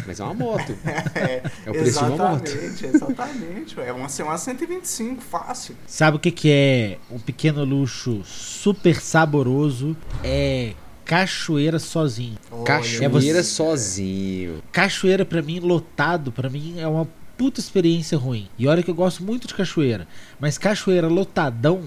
Mas 0.05 0.19
é 0.19 0.23
uma 0.23 0.33
moto. 0.33 0.75
É, 1.15 1.41
É 1.65 1.69
o 1.69 1.73
preço 1.73 1.99
de 1.99 2.05
uma 2.05 2.17
moto. 2.17 2.47
exatamente, 2.47 2.85
exatamente. 2.85 3.79
É 3.79 3.91
uma, 3.93 4.07
uma 4.07 4.37
125, 4.37 5.21
fácil. 5.21 5.75
Sabe 5.87 6.17
o 6.17 6.19
que, 6.19 6.31
que 6.31 6.49
é 6.51 6.97
um 7.09 7.19
pequeno 7.19 7.63
luxo 7.63 8.21
super 8.23 8.99
saboroso? 9.01 9.95
É 10.23 10.73
cachoeira 11.05 11.77
sozinho. 11.79 12.37
Olha, 12.51 12.63
Cachoeira 12.63 13.09
você- 13.09 13.43
sozinho. 13.43 14.63
Cachoeira 14.71 15.25
pra 15.25 15.41
mim 15.41 15.59
lotado, 15.59 16.31
pra 16.31 16.49
mim 16.49 16.75
é 16.79 16.87
uma 16.87 17.07
puta 17.37 17.59
experiência 17.59 18.17
ruim. 18.17 18.47
E 18.57 18.67
olha 18.67 18.81
que 18.83 18.89
eu 18.89 18.95
gosto 18.95 19.23
muito 19.23 19.47
de 19.47 19.53
cachoeira, 19.53 20.07
mas 20.39 20.57
cachoeira 20.57 21.07
lotadão 21.07 21.81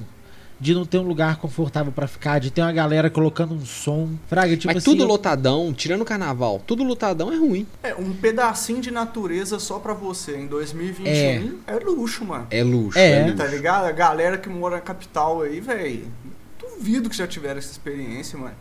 de 0.60 0.72
não 0.74 0.86
ter 0.86 0.98
um 0.98 1.02
lugar 1.02 1.36
confortável 1.36 1.92
pra 1.92 2.06
ficar, 2.06 2.38
de 2.38 2.50
ter 2.50 2.62
uma 2.62 2.72
galera 2.72 3.10
colocando 3.10 3.54
um 3.54 3.64
som. 3.66 4.10
Fraga, 4.28 4.56
tipo 4.56 4.68
Mas 4.72 4.76
assim, 4.78 4.90
tudo 4.92 5.02
eu- 5.02 5.06
lotadão, 5.08 5.72
tirando 5.74 6.02
o 6.02 6.04
carnaval, 6.04 6.62
tudo 6.66 6.82
lotadão 6.84 7.32
é 7.32 7.36
ruim. 7.36 7.66
É, 7.82 7.94
um 7.94 8.12
pedacinho 8.14 8.80
de 8.80 8.90
natureza 8.90 9.58
só 9.58 9.78
pra 9.78 9.92
você 9.92 10.36
em 10.36 10.46
2021 10.46 11.58
é, 11.66 11.74
luxo, 11.84 12.24
mano. 12.24 12.46
É 12.50 12.62
luxo. 12.62 12.98
É. 12.98 13.24
luxo. 13.24 13.36
Tá 13.36 13.46
ligado? 13.46 13.84
A 13.86 13.92
galera 13.92 14.38
que 14.38 14.48
mora 14.48 14.76
na 14.76 14.80
capital 14.82 15.42
aí, 15.42 15.60
velho. 15.60 16.06
Duvido 16.58 17.10
que 17.10 17.16
já 17.16 17.26
tiveram 17.26 17.58
essa 17.58 17.70
experiência, 17.70 18.38
mano. 18.38 18.54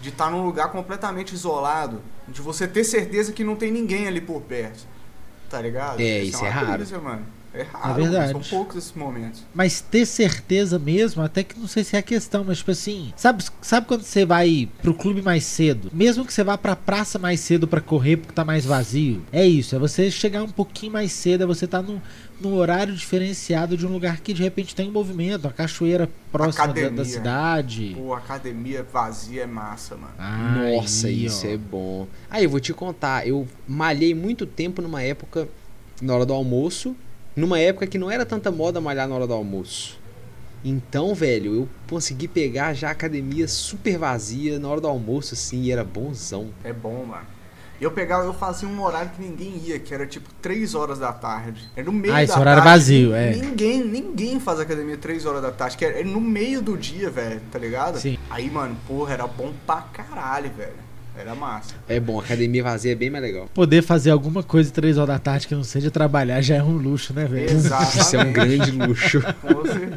De 0.00 0.08
estar 0.08 0.30
num 0.30 0.44
lugar 0.44 0.70
completamente 0.72 1.34
isolado. 1.34 2.00
De 2.26 2.40
você 2.42 2.66
ter 2.66 2.84
certeza 2.84 3.32
que 3.32 3.44
não 3.44 3.54
tem 3.54 3.70
ninguém 3.70 4.06
ali 4.08 4.20
por 4.20 4.40
perto. 4.42 4.86
Tá 5.48 5.60
ligado? 5.60 6.00
É, 6.00 6.20
isso 6.22 6.38
uma 6.38 6.46
é 6.46 6.50
raro. 6.50 6.72
brisa, 6.72 6.98
mano. 6.98 7.24
É 7.54 7.62
raro, 7.62 7.94
verdade. 7.94 8.32
mano. 8.32 8.44
São 8.44 8.58
poucos 8.58 8.76
esses 8.76 8.92
momentos. 8.92 9.44
Mas 9.54 9.80
ter 9.80 10.04
certeza 10.04 10.76
mesmo, 10.76 11.22
até 11.22 11.44
que 11.44 11.58
não 11.58 11.68
sei 11.68 11.84
se 11.84 11.94
é 11.94 12.00
a 12.00 12.02
questão, 12.02 12.42
mas 12.44 12.58
tipo 12.58 12.72
assim, 12.72 13.12
sabe, 13.16 13.44
sabe 13.62 13.86
quando 13.86 14.02
você 14.02 14.26
vai 14.26 14.68
pro 14.82 14.92
clube 14.92 15.22
mais 15.22 15.44
cedo? 15.44 15.88
Mesmo 15.94 16.24
que 16.24 16.32
você 16.32 16.42
vá 16.42 16.58
pra 16.58 16.74
praça 16.74 17.16
mais 17.16 17.38
cedo 17.38 17.68
pra 17.68 17.80
correr 17.80 18.16
porque 18.16 18.32
tá 18.32 18.44
mais 18.44 18.64
vazio. 18.64 19.22
É 19.32 19.46
isso, 19.46 19.76
é 19.76 19.78
você 19.78 20.10
chegar 20.10 20.42
um 20.42 20.48
pouquinho 20.48 20.92
mais 20.92 21.12
cedo, 21.12 21.44
é 21.44 21.46
você 21.46 21.64
tá 21.66 21.80
num, 21.80 22.00
num 22.40 22.54
horário 22.54 22.92
diferenciado 22.92 23.76
de 23.76 23.86
um 23.86 23.92
lugar 23.92 24.20
que 24.20 24.32
de 24.32 24.42
repente 24.42 24.74
tem 24.74 24.88
um 24.88 24.92
movimento, 24.92 25.44
uma 25.44 25.52
cachoeira 25.52 26.10
próxima 26.32 26.66
da, 26.66 26.88
da 26.88 27.04
cidade. 27.04 27.94
Pô, 27.96 28.14
academia 28.14 28.82
vazia 28.82 29.42
é 29.44 29.46
massa, 29.46 29.94
mano. 29.94 30.14
Aí, 30.18 30.76
Nossa, 30.76 31.08
isso 31.08 31.46
ó. 31.46 31.50
é 31.50 31.56
bom. 31.56 32.08
Aí 32.28 32.42
eu 32.42 32.50
vou 32.50 32.58
te 32.58 32.72
contar, 32.74 33.28
eu 33.28 33.46
malhei 33.68 34.12
muito 34.12 34.44
tempo 34.44 34.82
numa 34.82 35.02
época, 35.02 35.48
na 36.02 36.12
hora 36.14 36.26
do 36.26 36.32
almoço, 36.32 36.96
numa 37.36 37.58
época 37.58 37.86
que 37.86 37.98
não 37.98 38.10
era 38.10 38.24
tanta 38.24 38.50
moda 38.50 38.80
malhar 38.80 39.08
na 39.08 39.14
hora 39.14 39.26
do 39.26 39.34
almoço. 39.34 39.98
Então, 40.64 41.14
velho, 41.14 41.54
eu 41.54 41.68
consegui 41.88 42.26
pegar 42.26 42.72
já 42.72 42.88
a 42.88 42.92
academia 42.92 43.46
super 43.46 43.98
vazia 43.98 44.58
na 44.58 44.68
hora 44.68 44.80
do 44.80 44.88
almoço, 44.88 45.34
assim, 45.34 45.62
e 45.62 45.70
era 45.70 45.84
bonzão. 45.84 46.48
É 46.64 46.72
bom, 46.72 47.04
mano. 47.04 47.26
Eu 47.80 47.90
pegava, 47.90 48.24
eu 48.24 48.32
fazia 48.32 48.66
um 48.68 48.80
horário 48.82 49.10
que 49.10 49.20
ninguém 49.20 49.58
ia, 49.58 49.78
que 49.78 49.92
era 49.92 50.06
tipo 50.06 50.28
3 50.40 50.74
horas 50.74 50.98
da 50.98 51.12
tarde. 51.12 51.68
É 51.76 51.82
no 51.82 51.92
meio 51.92 52.14
Ah, 52.14 52.22
esse 52.22 52.32
da 52.32 52.40
horário 52.40 52.62
tarde. 52.62 52.78
vazio, 52.78 53.14
é. 53.14 53.34
Ninguém, 53.34 53.84
ninguém 53.84 54.40
faz 54.40 54.58
academia 54.60 54.96
3 54.96 55.26
horas 55.26 55.42
da 55.42 55.50
tarde, 55.50 55.76
que 55.76 55.84
é, 55.84 56.00
é 56.00 56.04
no 56.04 56.20
meio 56.20 56.62
do 56.62 56.78
dia, 56.78 57.10
velho, 57.10 57.42
tá 57.52 57.58
ligado? 57.58 57.98
Sim. 57.98 58.16
Aí, 58.30 58.48
mano, 58.48 58.74
porra, 58.86 59.12
era 59.12 59.26
bom 59.26 59.52
pra 59.66 59.82
caralho, 59.82 60.50
velho. 60.56 60.83
Era 61.16 61.34
massa. 61.34 61.74
É 61.88 62.00
bom, 62.00 62.18
academia 62.18 62.62
vazia 62.62 62.90
é 62.92 62.94
bem 62.94 63.08
mais 63.08 63.22
legal. 63.22 63.48
Poder 63.54 63.82
fazer 63.82 64.10
alguma 64.10 64.42
coisa 64.42 64.70
três 64.72 64.98
horas 64.98 65.14
da 65.14 65.18
tarde 65.20 65.46
que 65.46 65.54
não 65.54 65.62
seja 65.62 65.90
trabalhar 65.90 66.40
já 66.40 66.56
é 66.56 66.62
um 66.62 66.76
luxo, 66.76 67.12
né, 67.14 67.24
velho? 67.24 67.50
Exatamente. 67.50 67.98
Isso 68.00 68.16
é 68.16 68.24
um 68.24 68.32
grande 68.32 68.70
luxo. 68.72 69.20
Com 69.40 69.64
certeza. 69.64 69.96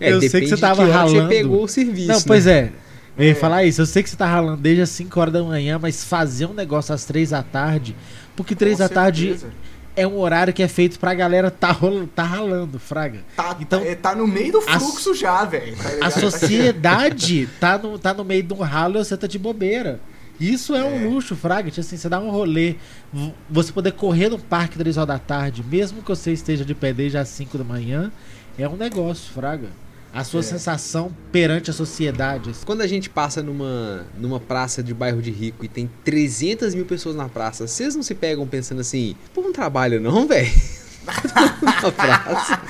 É, 0.00 0.12
Eu 0.12 0.20
sei 0.28 0.40
que 0.42 0.48
você 0.48 0.56
tava 0.58 0.84
que 0.84 0.90
ralando. 0.90 1.22
você 1.22 1.28
pegou 1.28 1.64
o 1.64 1.68
serviço. 1.68 2.08
Não, 2.08 2.16
né? 2.16 2.22
pois 2.26 2.46
é. 2.46 2.70
Eu 3.16 3.24
ia 3.24 3.30
É. 3.30 3.34
falar 3.34 3.64
isso. 3.64 3.80
Eu 3.80 3.86
sei 3.86 4.02
que 4.02 4.10
você 4.10 4.16
tá 4.16 4.26
ralando 4.26 4.60
desde 4.60 4.82
as 4.82 4.90
5 4.90 5.18
horas 5.18 5.32
da 5.32 5.42
manhã, 5.42 5.78
mas 5.80 6.04
fazer 6.04 6.44
um 6.46 6.52
negócio 6.52 6.94
às 6.94 7.04
3 7.06 7.30
da 7.30 7.42
tarde. 7.42 7.96
Porque 8.36 8.54
3 8.54 8.76
Com 8.76 8.82
da 8.82 8.88
tarde 8.88 9.36
é 9.96 10.06
um 10.06 10.18
horário 10.18 10.52
que 10.52 10.62
é 10.62 10.68
feito 10.68 10.98
pra 10.98 11.14
galera 11.14 11.50
tá, 11.50 11.70
rolo- 11.70 12.06
tá 12.08 12.22
ralando, 12.24 12.78
Fraga. 12.78 13.20
Tá, 13.36 13.56
Então, 13.60 13.80
tá, 13.80 13.86
é, 13.86 13.94
tá 13.94 14.14
no 14.14 14.26
meio 14.26 14.52
do 14.52 14.58
a 14.66 14.78
fluxo 14.78 15.14
já, 15.14 15.44
velho. 15.44 15.74
tá 15.76 16.06
A 16.06 16.10
sociedade 16.10 17.48
tá 17.60 17.78
no, 17.78 17.98
tá 17.98 18.12
no 18.12 18.24
meio 18.24 18.42
de 18.42 18.52
um 18.52 18.58
ralo 18.58 18.98
e 18.98 19.04
você 19.04 19.16
tá 19.16 19.26
de 19.26 19.38
bobeira. 19.38 20.00
Isso 20.40 20.74
é, 20.74 20.82
um 20.84 21.02
É. 21.02 21.04
luxo, 21.06 21.36
Fraga. 21.36 21.70
Tipo 21.70 21.80
assim, 21.80 21.96
você 21.96 22.08
dá 22.08 22.18
um 22.20 22.30
rolê, 22.30 22.76
você 23.48 23.72
poder 23.72 23.92
correr 23.92 24.28
no 24.28 24.38
parque 24.38 24.76
3 24.76 24.96
horas 24.96 25.08
da 25.08 25.18
tarde, 25.18 25.62
mesmo 25.62 26.02
que 26.02 26.08
você 26.08 26.32
esteja 26.32 26.64
de 26.64 26.74
pé 26.74 26.92
desde 26.92 27.16
as 27.18 27.28
5 27.28 27.56
da 27.58 27.64
manhã, 27.64 28.10
é 28.58 28.68
um 28.68 28.76
negócio, 28.76 29.32
Fraga. 29.32 29.68
A 30.12 30.22
sua 30.22 30.40
É. 30.40 30.42
sensação 30.44 31.10
perante 31.32 31.70
a 31.70 31.72
sociedade. 31.72 32.50
assim. 32.50 32.64
Quando 32.64 32.82
a 32.82 32.86
gente 32.86 33.10
passa 33.10 33.42
numa, 33.42 34.06
numa 34.16 34.38
praça 34.38 34.80
de 34.82 34.94
bairro 34.94 35.20
de 35.20 35.30
rico 35.32 35.64
e 35.64 35.68
tem 35.68 35.90
300 36.04 36.72
mil 36.74 36.84
pessoas 36.84 37.16
na 37.16 37.28
praça, 37.28 37.66
vocês 37.66 37.96
não 37.96 38.02
se 38.02 38.14
pegam 38.14 38.46
pensando 38.46 38.80
assim, 38.80 39.16
pô, 39.34 39.42
não 39.42 39.52
trabalho 39.52 40.00
não, 40.00 40.26
velho? 40.28 40.48
na 41.62 41.92
praça. 41.92 42.60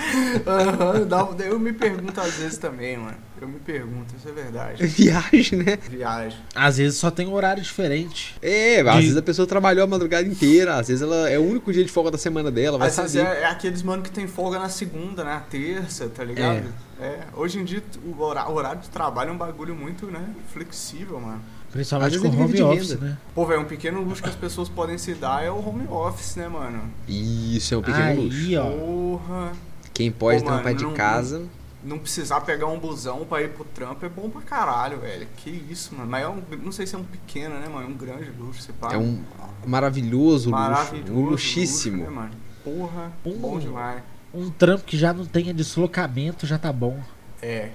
Aham, 0.46 1.06
dá- 1.06 1.28
eu 1.46 1.58
me 1.58 1.72
pergunto 1.72 2.20
às 2.20 2.34
vezes 2.34 2.58
também, 2.58 2.96
mano. 2.96 3.16
Eu 3.40 3.48
me 3.48 3.58
pergunto, 3.60 4.14
isso 4.16 4.28
é 4.28 4.32
verdade. 4.32 4.86
Viagem, 4.86 5.58
né? 5.58 5.76
Viagem. 5.88 6.38
Às 6.54 6.78
vezes 6.78 6.98
só 6.98 7.10
tem 7.10 7.26
um 7.26 7.32
horário 7.34 7.62
diferente. 7.62 8.34
É, 8.40 8.80
às 8.80 8.94
De- 8.96 9.00
vezes 9.02 9.16
a 9.16 9.22
pessoa 9.22 9.46
trabalhou 9.46 9.85
a 9.85 9.87
madrugada 9.87 10.26
inteira, 10.26 10.76
às 10.76 10.88
vezes 10.88 11.02
ela 11.02 11.28
é 11.28 11.38
o 11.38 11.42
único 11.42 11.72
dia 11.72 11.85
de 11.85 11.90
folga 11.90 12.10
da 12.10 12.18
semana 12.18 12.50
dela, 12.50 12.78
vai 12.78 12.88
Às 12.88 12.96
vezes 12.96 13.12
saber. 13.20 13.37
é, 13.37 13.40
é 13.42 13.46
aqueles 13.46 13.82
mano 13.82 14.02
que 14.02 14.10
tem 14.10 14.26
folga 14.26 14.58
na 14.58 14.68
segunda, 14.68 15.22
na 15.24 15.40
terça, 15.40 16.08
tá 16.08 16.24
ligado? 16.24 16.64
É. 17.00 17.18
Hoje 17.35 17.58
em 17.58 17.64
dia 17.64 17.82
o 18.04 18.22
horário 18.22 18.80
de 18.80 18.88
trabalho 18.88 19.30
é 19.30 19.32
um 19.32 19.37
bagulho 19.38 19.74
muito, 19.74 20.06
né, 20.06 20.24
flexível, 20.52 21.20
mano. 21.20 21.42
Principalmente 21.75 22.20
com 22.20 22.29
home 22.29 22.62
office, 22.62 22.90
renda. 22.92 23.04
né? 23.04 23.18
Pô, 23.35 23.44
velho, 23.44 23.62
um 23.62 23.64
pequeno 23.64 24.00
luxo 24.00 24.22
que 24.22 24.29
as 24.29 24.37
pessoas 24.37 24.68
podem 24.68 24.96
se 24.96 25.12
dar 25.12 25.44
é 25.44 25.50
o 25.50 25.56
home 25.58 25.88
office, 25.88 26.37
né, 26.37 26.46
mano? 26.46 26.85
Isso 27.08 27.75
é 27.75 27.79
um 27.79 27.83
pequeno 27.83 28.22
luxo. 28.22 28.38
Aí, 28.38 28.56
ó. 28.56 28.70
Porra. 28.70 29.52
Quem 29.92 30.12
pode 30.12 30.38
Pô, 30.38 30.44
mano, 30.50 30.56
trampar 30.62 30.75
de 30.77 30.85
não- 30.85 30.94
casa. 30.94 31.42
Não 31.83 31.98
precisar 31.98 32.40
pegar 32.42 32.66
um 32.68 32.79
busão 32.79 33.27
pra 33.29 33.42
ir 33.42 33.50
pro 33.50 33.64
trampo 33.64 34.06
é 34.06 34.08
bom 34.08 34.31
pra 34.31 34.40
caralho, 34.40 35.00
velho. 35.00 35.27
Que 35.37 35.50
isso, 35.68 35.94
mano. 35.96 36.08
Mas 36.08 36.22
é 36.22 36.29
um, 36.29 36.40
não 36.62 36.70
sei 36.72 36.87
se 36.87 36.94
é 36.94 36.98
um 36.98 37.02
pequeno, 37.04 37.56
né, 37.56 37.68
mano? 37.68 37.87
É 37.88 37.90
um 37.90 37.94
grande 37.96 38.31
luxo, 38.38 38.62
você 38.62 38.72
paga. 38.72 38.94
É 38.94 38.98
um 38.98 39.18
maravilhoso, 39.66 40.50
maravilhoso. 40.50 41.12
luxo. 41.12 41.27
Um 41.27 41.29
luxíssimo. 41.31 41.96
Luxo, 41.98 42.10
né, 42.10 42.16
mano? 42.16 42.31
Porra, 42.64 43.12
Um- 43.27 43.37
bom 43.37 43.58
demais. 43.58 44.00
Um 44.33 44.48
trampo 44.48 44.85
que 44.85 44.96
já 44.96 45.12
não 45.12 45.25
tenha 45.27 45.52
deslocamento 45.52 46.46
já 46.46 46.56
tá 46.56 46.72
bom. 46.72 46.98
É. 47.42 47.70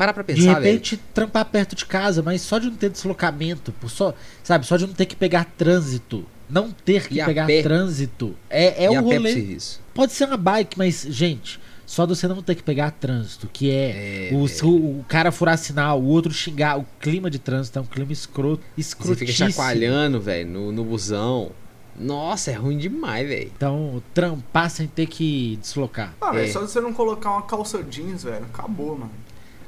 Para 0.00 0.14
pra 0.14 0.22
De 0.22 0.32
pensar, 0.34 0.54
velho. 0.54 0.64
repente, 0.64 0.96
trampar 1.12 1.44
perto 1.44 1.76
de 1.76 1.84
casa, 1.84 2.22
mas 2.22 2.40
só 2.40 2.58
de 2.58 2.70
não 2.70 2.74
ter 2.74 2.88
deslocamento, 2.88 3.70
por 3.72 3.90
só, 3.90 4.14
sabe, 4.42 4.64
só 4.64 4.78
de 4.78 4.86
não 4.86 4.94
ter 4.94 5.04
que 5.04 5.14
pegar 5.14 5.44
trânsito. 5.58 6.24
Não 6.48 6.70
ter 6.70 7.06
que 7.06 7.20
E 7.20 7.24
pegar 7.24 7.46
pé. 7.46 7.60
trânsito. 7.62 8.34
É, 8.48 8.86
é 8.86 8.92
e 8.92 8.98
o 8.98 9.02
rolê. 9.02 9.34
serviço. 9.34 9.78
Pode 9.92 10.12
ser 10.12 10.24
uma 10.24 10.38
bike, 10.38 10.78
mas, 10.78 11.06
gente, 11.10 11.60
só 11.84 12.06
de 12.06 12.16
você 12.16 12.26
não 12.26 12.42
ter 12.42 12.54
que 12.54 12.62
pegar 12.62 12.92
trânsito, 12.92 13.46
que 13.52 13.70
é, 13.70 14.30
É, 14.30 14.34
o, 14.34 14.46
velho. 14.46 14.68
o, 14.68 15.00
o 15.00 15.04
cara 15.06 15.30
furar 15.30 15.58
sinal, 15.58 16.00
o 16.00 16.06
outro 16.06 16.32
xingar. 16.32 16.78
O 16.78 16.86
clima 16.98 17.28
de 17.30 17.38
trânsito 17.38 17.78
é 17.78 17.82
um 17.82 17.84
clima 17.84 18.10
escroto. 18.10 18.62
Você 18.74 18.80
Escrotíssimo. 18.80 19.26
fica 19.28 19.32
chacoalhando, 19.52 20.18
velho, 20.18 20.48
no, 20.48 20.72
no 20.72 20.82
busão. 20.82 21.50
Nossa, 21.94 22.50
é 22.50 22.54
ruim 22.54 22.78
demais, 22.78 23.28
velho. 23.28 23.52
Então, 23.54 24.02
trampar 24.14 24.70
sem 24.70 24.86
ter 24.86 25.06
que 25.06 25.58
deslocar. 25.60 26.14
Ah, 26.22 26.32
velho, 26.32 26.48
É. 26.48 26.50
só 26.52 26.62
de 26.64 26.70
você 26.70 26.80
não 26.80 26.94
colocar 26.94 27.30
uma 27.32 27.42
calça 27.42 27.82
jeans, 27.82 28.24
velho, 28.24 28.46
acabou, 28.46 28.96
mano. 28.98 29.10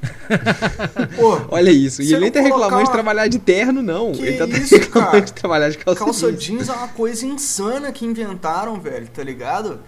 Pô, 1.16 1.40
Olha 1.48 1.70
isso. 1.70 2.02
E 2.02 2.08
ele 2.12 2.20
nem 2.20 2.30
tá 2.30 2.40
reclamando 2.40 2.68
colocar 2.70 2.84
de 2.84 2.92
trabalhar 2.92 3.28
de 3.28 3.38
terno, 3.38 3.82
não. 3.82 4.12
Que 4.12 4.22
ele 4.22 4.36
tá 4.38 4.46
isso, 4.46 4.74
reclamando 4.76 5.12
cara? 5.12 5.24
de 5.24 5.32
trabalhar 5.32 5.68
de 5.70 5.78
calça, 5.78 6.04
calça 6.04 6.32
jeans. 6.32 6.44
jeans 6.44 6.68
é 6.68 6.72
uma 6.72 6.88
coisa 6.88 7.26
insana 7.26 7.92
que 7.92 8.04
inventaram, 8.04 8.80
velho, 8.80 9.06
tá 9.08 9.22
ligado? 9.22 9.80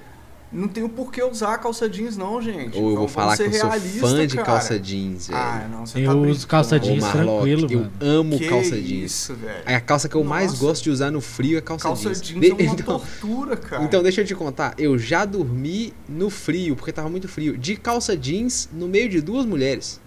Não 0.52 0.68
tem 0.68 0.84
o 0.84 0.88
porquê 0.88 1.20
usar 1.20 1.58
calça 1.58 1.88
jeans, 1.88 2.16
não, 2.16 2.40
gente. 2.40 2.78
Ou 2.78 2.90
eu 2.90 2.96
vou 2.96 3.08
falar 3.08 3.36
que 3.36 3.42
eu 3.42 3.52
sou 3.52 3.70
fã 4.08 4.24
de 4.24 4.36
cara. 4.36 4.46
calça 4.46 4.78
jeans, 4.78 5.26
velho. 5.26 5.40
Ah, 5.40 5.66
não, 5.68 5.84
você 5.84 5.98
Eu 5.98 6.06
tá 6.06 6.14
uso 6.14 6.46
calça 6.46 6.76
Ô, 6.76 6.78
jeans 6.78 7.02
Marlock, 7.02 7.24
tranquilo, 7.50 7.72
eu 7.72 7.78
mano. 7.80 7.92
amo 8.00 8.38
Que 8.38 8.48
calça 8.48 8.76
jeans. 8.80 9.10
isso, 9.10 9.34
velho. 9.34 9.62
É 9.66 9.74
a 9.74 9.80
calça 9.80 10.08
que 10.08 10.14
eu 10.14 10.22
mais 10.22 10.52
Nossa. 10.52 10.64
gosto 10.64 10.84
de 10.84 10.90
usar 10.90 11.10
no 11.10 11.20
frio 11.20 11.58
é 11.58 11.60
calça, 11.60 11.88
Calça 11.88 12.04
jeans. 12.14 12.22
jeans 12.22 12.40
De- 12.40 12.50
é 12.50 12.54
uma 12.54 12.62
então, 12.78 12.84
tortura, 13.00 13.56
cara. 13.56 13.82
então 13.82 14.00
deixa 14.00 14.20
eu 14.20 14.24
te 14.24 14.34
contar, 14.36 14.74
eu 14.78 14.96
já 14.96 15.24
dormi 15.24 15.92
no 16.08 16.30
frio, 16.30 16.76
porque 16.76 16.92
tava 16.92 17.08
muito 17.08 17.26
frio, 17.26 17.58
de 17.58 17.74
calça 17.76 18.16
jeans 18.16 18.68
no 18.72 18.86
meio 18.86 19.08
de 19.08 19.20
duas 19.20 19.44
mulheres. 19.44 20.00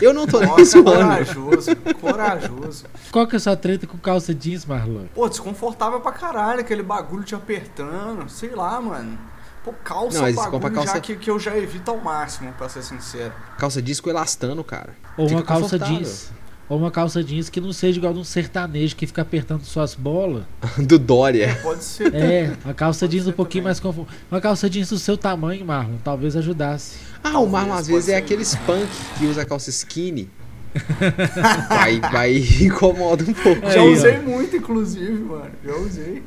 Eu 0.00 0.12
não 0.12 0.26
tô 0.26 0.40
nem 0.40 0.48
Nossa, 0.48 0.64
zoando. 0.64 0.90
corajoso, 0.92 1.76
corajoso. 2.00 2.84
Qual 3.10 3.26
que 3.26 3.36
é 3.36 3.38
a 3.38 3.40
sua 3.40 3.56
treta 3.56 3.86
com 3.86 3.96
calça 3.98 4.34
jeans, 4.34 4.64
Marlon? 4.66 5.06
Pô, 5.14 5.28
desconfortável 5.28 6.00
pra 6.00 6.12
caralho, 6.12 6.60
aquele 6.60 6.82
bagulho 6.82 7.24
te 7.24 7.34
apertando, 7.34 8.28
sei 8.28 8.50
lá, 8.50 8.80
mano. 8.80 9.18
Pô, 9.64 9.72
calça 9.84 10.18
Não, 10.20 10.26
é 10.26 10.30
um 10.30 10.34
bagulho 10.34 10.50
compra 10.52 10.70
calça- 10.70 10.94
já 10.94 11.00
que, 11.00 11.16
que 11.16 11.30
eu 11.30 11.38
já 11.38 11.56
evito 11.56 11.90
ao 11.90 11.98
máximo, 11.98 12.52
pra 12.52 12.68
ser 12.68 12.82
sincero. 12.82 13.32
Calça 13.58 13.80
jeans 13.82 14.00
com 14.00 14.10
elastano, 14.10 14.62
cara. 14.62 14.94
Ou 15.16 15.26
Fica 15.28 15.40
uma 15.40 15.46
calça 15.46 15.78
jeans. 15.78 16.30
Ou 16.68 16.78
uma 16.78 16.90
calça 16.90 17.22
jeans 17.22 17.48
que 17.48 17.60
não 17.60 17.72
seja 17.72 17.98
igual 17.98 18.12
de 18.12 18.18
um 18.18 18.24
sertanejo 18.24 18.96
que 18.96 19.06
fica 19.06 19.22
apertando 19.22 19.62
suas 19.64 19.94
bolas. 19.94 20.42
Do 20.78 20.98
Dória. 20.98 21.58
Pode 21.62 21.84
ser. 21.84 22.12
É, 22.14 22.52
uma 22.64 22.74
calça 22.74 23.06
Pode 23.06 23.12
jeans 23.16 23.28
um 23.28 23.32
pouquinho 23.32 23.62
também. 23.62 23.68
mais 23.68 23.80
confortável. 23.80 24.20
Uma 24.30 24.40
calça 24.40 24.68
jeans 24.68 24.88
do 24.90 24.98
seu 24.98 25.16
tamanho, 25.16 25.64
Marlon, 25.64 25.96
talvez 26.02 26.34
ajudasse. 26.36 26.96
Ah, 27.22 27.28
o 27.28 27.32
Talvez, 27.32 27.52
Marlon 27.52 27.74
às 27.74 27.86
vezes 27.86 28.08
é 28.08 28.12
ser. 28.12 28.18
aqueles 28.18 28.54
punk 28.56 28.88
que 29.18 29.26
usa 29.26 29.44
calça 29.44 29.70
skinny. 29.70 30.28
vai, 31.68 32.00
vai 32.00 32.36
incomoda 32.60 33.24
um 33.24 33.32
pouco. 33.32 33.70
Já 33.70 33.82
usei 33.82 34.18
muito, 34.18 34.56
inclusive, 34.56 35.12
mano. 35.22 35.50
Já 35.64 35.74
usei. 35.76 36.22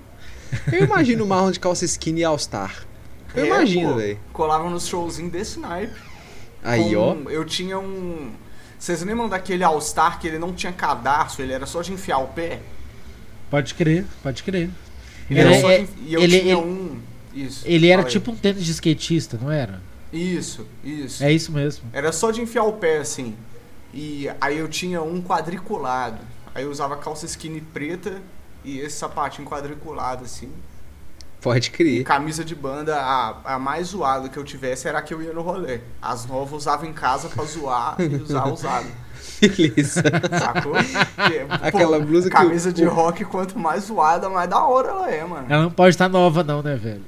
Eu 0.71 0.83
imagino 0.85 1.23
o 1.23 1.27
Marlon 1.27 1.51
de 1.51 1.59
calça 1.59 1.85
skinny 1.85 2.23
All 2.23 2.37
Star. 2.39 2.73
Eu 3.35 3.43
É, 3.43 3.47
imagino, 3.47 3.95
velho. 3.95 4.17
Colava 4.33 4.69
nos 4.69 4.87
showzinhos 4.87 5.31
desse 5.31 5.59
naipe. 5.59 5.93
Aí, 6.63 6.95
ó. 6.95 7.15
Eu 7.29 7.45
tinha 7.45 7.77
um. 7.77 8.31
Vocês 8.79 9.01
lembram 9.03 9.27
daquele 9.27 9.63
All-Star 9.63 10.19
que 10.19 10.27
ele 10.27 10.39
não 10.39 10.53
tinha 10.53 10.71
cadarço, 10.71 11.41
ele 11.41 11.51
era 11.51 11.65
só 11.65 11.81
de 11.81 11.91
enfiar 11.91 12.19
o 12.19 12.27
pé? 12.29 12.59
Pode 13.51 13.73
crer, 13.75 14.05
pode 14.23 14.41
crer. 14.41 14.69
Ele 15.29 15.39
era 15.39 15.51
é- 15.51 15.79
de 15.83 15.89
E 16.07 16.13
eu 16.13 16.21
ele- 16.21 16.39
tinha 16.39 16.53
ele- 16.53 16.61
um. 16.61 16.99
Isso. 17.33 17.63
Ele 17.67 17.87
era 17.89 18.03
tipo 18.03 18.31
um 18.31 18.35
tênis 18.35 18.63
de 18.65 18.71
skatista, 18.71 19.37
não 19.39 19.51
era? 19.51 19.81
Isso, 20.11 20.65
isso. 20.83 21.23
É 21.23 21.31
isso 21.31 21.51
mesmo. 21.51 21.83
Era 21.93 22.11
só 22.11 22.31
de 22.31 22.41
enfiar 22.41 22.63
o 22.63 22.73
pé 22.73 22.97
assim. 22.99 23.35
E 23.93 24.27
aí 24.41 24.57
eu 24.57 24.67
tinha 24.67 25.01
um 25.01 25.21
quadriculado. 25.21 26.19
Aí 26.55 26.63
eu 26.63 26.71
usava 26.71 26.95
calça 26.97 27.25
skinny 27.25 27.61
preta 27.61 28.21
e 28.63 28.79
esse 28.79 28.97
sapatinho 28.97 29.47
quadriculado 29.47 30.25
assim. 30.25 30.49
Pode 31.41 31.71
crer. 31.71 32.03
camisa 32.03 32.43
de 32.43 32.53
banda, 32.53 32.97
a, 32.99 33.55
a 33.55 33.59
mais 33.59 33.87
zoada 33.87 34.27
que 34.27 34.37
eu 34.37 34.43
tivesse 34.43 34.87
era 34.87 34.99
a 34.99 35.01
que 35.01 35.13
eu 35.13 35.21
ia 35.21 35.31
no 35.31 35.41
rolê. 35.41 35.79
As 36.01 36.25
novas 36.25 36.51
eu 36.51 36.57
usava 36.57 36.85
em 36.85 36.91
casa 36.93 37.29
pra 37.29 37.43
zoar 37.45 37.95
e 37.99 38.15
usar 38.15 38.45
usado. 38.47 38.87
Beleza. 39.39 40.03
Sacou? 40.37 40.73
Porque, 40.73 41.39
pô, 41.39 41.53
Aquela 41.61 41.99
blusa 41.99 42.29
que 42.29 42.35
Camisa 42.35 42.69
o- 42.69 42.73
de 42.73 42.85
o- 42.85 42.89
rock, 42.89 43.23
quanto 43.23 43.57
mais 43.57 43.85
zoada, 43.85 44.29
mais 44.29 44.49
da 44.49 44.61
hora 44.65 44.89
ela 44.89 45.09
é, 45.11 45.23
mano. 45.23 45.45
Ela 45.49 45.63
não 45.63 45.71
pode 45.71 45.91
estar 45.91 46.09
nova, 46.09 46.43
não, 46.43 46.61
né, 46.61 46.75
velho? 46.75 47.03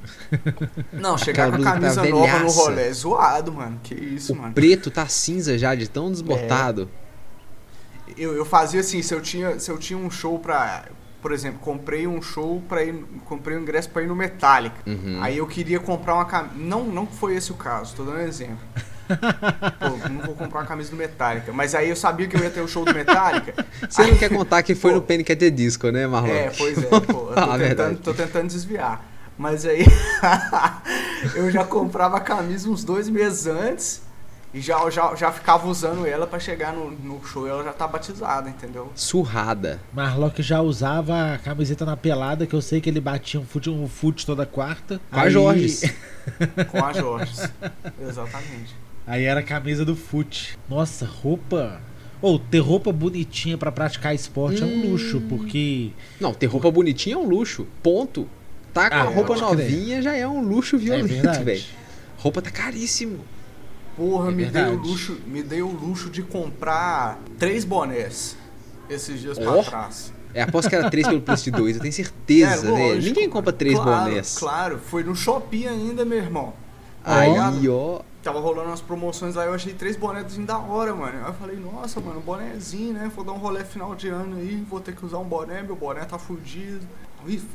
Não, 0.93 1.17
chegar 1.17 1.49
Aquela 1.49 1.63
com 1.63 1.69
a 1.69 1.75
blusa 1.75 1.89
que 1.89 1.95
tá 1.95 2.01
camisa 2.01 2.15
nova 2.15 2.32
no 2.34 2.38
velhaça. 2.39 2.61
rolê 2.61 2.88
é 2.88 2.93
zoado, 2.93 3.51
mano. 3.51 3.79
Que 3.84 3.93
isso, 3.95 4.32
O 4.32 4.38
mano. 4.38 4.53
preto 4.53 4.89
tá 4.89 5.05
cinza 5.07 5.57
já, 5.57 5.75
de 5.75 5.89
tão 5.89 6.09
desbotado. 6.09 6.89
Eu, 8.17 8.34
eu 8.36 8.45
fazia 8.45 8.79
assim, 8.79 9.01
se 9.01 9.13
eu 9.13 9.21
tinha, 9.21 9.59
se 9.59 9.69
eu 9.71 9.77
tinha 9.77 9.99
um 9.99 10.09
show 10.09 10.39
pra. 10.39 10.86
Por 11.22 11.32
exemplo, 11.32 11.59
comprei 11.59 12.07
um 12.07 12.22
show 12.22 12.61
pra 12.67 12.84
ir. 12.84 12.95
Comprei 13.26 13.55
um 13.57 13.61
ingresso 13.61 13.89
pra 13.89 14.01
ir 14.01 14.07
no 14.07 14.15
Metallica. 14.15 14.78
Uhum. 14.88 15.19
Aí 15.22 15.38
eu 15.38 15.45
queria 15.47 15.80
comprar 15.80 16.15
uma 16.15 16.26
camisa. 16.26 16.55
Não, 16.57 16.84
não 16.84 17.05
foi 17.05 17.36
esse 17.36 17.51
o 17.51 17.55
caso, 17.55 17.95
tô 17.95 18.03
dando 18.03 18.17
um 18.17 18.22
exemplo. 18.22 18.57
Pô, 19.11 20.09
não 20.09 20.22
vou 20.26 20.36
comprar 20.36 20.61
uma 20.61 20.65
camisa 20.65 20.89
do 20.89 20.95
Metallica. 20.95 21.51
Mas 21.51 21.76
aí 21.76 21.89
eu 21.89 21.95
sabia 21.95 22.28
que 22.28 22.36
eu 22.36 22.41
ia 22.41 22.49
ter 22.49 22.61
o 22.61 22.67
show 22.67 22.84
do 22.86 22.93
Metallica. 22.93 23.53
Você 23.88 24.05
não 24.07 24.17
quer 24.17 24.30
contar 24.30 24.63
que 24.63 24.74
foi 24.74 24.91
Pô. 24.91 24.97
no 24.97 25.01
Panic! 25.03 25.32
at 25.32 25.38
the 25.38 25.49
Disco, 25.49 25.89
né, 25.91 26.07
Marlon? 26.07 26.30
É, 26.30 26.49
pois 26.57 26.78
é, 26.78 26.88
pô. 26.88 26.97
Eu 26.97 27.01
tô, 27.36 27.39
Ah, 27.39 27.57
tentando, 27.59 27.99
tô 27.99 28.13
tentando 28.13 28.47
desviar. 28.47 29.05
Mas 29.38 29.65
aí 29.65 29.86
eu 31.36 31.49
já 31.51 31.63
comprava 31.63 32.17
a 32.17 32.19
camisa 32.19 32.69
uns 32.69 32.84
dois 32.84 33.09
meses 33.09 33.47
antes 33.47 34.01
e 34.53 34.59
já, 34.59 34.89
já, 34.89 35.15
já 35.15 35.31
ficava 35.31 35.67
usando 35.67 36.05
ela 36.05 36.27
pra 36.27 36.39
chegar 36.39 36.73
no, 36.73 36.91
no 36.91 37.23
show 37.25 37.47
e 37.47 37.49
ela 37.49 37.63
já 37.63 37.71
tá 37.71 37.87
batizada, 37.87 38.49
entendeu? 38.49 38.91
Surrada. 38.95 39.79
Marlock 39.93 40.41
já 40.43 40.61
usava 40.61 41.33
a 41.33 41.37
camiseta 41.37 41.85
na 41.85 41.95
pelada, 41.95 42.45
que 42.45 42.53
eu 42.53 42.61
sei 42.61 42.81
que 42.81 42.89
ele 42.89 42.99
batia 42.99 43.39
um 43.39 43.45
fute, 43.45 43.69
um 43.69 43.87
fute 43.87 44.25
toda 44.25 44.45
quarta. 44.45 44.99
Com 45.09 45.19
a 45.19 45.29
Jorges. 45.29 45.83
Com 46.69 46.83
a 46.83 46.91
Jorge. 46.93 47.33
Exatamente. 48.01 48.75
Aí 49.07 49.23
era 49.23 49.39
a 49.39 49.43
camisa 49.43 49.83
do 49.85 49.95
fute. 49.95 50.57
Nossa, 50.69 51.05
roupa. 51.05 51.81
Ou 52.21 52.37
ter 52.37 52.59
roupa 52.59 52.91
bonitinha 52.91 53.57
pra 53.57 53.71
praticar 53.71 54.13
esporte 54.13 54.61
é 54.61 54.65
um 54.65 54.69
Hum. 54.69 54.91
luxo, 54.91 55.21
porque. 55.27 55.91
Não, 56.19 56.33
ter 56.33 56.45
roupa 56.45 56.69
bonitinha 56.69 57.15
é 57.15 57.17
um 57.17 57.27
luxo. 57.27 57.65
Ponto. 57.81 58.27
Tá 58.73 58.89
com 58.89 58.95
Ah, 58.95 58.99
a 58.99 59.03
roupa 59.03 59.33
pode 59.35 59.39
crer. 59.39 59.71
novinha 59.71 60.01
já 60.01 60.15
é 60.15 60.27
um 60.27 60.41
luxo 60.41 60.75
É 60.75 60.79
violento, 60.79 61.07
verdade. 61.07 61.43
velho. 61.43 61.63
Roupa 62.17 62.41
tá 62.41 62.51
caríssimo. 62.51 63.19
Porra, 63.95 64.29
É 64.29 64.33
me, 64.33 64.45
dei 64.45 64.63
o 64.63 64.75
luxo, 64.75 65.17
me 65.25 65.43
dei 65.43 65.61
o 65.61 65.67
luxo 65.67 66.09
de 66.09 66.21
comprar 66.23 67.19
três 67.37 67.65
bonés 67.65 68.37
esses 68.89 69.19
dias 69.19 69.37
pra 69.37 69.51
Ó. 69.51 69.63
trás. 69.63 70.13
É, 70.33 70.43
aposto 70.43 70.69
que 70.69 70.75
era 70.75 70.89
3 70.89 71.07
pelo 71.07 71.21
preço 71.21 71.43
de 71.43 71.51
2, 71.51 71.75
eu 71.75 71.81
tenho 71.81 71.93
certeza, 71.93 72.67
É, 72.67 72.71
lógico. 72.71 73.03
Ninguém 73.05 73.29
compra 73.29 73.51
3 73.51 73.77
claro, 73.77 74.05
bonés. 74.09 74.37
Claro, 74.37 74.79
foi 74.79 75.03
no 75.03 75.13
Shopee 75.15 75.67
ainda, 75.67 76.05
meu 76.05 76.19
irmão. 76.19 76.53
Aí, 77.03 77.67
ó. 77.67 77.99
Tava 78.23 78.39
rolando 78.39 78.69
umas 78.69 78.81
promoções 78.81 79.33
lá, 79.33 79.45
eu 79.45 79.53
achei 79.53 79.73
três 79.73 79.95
bonézinhos 79.95 80.45
da 80.45 80.57
hora, 80.57 80.93
mano. 80.93 81.17
Aí 81.23 81.29
eu 81.29 81.33
falei, 81.33 81.57
nossa, 81.57 81.99
mano, 81.99 82.21
bonézinho, 82.21 82.93
né? 82.93 83.11
Vou 83.13 83.25
dar 83.25 83.31
um 83.31 83.37
rolê 83.37 83.65
final 83.65 83.95
de 83.95 84.09
ano 84.09 84.37
aí, 84.37 84.63
vou 84.69 84.79
ter 84.79 84.95
que 84.95 85.03
usar 85.03 85.17
um 85.17 85.25
boné, 85.25 85.63
meu 85.63 85.75
boné 85.75 86.05
tá 86.05 86.19
fudido. 86.19 86.87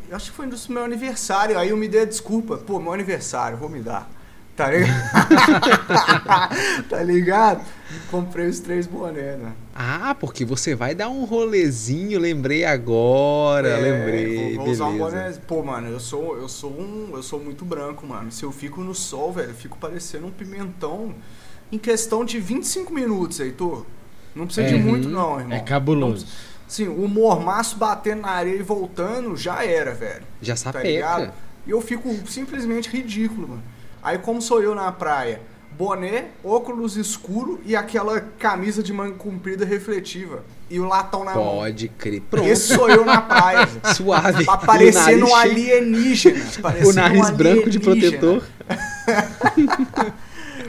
Eu 0.09 0.17
acho 0.17 0.31
que 0.31 0.37
foi 0.37 0.47
no 0.47 0.57
meu 0.69 0.85
aniversário, 0.85 1.59
aí 1.59 1.71
eu 1.71 1.77
me 1.77 1.89
dei 1.89 2.03
a 2.03 2.05
desculpa. 2.05 2.57
Pô, 2.57 2.81
meu 2.81 2.93
aniversário, 2.93 3.57
vou 3.57 3.69
me 3.69 3.81
dar. 3.81 4.11
Tá 4.57 4.71
ligado? 4.71 4.97
tá 6.89 7.03
ligado? 7.03 7.65
Comprei 8.11 8.47
os 8.47 8.59
três 8.61 8.87
bonés, 8.87 9.39
né? 9.39 9.53
Ah, 9.75 10.17
porque 10.19 10.45
você 10.45 10.75
vai 10.75 10.95
dar 10.95 11.09
um 11.09 11.25
rolezinho, 11.25 12.19
lembrei 12.19 12.65
agora, 12.65 13.69
É, 13.69 13.77
lembrei. 13.77 14.55
Vou, 14.57 14.65
vou 14.65 14.73
usar 14.73 14.87
um 14.87 14.99
boné. 14.99 15.33
Pô, 15.47 15.63
mano, 15.63 15.89
eu 15.89 16.01
sou, 16.01 16.37
eu 16.37 16.49
sou 16.49 16.71
um. 16.71 17.11
Eu 17.15 17.23
sou 17.23 17.39
muito 17.39 17.65
branco, 17.65 18.07
mano. 18.07 18.33
Se 18.33 18.45
eu 18.45 18.53
fico 18.53 18.81
no 18.81 18.95
sol, 18.95 19.33
velho, 19.33 19.51
eu 19.51 19.55
fico 19.55 19.77
parecendo 19.79 20.27
um 20.27 20.31
pimentão 20.31 21.15
em 21.71 21.79
questão 21.79 22.25
de 22.25 22.39
25 22.41 22.93
minutos, 22.93 23.39
Heitor. 23.41 23.85
Não 24.35 24.47
precisa 24.47 24.67
de 24.69 24.75
É. 24.75 24.79
muito, 24.79 25.09
não, 25.09 25.39
irmão. 25.39 25.57
É 25.57 25.61
cabuloso. 25.61 26.27
Sim, 26.69 26.89
o 26.89 27.07
mormaço 27.09 27.77
batendo 27.77 28.23
na 28.23 28.31
areia 28.31 28.57
e 28.59 28.63
voltando 28.63 29.37
já 29.37 29.65
era, 29.65 29.93
velho. 29.95 30.23
Já 30.43 30.55
Tá 30.55 30.59
sapeca. 30.59 30.89
ligado? 30.89 31.33
E 31.67 31.71
eu 31.71 31.81
fico 31.81 32.09
simplesmente 32.27 32.89
ridículo, 32.89 33.49
mano. 33.49 33.63
Aí 34.03 34.19
como 34.19 34.41
sou 34.41 34.63
eu 34.63 34.75
na 34.75 34.91
praia, 34.93 35.41
boné, 35.77 36.27
óculos 36.45 36.97
escuro 36.97 37.61
e 37.65 37.75
aquela 37.77 38.21
camisa 38.21 38.83
de 38.83 38.93
manga 38.93 39.15
comprida 39.17 39.65
refletiva. 39.65 40.45
E 40.69 40.81
o 40.81 40.85
latão 40.85 41.23
na 41.25 41.33
mão. 41.35 41.45
Pode 41.59 41.89
crer. 41.91 42.21
Pronto. 42.23 42.49
Esse 42.49 42.75
sou 42.75 42.89
eu 42.91 43.05
na 43.05 43.21
praia. 43.21 43.69
Suave. 43.95 44.45
Pra 44.45 44.57
parecer 44.57 45.19
E 45.19 45.23
o 45.23 45.29
um 45.29 45.35
alienígena. 45.35 46.45
parecendo 46.61 46.91
O 46.91 46.93
nariz 46.93 47.31
um 47.31 47.35
branco 47.35 47.71
de 47.71 47.79
protetor. 47.79 48.43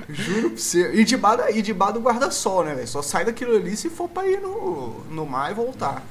Juro 0.09 0.49
pra 0.51 0.57
você. 0.57 0.91
E 0.93 1.03
debaixo, 1.03 1.43
e 1.57 1.61
debaixo 1.61 1.93
do 1.95 1.99
guarda-sol, 2.01 2.63
né, 2.63 2.75
velho? 2.75 2.87
Só 2.87 3.01
sai 3.01 3.25
daquilo 3.25 3.55
ali 3.55 3.75
se 3.75 3.89
for 3.89 4.07
pra 4.07 4.27
ir 4.27 4.39
no, 4.39 5.03
no 5.09 5.25
mar 5.25 5.51
e 5.51 5.53
voltar. 5.53 6.03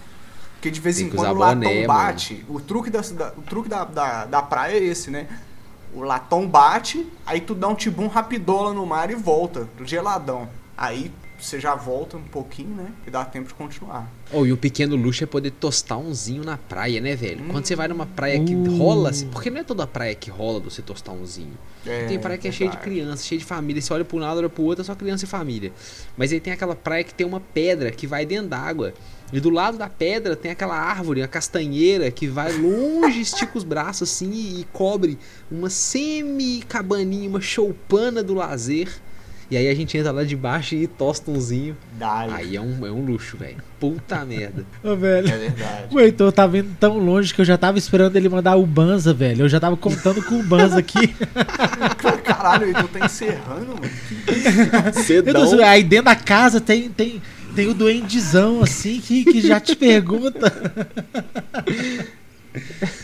Porque 0.54 0.70
de 0.70 0.80
vez 0.80 1.00
em 1.00 1.08
quando 1.08 1.30
o 1.36 1.38
latão 1.38 1.60
boné, 1.60 1.86
bate. 1.86 2.44
O 2.48 2.60
truque, 2.60 2.90
da- 2.90 3.32
o 3.36 3.42
truque 3.42 3.68
da, 3.68 3.84
da, 3.84 4.24
da 4.24 4.42
praia 4.42 4.76
é 4.78 4.82
esse, 4.82 5.10
né? 5.10 5.26
O 5.95 6.03
latão 6.03 6.47
bate, 6.47 7.07
aí 7.24 7.41
tu 7.41 7.55
dá 7.55 7.68
um 7.68 7.74
tibum 7.74 8.07
rapidola 8.07 8.72
no 8.74 8.84
mar 8.84 9.11
e 9.11 9.14
volta, 9.14 9.68
do 9.76 9.87
geladão. 9.87 10.49
Aí 10.76 11.11
você 11.39 11.61
já 11.61 11.74
volta 11.74 12.16
um 12.16 12.22
pouquinho, 12.22 12.74
né? 12.74 12.91
E 13.07 13.11
dá 13.11 13.24
tempo 13.24 13.49
de 13.49 13.55
continuar. 13.55 14.11
Oh, 14.32 14.47
e 14.47 14.53
o 14.53 14.57
pequeno 14.57 14.97
luxo 14.97 15.22
é 15.22 15.26
poder 15.26 15.51
tostar 15.51 15.99
umzinho 15.99 16.43
na 16.43 16.57
praia, 16.57 17.01
né, 17.01 17.14
velho? 17.14 17.45
Quando 17.51 17.66
você 17.66 17.76
vai 17.76 17.89
numa 17.89 18.07
praia 18.07 18.43
que 18.43 18.55
Uh. 18.55 18.76
rola, 18.78 19.11
assim, 19.11 19.28
porque 19.28 19.51
não 19.51 19.61
é 19.61 19.64
toda 19.64 19.87
praia 19.87 20.14
que 20.14 20.30
rola 20.30 20.61
você 20.61 20.80
tostar 20.82 21.14
umzinho. 21.14 21.53
É, 21.87 22.07
tem 22.07 22.18
praia 22.18 22.39
que 22.39 22.49
é 22.49 22.53
cheia 22.53 22.70
de 22.70 22.78
criança, 22.78 23.22
cheia 23.22 23.39
de 23.39 23.45
família. 23.45 23.80
Você 23.80 23.93
olha 23.93 24.05
pra 24.05 24.16
um 24.16 24.20
lado, 24.20 24.39
olha 24.39 24.49
pro 24.49 24.62
outro, 24.64 24.82
é 24.82 24.84
só 24.84 24.95
criança 24.95 25.24
e 25.24 25.28
família. 25.28 25.72
Mas 26.16 26.32
aí 26.32 26.41
tem 26.41 26.53
aquela 26.53 26.74
praia 26.74 27.05
que 27.05 27.14
tem 27.14 27.26
uma 27.26 27.41
pedra 27.41 27.91
que 27.91 28.07
vai 28.07 28.24
dentro 28.24 28.49
d'água. 28.49 28.95
E 29.33 29.41
do 29.41 29.51
lado 29.51 29.77
da 29.77 29.89
pedra 29.89 30.37
tem 30.37 30.51
aquela 30.51 30.79
árvore, 30.79 31.22
a 31.22 31.29
castanheira, 31.29 32.11
que 32.11 32.27
vai 32.27 32.53
longe, 32.53 33.20
estica 33.20 33.59
os 33.59 33.64
braços 33.64 34.09
assim 34.09 34.31
e, 34.31 34.61
e 34.61 34.64
cobre 34.72 35.18
uma 35.51 35.68
semi-cabaninha, 35.68 37.29
uma 37.29 37.41
choupana 37.41 38.22
do 38.22 38.35
lazer. 38.35 38.89
E 39.49 39.57
aí 39.57 39.68
a 39.68 39.74
gente 39.77 39.97
entra 39.97 40.11
lá 40.11 40.24
de 40.24 40.35
baixo 40.35 40.74
e 40.74 40.89
tosta 40.89 41.31
umzinho. 41.31 41.77
Dá, 41.97 42.27
Aí 42.33 42.57
é 42.57 42.61
um, 42.61 42.85
é 42.85 42.91
um 42.91 43.05
luxo, 43.05 43.37
velho. 43.37 43.59
Puta 43.79 44.24
merda. 44.24 44.66
Ô, 44.83 44.97
velho. 44.97 45.29
é 45.29 45.39
verdade. 45.39 45.95
O 45.95 46.01
Heitor 46.01 46.33
tá 46.33 46.49
vendo 46.49 46.77
tão 46.81 46.99
longe 46.99 47.33
que 47.33 47.41
eu 47.41 47.45
já 47.45 47.57
tava 47.57 47.79
esperando 47.79 48.16
ele 48.16 48.29
mandar 48.29 48.57
o 48.57 48.66
Banza, 48.66 49.14
velho. 49.14 49.45
Eu 49.45 49.49
já 49.49 49.61
tava 49.61 49.77
contando 49.77 50.20
com 50.24 50.41
o 50.41 50.43
Banza 50.43 50.79
aqui. 50.79 51.14
Caralho, 52.24 52.77
eu 52.77 52.89
tô 52.89 53.05
encerrando, 53.05 53.66
mano. 53.66 53.91
Tô 54.93 55.01
Cedão. 55.01 55.64
Aí 55.64 55.85
dentro 55.85 56.07
da 56.07 56.16
casa 56.16 56.61
tem, 56.61 56.89
tem, 56.89 57.22
tem 57.57 57.68
o 57.68 57.74
duendezão, 57.74 58.62
assim, 58.62 59.00
que, 59.00 59.24
que 59.24 59.40
já 59.40 59.59
te 59.59 59.74
pergunta. 59.74 60.52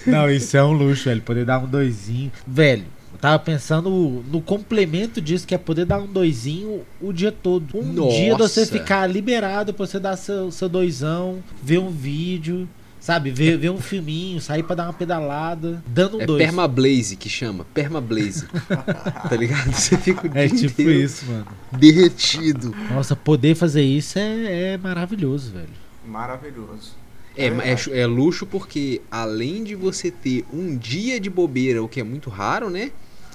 Não, 0.06 0.30
isso 0.30 0.56
é 0.56 0.62
um 0.62 0.72
luxo, 0.72 1.04
velho. 1.04 1.22
Poder 1.22 1.46
dar 1.46 1.58
um 1.58 1.66
doisinho. 1.66 2.30
Velho, 2.46 2.84
eu 3.12 3.18
tava 3.18 3.38
pensando 3.38 3.90
no 4.30 4.42
complemento 4.42 5.20
disso, 5.22 5.46
que 5.46 5.54
é 5.54 5.58
poder 5.58 5.86
dar 5.86 5.98
um 5.98 6.06
doisinho 6.06 6.82
o 7.00 7.12
dia 7.12 7.32
todo. 7.32 7.78
Um 7.78 7.92
Nossa. 7.92 8.16
dia 8.16 8.32
de 8.32 8.38
você 8.38 8.66
ficar 8.66 9.06
liberado 9.06 9.72
pra 9.72 9.86
você 9.86 9.98
dar 9.98 10.16
seu, 10.16 10.50
seu 10.50 10.68
doisão, 10.68 11.42
ver 11.62 11.78
um 11.78 11.90
vídeo. 11.90 12.68
Sabe, 13.02 13.32
ver, 13.32 13.56
ver 13.58 13.68
um 13.70 13.80
filminho, 13.80 14.40
sair 14.40 14.62
pra 14.62 14.76
dar 14.76 14.84
uma 14.84 14.92
pedalada, 14.92 15.82
dando 15.84 16.18
um 16.18 16.20
É 16.20 16.26
dois. 16.26 16.40
permablaze 16.40 17.16
que 17.16 17.28
chama. 17.28 17.66
Permablaze. 17.74 18.46
tá 19.28 19.34
ligado? 19.36 19.72
Você 19.72 19.98
fica 19.98 20.24
o 20.24 20.30
dia 20.30 20.44
É 20.44 20.48
tipo 20.48 20.82
isso, 20.82 21.26
mano. 21.26 21.46
derretido. 21.72 22.72
Nossa, 22.92 23.16
poder 23.16 23.56
fazer 23.56 23.82
isso 23.82 24.20
é, 24.20 24.74
é 24.74 24.78
maravilhoso, 24.78 25.50
velho. 25.50 25.68
Maravilhoso. 26.06 26.92
É, 27.36 27.46
É 27.46 27.72
é, 27.72 28.00
é 28.02 28.06
luxo 28.06 28.46
porque 28.46 29.00
além 29.10 29.64
de 29.64 29.74
você 29.74 30.08
ter 30.12 30.44
um 30.52 30.76
dia 30.76 31.18
de 31.18 31.28
bobeira, 31.28 31.82
o 31.82 31.88
que 31.88 31.98
é 31.98 32.04
muito 32.04 32.30
raro, 32.30 32.70
né? 32.70 32.92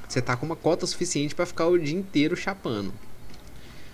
Você 0.07 0.21
tá 0.21 0.37
com 0.37 0.45
uma 0.45 0.55
cota 0.55 0.87
suficiente 0.87 1.35
pra 1.35 1.45
ficar 1.45 1.67
o 1.67 1.77
dia 1.77 1.93
inteiro 1.93 2.37
chapando. 2.37 2.93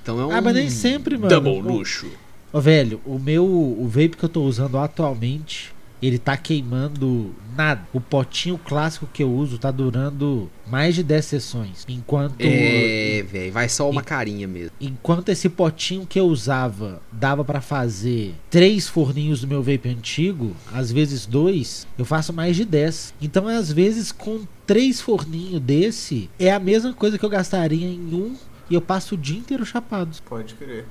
Então 0.04 0.20
é 0.22 0.26
um 0.28 0.32
Ah, 0.32 0.40
mas 0.40 0.54
nem 0.54 0.70
sempre, 0.70 1.18
mano. 1.18 1.30
double 1.30 1.62
luxo. 1.64 2.06
Ô, 2.54 2.62
velho, 2.62 3.02
o 3.04 3.18
meu 3.18 3.44
o 3.44 3.88
vape 3.88 4.16
que 4.16 4.24
eu 4.24 4.30
tô 4.30 4.44
usando 4.44 4.78
atualmente, 4.78 5.74
ele 6.00 6.20
tá 6.20 6.38
queimando 6.38 7.34
nada. 7.58 7.82
O 7.92 8.00
potinho 8.00 8.60
clássico 8.60 9.08
que 9.12 9.24
eu 9.24 9.32
uso 9.32 9.58
tá 9.58 9.72
durando 9.72 10.52
mais 10.68 10.94
de 10.94 11.02
10 11.02 11.26
sessões. 11.26 11.84
Enquanto 11.90 12.36
É, 12.40 13.26
velho, 13.28 13.52
vai 13.52 13.68
só 13.68 13.90
uma 13.90 14.04
carinha 14.04 14.48
mesmo. 14.48 14.70
enquanto 14.80 15.30
esse 15.30 15.50
potinho 15.50 16.06
que 16.06 16.20
eu 16.20 16.28
usava 16.28 17.02
dava 17.12 17.44
pra 17.44 17.60
fazer 17.60 18.36
três 18.52 18.88
forninhos 18.88 19.42
do 19.42 19.48
meu 19.48 19.64
vape 19.64 19.90
antigo, 19.90 20.56
às 20.72 20.92
vezes 20.92 21.26
dois, 21.26 21.88
eu 21.98 22.06
faço 22.06 22.32
mais 22.32 22.56
de 22.56 22.66
10. 22.66 23.16
Então, 23.20 23.48
às 23.48 23.72
vezes 23.72 24.12
com 24.12 24.42
três 24.68 25.02
forninhos 25.02 25.60
desse, 25.60 26.30
é 26.38 26.52
a 26.52 26.60
mesma 26.60 26.94
coisa 26.94 27.18
que 27.18 27.26
eu 27.26 27.30
gastaria 27.30 27.88
em 27.88 28.14
um 28.14 28.36
e 28.70 28.76
eu 28.76 28.82
passo 28.82 29.16
o 29.16 29.18
dia 29.18 29.40
inteiro 29.40 29.66
chapado. 29.66 30.16
Pode 30.30 30.54
crer. 30.54 30.86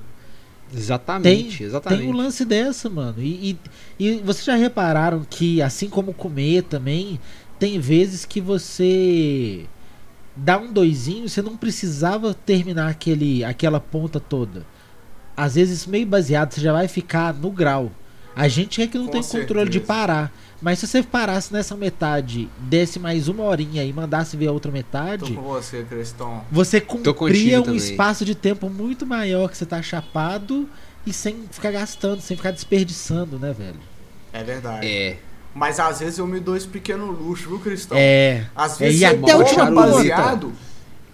Exatamente, 0.75 1.57
Tem, 1.59 1.67
exatamente. 1.67 2.01
tem 2.01 2.09
um 2.09 2.15
lance 2.15 2.43
dessa, 2.45 2.89
mano. 2.89 3.15
E, 3.19 3.57
e, 3.99 4.07
e 4.07 4.17
vocês 4.21 4.45
já 4.45 4.55
repararam 4.55 5.25
que, 5.29 5.61
assim 5.61 5.89
como 5.89 6.13
comer 6.13 6.63
também, 6.63 7.19
tem 7.59 7.79
vezes 7.79 8.25
que 8.25 8.41
você 8.41 9.65
dá 10.35 10.57
um 10.57 10.71
doisinho, 10.71 11.29
você 11.29 11.41
não 11.41 11.55
precisava 11.55 12.33
terminar 12.33 12.89
aquele, 12.89 13.43
aquela 13.43 13.79
ponta 13.79 14.19
toda. 14.19 14.65
Às 15.37 15.55
vezes, 15.55 15.85
meio 15.85 16.05
baseado, 16.05 16.51
você 16.53 16.61
já 16.61 16.73
vai 16.73 16.87
ficar 16.87 17.33
no 17.33 17.51
grau. 17.51 17.91
A 18.35 18.47
gente 18.47 18.81
é 18.81 18.87
que 18.87 18.97
não 18.97 19.05
Com 19.05 19.11
tem 19.11 19.21
controle 19.21 19.69
de 19.69 19.73
certeza. 19.79 19.85
parar. 19.85 20.33
Mas 20.63 20.79
se 20.79 20.87
você 20.87 21.03
parasse 21.03 21.51
nessa 21.51 21.75
metade, 21.75 22.47
desse 22.57 22.97
mais 22.97 23.27
uma 23.27 23.43
horinha 23.43 23.83
e 23.83 23.91
mandasse 23.91 24.37
ver 24.37 24.47
a 24.47 24.51
outra 24.53 24.71
Tô 24.71 24.77
metade, 24.77 25.33
com 25.33 25.41
você, 25.41 25.83
Cristão. 25.83 26.41
você 26.49 26.79
cumpria 26.79 27.59
um 27.59 27.63
também. 27.63 27.77
espaço 27.77 28.23
de 28.23 28.33
tempo 28.33 28.69
muito 28.69 29.05
maior 29.05 29.49
que 29.49 29.57
você 29.57 29.65
tá 29.65 29.81
chapado 29.81 30.67
e 31.05 31.11
sem 31.11 31.35
ficar 31.51 31.71
gastando, 31.71 32.21
sem 32.21 32.37
ficar 32.37 32.51
desperdiçando, 32.51 33.37
né, 33.37 33.51
velho? 33.51 33.75
É 34.31 34.41
verdade. 34.41 34.87
É. 34.87 35.17
Mas 35.53 35.81
às 35.81 35.99
vezes 35.99 36.17
eu 36.17 36.25
me 36.25 36.39
dou 36.39 36.55
esse 36.55 36.67
pequeno 36.67 37.11
luxo, 37.11 37.49
viu, 37.49 37.59
Cristão? 37.59 37.97
É. 37.99 38.45
Às 38.55 38.79
É, 38.79 38.85
vezes 38.85 39.01
e 39.01 39.05
você 39.05 39.33
até 39.33 39.35
o 39.35 39.75
baseado 39.75 40.53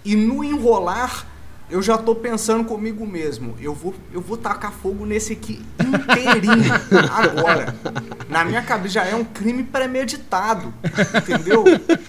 e 0.04 0.14
no 0.14 0.44
enrolar 0.44 1.26
eu 1.70 1.80
já 1.82 1.96
tô 1.96 2.14
pensando 2.14 2.64
comigo 2.64 3.06
mesmo. 3.06 3.54
Eu 3.60 3.74
vou, 3.74 3.94
eu 4.12 4.20
vou 4.20 4.36
tacar 4.36 4.72
fogo 4.72 5.06
nesse 5.06 5.32
aqui 5.32 5.62
inteirinho 5.80 6.72
agora. 7.12 7.74
Na 8.28 8.44
minha 8.44 8.62
cabeça 8.62 8.94
já 8.94 9.04
é 9.04 9.14
um 9.14 9.24
crime 9.24 9.62
premeditado, 9.62 10.72
entendeu? 11.16 11.64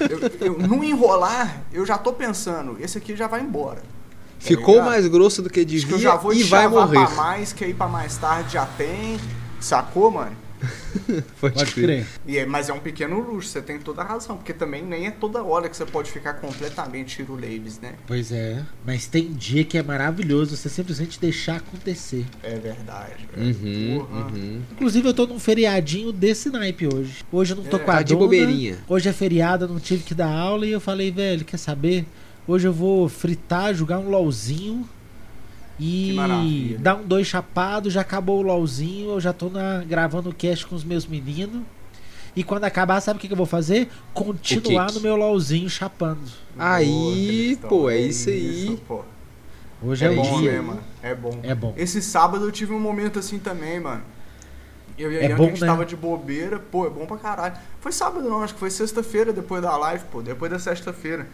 Eu, 0.10 0.20
eu- 0.48 0.58
no 0.60 0.84
enrolar 0.84 1.62
eu 1.72 1.86
já 1.86 1.98
tô 1.98 2.12
pensando, 2.14 2.78
esse 2.80 2.98
aqui 2.98 3.16
já 3.16 3.28
vai 3.28 3.42
embora. 3.42 3.82
Ficou 4.40 4.74
ligado? 4.76 4.88
mais 4.88 5.08
grosso 5.08 5.42
do 5.44 5.50
que 5.50 5.60
Acho 5.60 5.70
que 5.70 5.76
eu 5.78 5.98
devia 5.98 6.00
já 6.00 6.16
vou 6.16 6.34
e 6.34 6.42
vai 6.44 6.68
morrer. 6.68 7.06
pra 7.06 7.10
mais, 7.16 7.54
que 7.54 7.64
aí 7.64 7.74
pra 7.76 7.88
mais 7.88 8.18
tarde 8.18 8.54
já 8.54 8.66
tem. 8.66 9.20
Sacou, 9.60 10.10
mano? 10.10 10.32
Pode, 11.40 11.56
Pode 11.56 11.72
crer. 11.74 12.06
E 12.28 12.38
é, 12.38 12.46
mas 12.46 12.70
é 12.70 12.74
um 12.74 12.80
pequeno 12.80 13.20
luxo, 13.20 13.50
você 13.50 13.62
tem 13.62 13.80
toda 13.80 14.02
a 14.02 14.06
razão, 14.06 14.38
porque 14.38 14.54
também 14.54 14.84
nem 14.84 15.08
é 15.08 15.12
toda 15.12 15.44
hora 15.44 15.68
que 15.68 15.76
você 15.76 15.86
pode 15.86 16.12
ficar 16.12 16.36
completamente 16.36 17.18
tiro 17.18 17.36
leves, 17.36 17.80
né? 17.80 17.96
Pois 18.08 18.32
é. 18.32 18.64
Mas 18.86 19.08
tem 19.08 19.32
dia 19.34 19.64
que 19.64 19.78
é 19.78 19.84
maravilhoso 19.84 20.56
você 20.56 20.70
simplesmente 20.70 21.20
deixar 21.20 21.58
acontecer. 21.58 22.26
É 22.44 22.56
verdade. 22.56 23.28
velho. 23.34 23.56
Uhum, 23.56 23.98
uhum. 24.12 24.62
Inclusive, 24.72 25.08
eu 25.08 25.14
tô 25.14 25.26
num 25.28 25.40
feriadinho 25.40 26.12
desse 26.12 26.50
naipe 26.50 26.88
hoje. 26.88 27.24
Hoje 27.32 27.54
eu 27.54 27.58
não 27.58 27.64
tô 27.64 27.78
É, 27.78 27.80
com 27.80 27.92
a 27.92 27.96
tá 27.96 28.02
de 28.04 28.16
bobeirinha. 28.16 28.78
Hoje 28.88 29.10
é 29.10 29.14
feriado, 29.14 29.66
eu 29.66 29.70
não 29.70 29.80
tive 29.80 30.04
que 30.04 30.14
dar 30.14 30.32
aula 30.32 30.66
e 30.66 30.72
eu 30.72 30.80
falei, 30.80 31.12
velho, 31.12 31.44
quer 31.44 31.58
saber? 31.58 32.06
Hoje 32.48 32.68
eu 32.68 32.74
vou 32.74 33.08
fritar, 33.08 33.74
jogar 33.74 34.00
um 34.00 34.10
LOLzinho 34.10 34.88
e 35.82 36.78
dar 36.80 36.96
um 36.96 37.04
dois 37.04 37.26
chapado, 37.28 37.90
já 37.90 38.02
acabou 38.02 38.40
o 38.40 38.42
LOLzinho, 38.44 39.12
eu 39.12 39.20
já 39.20 39.34
tô 39.34 39.50
na, 39.50 39.84
gravando 39.84 40.30
o 40.30 40.34
cast 40.34 40.66
com 40.68 40.76
os 40.76 40.84
meus 40.84 41.06
meninos. 41.08 41.64
E 42.36 42.44
quando 42.44 42.64
acabar, 42.64 43.02
sabe 43.02 43.18
o 43.18 43.20
que, 43.22 43.28
que 43.28 43.34
eu 43.34 43.38
vou 43.38 43.46
fazer? 43.46 43.90
Continuar 44.14 44.84
O 44.84 44.88
que 44.88 44.94
que- 44.94 45.00
no 45.00 45.02
meu 45.04 45.16
LOLzinho 45.18 45.70
chapando. 45.70 46.22
Aí, 46.58 47.48
Cristão, 47.56 47.70
pô, 47.70 47.90
é 47.90 48.00
isso 48.00 48.30
aí. 48.30 48.80
pô. 48.88 49.02
Hoje 49.84 50.06
É, 50.06 50.08
é, 50.08 50.12
o 50.12 50.16
bom, 50.16 50.40
dia. 50.40 50.52
né, 50.54 50.62
mano? 50.62 50.82
É 51.02 51.16
bom. 51.16 51.40
É 51.44 51.56
bom. 51.56 51.74
Esse 51.76 52.02
sábado 52.02 52.46
eu 52.46 52.52
tive 52.52 52.72
um 52.74 52.80
momento 52.80 53.18
assim 53.20 53.40
também, 53.40 53.80
mano. 53.80 54.04
Eu 54.98 55.12
e 55.12 55.18
a 55.18 55.22
É 55.24 55.30
Ian, 55.30 55.36
bom, 55.38 55.46
a 55.46 55.48
gente 55.48 55.62
né? 55.62 55.68
tava 55.68 55.86
de 55.86 55.96
bobeira. 55.96 56.60
Pô, 56.60 56.86
é 56.86 56.90
bom 56.90 57.06
pra 57.08 57.18
caralho. 57.18 57.56
Foi 57.80 57.92
sábado 57.92 58.30
não, 58.30 58.44
acho 58.44 58.54
que 58.54 58.60
foi 58.60 58.70
sexta-feira 58.70 59.34
depois 59.34 59.62
da 59.62 59.76
live, 59.76 60.04
pô. 60.12 60.22
Depois 60.22 60.52
da 60.52 60.60
sexta-feira. 60.60 61.28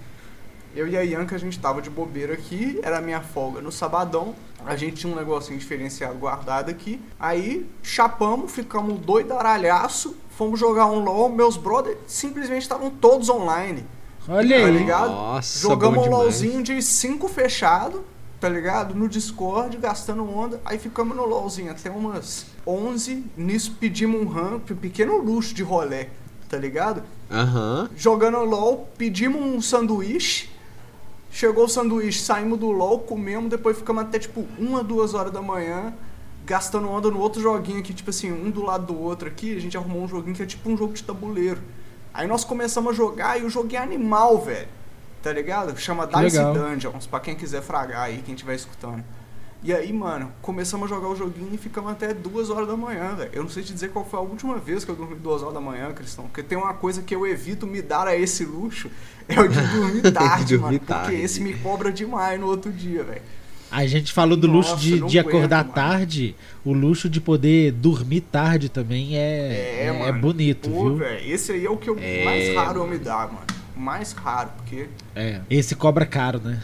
Eu 0.77 0.87
e 0.87 0.95
a 0.95 1.01
Ianca, 1.01 1.35
a 1.35 1.39
gente 1.39 1.57
tava 1.57 1.81
de 1.81 1.89
bobeira 1.89 2.33
aqui, 2.33 2.79
era 2.83 2.99
a 2.99 3.01
minha 3.01 3.19
folga 3.19 3.59
no 3.61 3.71
sabadão. 3.71 4.35
A 4.63 4.75
gente 4.75 4.97
tinha 4.97 5.11
um 5.11 5.15
negocinho 5.15 5.57
diferenciado 5.57 6.13
guardado 6.19 6.69
aqui. 6.69 7.01
Aí, 7.19 7.67
chapamos, 7.81 8.51
ficamos 8.51 8.99
doidaralhaço, 8.99 10.15
fomos 10.37 10.59
jogar 10.59 10.85
um 10.85 10.99
LOL. 11.03 11.29
Meus 11.29 11.57
brothers 11.57 11.97
simplesmente 12.05 12.61
estavam 12.61 12.91
todos 12.91 13.27
online. 13.27 13.85
Olha 14.29 14.59
Tá 14.59 14.65
aí. 14.67 14.71
ligado? 14.77 15.09
Nossa, 15.09 15.59
Jogamos 15.59 16.05
um. 16.05 16.11
LOLzinho 16.11 16.61
de 16.61 16.79
5 16.79 17.27
fechado, 17.27 18.03
tá 18.39 18.47
ligado? 18.47 18.93
No 18.93 19.09
Discord, 19.09 19.77
gastando 19.77 20.29
onda. 20.29 20.61
Aí 20.63 20.77
ficamos 20.77 21.17
no 21.17 21.25
LOLzinho 21.25 21.71
até 21.71 21.89
umas 21.89 22.45
11. 22.67 23.25
Nisso 23.35 23.75
pedimos 23.79 24.21
um 24.21 24.27
ramp, 24.27 24.69
um 24.69 24.75
pequeno 24.75 25.17
luxo 25.17 25.55
de 25.55 25.63
rolé, 25.63 26.09
tá 26.47 26.55
ligado? 26.57 27.01
Aham. 27.31 27.89
Jogando 27.97 28.37
LOL, 28.43 28.87
pedimos 28.95 29.41
um 29.41 29.59
sanduíche. 29.59 30.55
Chegou 31.37 31.65
o 31.65 31.69
sanduíche, 31.69 32.19
saímos 32.23 32.57
do 32.57 32.71
LOL, 32.71 33.01
comemos, 33.01 33.47
depois 33.47 33.77
ficamos 33.77 34.01
até 34.01 34.17
tipo 34.17 34.47
uma, 34.57 34.83
duas 34.83 35.13
horas 35.13 35.31
da 35.31 35.39
manhã, 35.39 35.93
gastando 36.43 36.89
onda 36.89 37.11
no 37.11 37.19
outro 37.19 37.39
joguinho 37.39 37.77
aqui, 37.77 37.93
tipo 37.93 38.09
assim, 38.09 38.31
um 38.31 38.49
do 38.49 38.63
lado 38.63 38.87
do 38.87 38.99
outro 38.99 39.27
aqui, 39.27 39.55
a 39.55 39.61
gente 39.61 39.77
arrumou 39.77 40.01
um 40.01 40.07
joguinho 40.07 40.35
que 40.35 40.41
é 40.41 40.47
tipo 40.47 40.67
um 40.67 40.75
jogo 40.75 40.93
de 40.93 41.03
tabuleiro. 41.03 41.61
Aí 42.11 42.27
nós 42.27 42.43
começamos 42.43 42.91
a 42.91 42.95
jogar 42.95 43.39
e 43.39 43.45
o 43.45 43.51
jogo 43.51 43.71
é 43.75 43.77
animal, 43.77 44.39
velho. 44.41 44.67
Tá 45.21 45.31
ligado? 45.31 45.77
Chama 45.77 46.07
Dice 46.07 46.39
legal. 46.39 46.53
Dungeons, 46.55 47.05
pra 47.05 47.19
quem 47.19 47.35
quiser 47.35 47.61
fragar 47.61 48.05
aí, 48.05 48.23
quem 48.25 48.33
estiver 48.33 48.55
escutando. 48.55 49.05
E 49.67 49.73
aí, 49.73 49.91
mano, 49.91 50.31
começamos 50.41 50.89
a 50.89 50.95
jogar 50.95 51.09
o 51.09 51.15
joguinho 51.17 51.49
e 51.53 51.57
ficamos 51.57 51.91
até 51.91 52.13
duas 52.13 52.49
horas 52.49 52.69
da 52.69 52.77
manhã, 52.77 53.13
velho. 53.15 53.31
Eu 53.33 53.43
não 53.43 53.49
sei 53.49 53.61
te 53.63 53.73
dizer 53.73 53.89
qual 53.89 54.05
foi 54.05 54.17
a 54.17 54.21
última 54.21 54.55
vez 54.57 54.85
que 54.85 54.91
eu 54.91 54.95
dormi 54.95 55.15
duas 55.15 55.41
horas 55.41 55.55
da 55.55 55.59
manhã, 55.59 55.91
Cristão. 55.91 56.23
Porque 56.23 56.41
tem 56.41 56.57
uma 56.57 56.73
coisa 56.73 57.01
que 57.01 57.13
eu 57.13 57.27
evito 57.27 57.67
me 57.67 57.81
dar 57.81 58.07
a 58.07 58.15
esse 58.15 58.45
luxo, 58.45 58.89
é 59.27 59.37
o 59.37 59.45
de 59.45 59.59
dormir 59.59 60.01
tarde, 60.13 60.57
Dormir 60.57 60.75
mano. 60.75 60.79
tarde. 60.87 61.09
Porque 61.11 61.21
esse 61.21 61.41
me 61.41 61.53
cobra 61.55 61.91
demais 61.91 62.39
no 62.39 62.47
outro 62.47 62.71
dia, 62.71 63.03
velho. 63.03 63.21
A 63.69 63.85
gente 63.85 64.13
falou 64.13 64.37
do 64.37 64.47
luxo 64.47 64.69
Nossa, 64.71 64.81
de, 64.81 64.99
não 65.01 65.07
de 65.09 65.19
aguento, 65.19 65.35
acordar 65.35 65.63
mano. 65.65 65.73
tarde, 65.75 66.33
o 66.63 66.71
luxo 66.71 67.09
de 67.09 67.19
poder 67.19 67.73
dormir 67.73 68.21
tarde 68.21 68.69
também 68.69 69.17
é, 69.17 69.83
é, 69.87 69.91
mano. 69.91 70.21
bonito, 70.21 70.69
Pô, 70.69 70.83
viu? 70.85 70.95
velho, 70.95 71.29
esse 71.29 71.51
aí 71.51 71.65
é 71.65 71.69
o 71.69 71.75
que 71.75 71.89
eu 71.89 71.97
É, 71.99 72.23
mais 72.23 72.55
raro 72.55 72.77
eu 72.79 72.83
mano. 72.87 72.93
me 72.93 72.97
dar, 72.99 73.27
mano. 73.27 73.56
Mais 73.77 74.11
raro, 74.11 74.49
porque. 74.57 74.87
É. 75.15 75.41
Esse 75.49 75.75
cobra 75.75 76.05
caro, 76.05 76.39
né? 76.43 76.61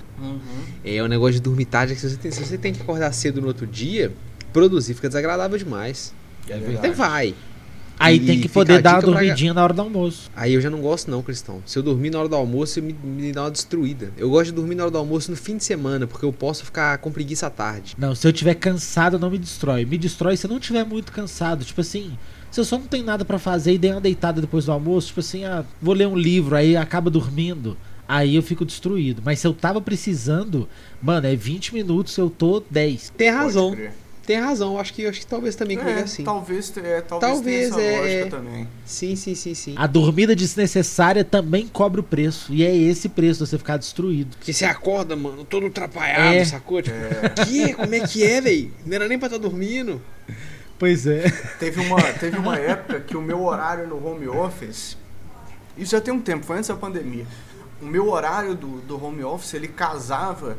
É, 0.83 1.01
o 1.01 1.07
negócio 1.07 1.35
de 1.35 1.41
dormir 1.41 1.65
tarde 1.65 1.93
é 1.93 1.95
que 1.95 2.01
se 2.01 2.09
você, 2.09 2.17
tem, 2.17 2.31
se 2.31 2.43
você 2.45 2.57
tem 2.57 2.73
que 2.73 2.81
acordar 2.81 3.11
cedo 3.13 3.39
no 3.41 3.47
outro 3.47 3.67
dia, 3.67 4.11
produzir 4.51 4.93
fica 4.93 5.07
desagradável 5.07 5.57
demais. 5.57 6.13
É 6.49 6.55
Até 6.75 6.91
vai. 6.91 7.33
Aí 7.99 8.17
E 8.17 8.25
tem 8.25 8.41
que 8.41 8.49
poder 8.49 8.81
dar 8.81 8.95
uma 8.95 8.99
dica 8.99 9.11
pra- 9.11 9.19
dormidinha 9.21 9.53
na 9.53 9.63
hora 9.63 9.71
do 9.73 9.81
almoço. 9.81 10.29
Aí 10.35 10.53
eu 10.55 10.59
já 10.59 10.69
não 10.69 10.81
gosto 10.81 11.09
não, 11.11 11.21
Cristão. 11.21 11.61
Se 11.65 11.77
eu 11.77 11.83
dormir 11.83 12.09
na 12.09 12.19
hora 12.19 12.27
do 12.27 12.35
almoço, 12.35 12.81
me, 12.81 12.91
me 12.91 13.31
dá 13.31 13.43
uma 13.43 13.51
destruída. 13.51 14.11
Eu 14.17 14.29
gosto 14.31 14.45
de 14.47 14.53
dormir 14.53 14.73
na 14.75 14.83
hora 14.83 14.91
do 14.91 14.97
almoço 14.97 15.29
no 15.29 15.37
fim 15.37 15.55
de 15.57 15.63
semana, 15.63 16.07
porque 16.07 16.25
eu 16.25 16.33
posso 16.33 16.65
ficar 16.65 16.97
com 16.97 17.11
preguiça 17.11 17.45
à 17.47 17.49
tarde. 17.51 17.93
Não, 17.97 18.15
se 18.15 18.27
eu 18.27 18.33
tiver 18.33 18.55
cansado, 18.55 19.19
não 19.19 19.29
me 19.29 19.37
destrói. 19.37 19.85
Me 19.85 19.97
destrói 19.99 20.35
se 20.35 20.47
eu 20.47 20.49
não 20.49 20.59
tiver 20.59 20.83
muito 20.83 21.11
cansado. 21.11 21.63
Tipo 21.63 21.81
assim, 21.81 22.17
se 22.53 22.59
eu 22.59 22.63
só 22.65 22.77
não 22.77 22.85
tenho 22.85 23.03
nada 23.03 23.25
pra 23.25 23.39
fazer 23.39 23.73
e 23.73 23.77
dei 23.79 23.89
uma 23.91 23.99
deitada 23.99 24.39
depois 24.39 24.65
do 24.65 24.71
almoço, 24.71 25.07
tipo 25.07 25.21
assim, 25.21 25.43
ah, 25.43 25.65
vou 25.81 25.95
ler 25.95 26.07
um 26.07 26.15
livro, 26.15 26.55
aí 26.55 26.77
acaba 26.77 27.09
dormindo. 27.09 27.75
Aí 28.07 28.35
eu 28.35 28.43
fico 28.43 28.63
destruído. 28.63 29.23
Mas 29.25 29.39
se 29.39 29.47
eu 29.47 29.53
tava 29.53 29.81
precisando, 29.81 30.69
mano, 31.01 31.25
é 31.25 31.35
20 31.35 31.73
minutos, 31.73 32.15
eu 32.15 32.29
tô 32.29 32.61
10. 32.69 33.11
Tem 33.17 33.31
razão. 33.31 33.75
Tem 34.25 34.39
razão. 34.39 34.77
Acho 34.77 34.93
que, 34.93 35.05
acho 35.07 35.19
que 35.21 35.25
talvez 35.25 35.55
também 35.55 35.77
comigo 35.77 35.97
é 35.97 36.01
É, 36.01 36.03
assim. 36.03 36.23
talvez, 36.23 36.71
é, 36.77 37.01
talvez, 37.01 37.33
Talvez, 37.33 37.43
tenha 37.43 37.67
essa 37.67 37.81
é, 37.81 37.99
lógica 37.99 38.25
é. 38.27 38.29
também. 38.29 38.67
Sim, 38.85 39.15
sim, 39.15 39.33
sim, 39.33 39.53
sim. 39.55 39.73
A 39.75 39.87
dormida 39.87 40.35
desnecessária 40.35 41.23
também 41.23 41.67
cobra 41.67 42.01
o 42.01 42.03
preço. 42.03 42.53
E 42.53 42.63
é 42.63 42.75
esse 42.75 43.09
preço, 43.09 43.45
você 43.45 43.57
ficar 43.57 43.77
destruído. 43.77 44.37
Porque 44.37 44.53
você 44.53 44.63
acorda, 44.65 45.15
mano, 45.15 45.43
todo 45.43 45.65
atrapalhado, 45.65 46.35
É. 46.35 46.45
sacou? 46.45 46.81
Tipo, 46.83 46.95
que? 47.47 47.73
Como 47.73 47.95
é 47.95 47.99
que 48.07 48.23
é, 48.23 48.39
velho? 48.39 48.71
Não 48.85 48.93
era 48.95 49.07
nem 49.07 49.17
pra 49.17 49.25
estar 49.27 49.39
dormindo. 49.39 49.99
Pois 50.77 51.05
é. 51.07 51.29
Teve 51.59 51.81
uma, 51.81 52.01
teve 52.19 52.37
uma 52.37 52.57
época 52.57 52.99
que 52.99 53.15
o 53.15 53.21
meu 53.21 53.43
horário 53.43 53.87
no 53.87 54.05
home 54.05 54.27
office. 54.27 54.97
Isso 55.77 55.91
já 55.91 56.01
tem 56.01 56.13
um 56.13 56.19
tempo, 56.21 56.45
foi 56.45 56.57
antes 56.57 56.67
da 56.69 56.75
pandemia. 56.75 57.25
O 57.81 57.85
meu 57.85 58.09
horário 58.09 58.55
do, 58.55 58.79
do 58.81 59.03
home 59.03 59.23
office, 59.23 59.53
ele 59.53 59.67
casava 59.67 60.57